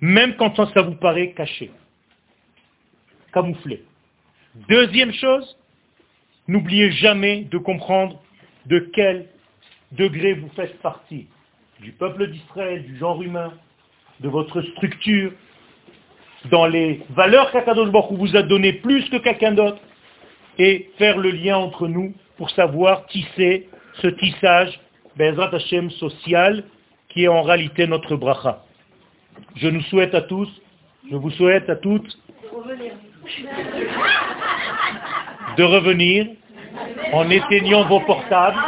Même 0.00 0.36
quand 0.36 0.56
ça 0.72 0.82
vous 0.82 0.94
paraît 0.94 1.32
caché, 1.32 1.70
camouflé. 3.32 3.84
Deuxième 4.68 5.12
chose, 5.12 5.56
n'oubliez 6.48 6.90
jamais 6.92 7.42
de 7.42 7.58
comprendre 7.58 8.20
de 8.66 8.78
quel 8.92 9.26
degré 9.92 10.34
vous 10.34 10.48
faites 10.56 10.78
partie. 10.80 11.28
Du 11.80 11.92
peuple 11.92 12.30
d'Israël, 12.30 12.84
du 12.84 12.96
genre 12.98 13.22
humain, 13.22 13.52
de 14.20 14.28
votre 14.28 14.60
structure, 14.62 15.32
dans 16.50 16.66
les 16.66 17.02
valeurs 17.10 17.50
qu'Akadosh 17.52 17.90
Baruch 17.90 18.18
vous 18.18 18.36
a 18.36 18.42
données 18.42 18.74
plus 18.74 19.08
que 19.10 19.16
quelqu'un 19.18 19.52
d'autre, 19.52 19.80
et 20.60 20.90
faire 20.98 21.16
le 21.16 21.30
lien 21.30 21.56
entre 21.56 21.88
nous 21.88 22.12
pour 22.36 22.50
savoir 22.50 23.06
tisser 23.06 23.66
ce 24.02 24.08
tissage, 24.08 24.78
Bezrat 25.16 25.54
Hashem 25.54 25.90
social, 25.92 26.64
qui 27.08 27.24
est 27.24 27.28
en 27.28 27.40
réalité 27.40 27.86
notre 27.86 28.14
bracha. 28.14 28.62
Je 29.56 29.68
nous 29.68 29.80
souhaite 29.84 30.14
à 30.14 30.20
tous, 30.20 30.48
je 31.10 31.16
vous 31.16 31.30
souhaite 31.30 31.70
à 31.70 31.76
toutes 31.76 32.14
de 35.56 35.64
revenir 35.64 36.26
en 37.14 37.30
éteignant 37.30 37.86
vos 37.86 38.00
portables. 38.00 38.58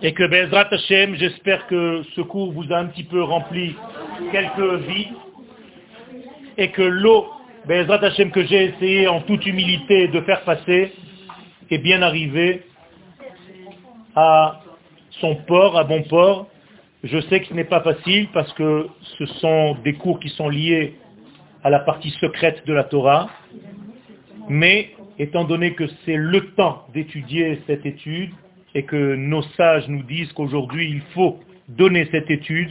Et 0.00 0.14
que 0.14 0.26
Bezrat 0.26 0.68
Hashem, 0.70 1.16
j'espère 1.16 1.66
que 1.66 2.02
ce 2.14 2.22
cours 2.22 2.50
vous 2.52 2.72
a 2.72 2.78
un 2.78 2.86
petit 2.86 3.04
peu 3.04 3.22
rempli 3.22 3.76
quelques 4.32 4.80
vies 4.86 5.08
et 6.58 6.70
que 6.72 6.82
l'eau, 6.82 7.28
Bezrat 7.66 8.04
Hashem, 8.04 8.32
que 8.32 8.44
j'ai 8.44 8.64
essayé 8.64 9.06
en 9.06 9.20
toute 9.22 9.46
humilité 9.46 10.08
de 10.08 10.20
faire 10.22 10.42
passer, 10.42 10.92
est 11.70 11.78
bien 11.78 12.02
arrivée 12.02 12.64
à 14.16 14.60
son 15.20 15.36
port, 15.36 15.78
à 15.78 15.84
bon 15.84 16.02
port. 16.02 16.48
Je 17.04 17.20
sais 17.22 17.40
que 17.40 17.46
ce 17.46 17.54
n'est 17.54 17.64
pas 17.64 17.80
facile 17.80 18.28
parce 18.34 18.52
que 18.54 18.88
ce 19.18 19.26
sont 19.26 19.76
des 19.84 19.94
cours 19.94 20.18
qui 20.18 20.30
sont 20.30 20.48
liés 20.48 20.96
à 21.62 21.70
la 21.70 21.78
partie 21.78 22.10
secrète 22.20 22.66
de 22.66 22.72
la 22.72 22.84
Torah, 22.84 23.28
mais 24.48 24.90
étant 25.18 25.44
donné 25.44 25.74
que 25.74 25.84
c'est 26.04 26.16
le 26.16 26.52
temps 26.54 26.86
d'étudier 26.92 27.60
cette 27.66 27.86
étude 27.86 28.30
et 28.74 28.82
que 28.82 29.14
nos 29.14 29.42
sages 29.56 29.86
nous 29.88 30.02
disent 30.02 30.32
qu'aujourd'hui 30.32 30.90
il 30.90 31.02
faut 31.14 31.38
donner 31.68 32.08
cette 32.10 32.30
étude, 32.30 32.70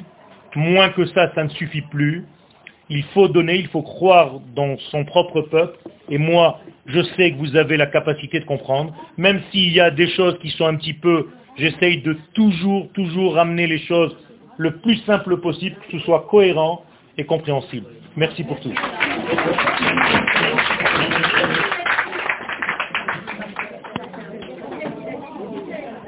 moins 0.56 0.90
que 0.90 1.06
ça, 1.06 1.34
ça 1.36 1.44
ne 1.44 1.50
suffit 1.50 1.82
plus, 1.82 2.26
il 2.90 3.04
faut 3.14 3.28
donner, 3.28 3.56
il 3.56 3.68
faut 3.68 3.82
croire 3.82 4.40
dans 4.56 4.78
son 4.92 5.06
propre 5.06 5.42
peuple. 5.42 5.78
Et 6.10 6.18
moi, 6.18 6.60
je 6.86 7.02
sais 7.16 7.32
que 7.32 7.38
vous 7.38 7.56
avez 7.56 7.78
la 7.78 7.88
capacité 7.88 8.40
de 8.40 8.46
comprendre. 8.46 8.94
Même 9.18 9.42
s'il 9.52 9.74
y 9.74 9.80
a 9.80 9.92
des 9.92 10.08
choses 10.10 10.38
qui 10.40 10.50
sont 10.52 10.66
un 10.66 10.76
petit 10.76 10.94
peu, 10.94 11.28
j'essaye 11.58 12.02
de 12.02 12.18
toujours, 12.34 12.88
toujours 12.94 13.36
ramener 13.36 13.68
les 13.68 13.80
choses 13.80 14.16
le 14.58 14.78
plus 14.78 14.98
simple 15.06 15.38
possible, 15.38 15.76
que 15.90 15.98
ce 15.98 16.06
soit 16.06 16.28
cohérent 16.30 16.84
et 17.18 17.26
compréhensible. 17.26 17.88
Merci 18.16 18.44
pour 18.44 18.60
tout. 18.60 18.74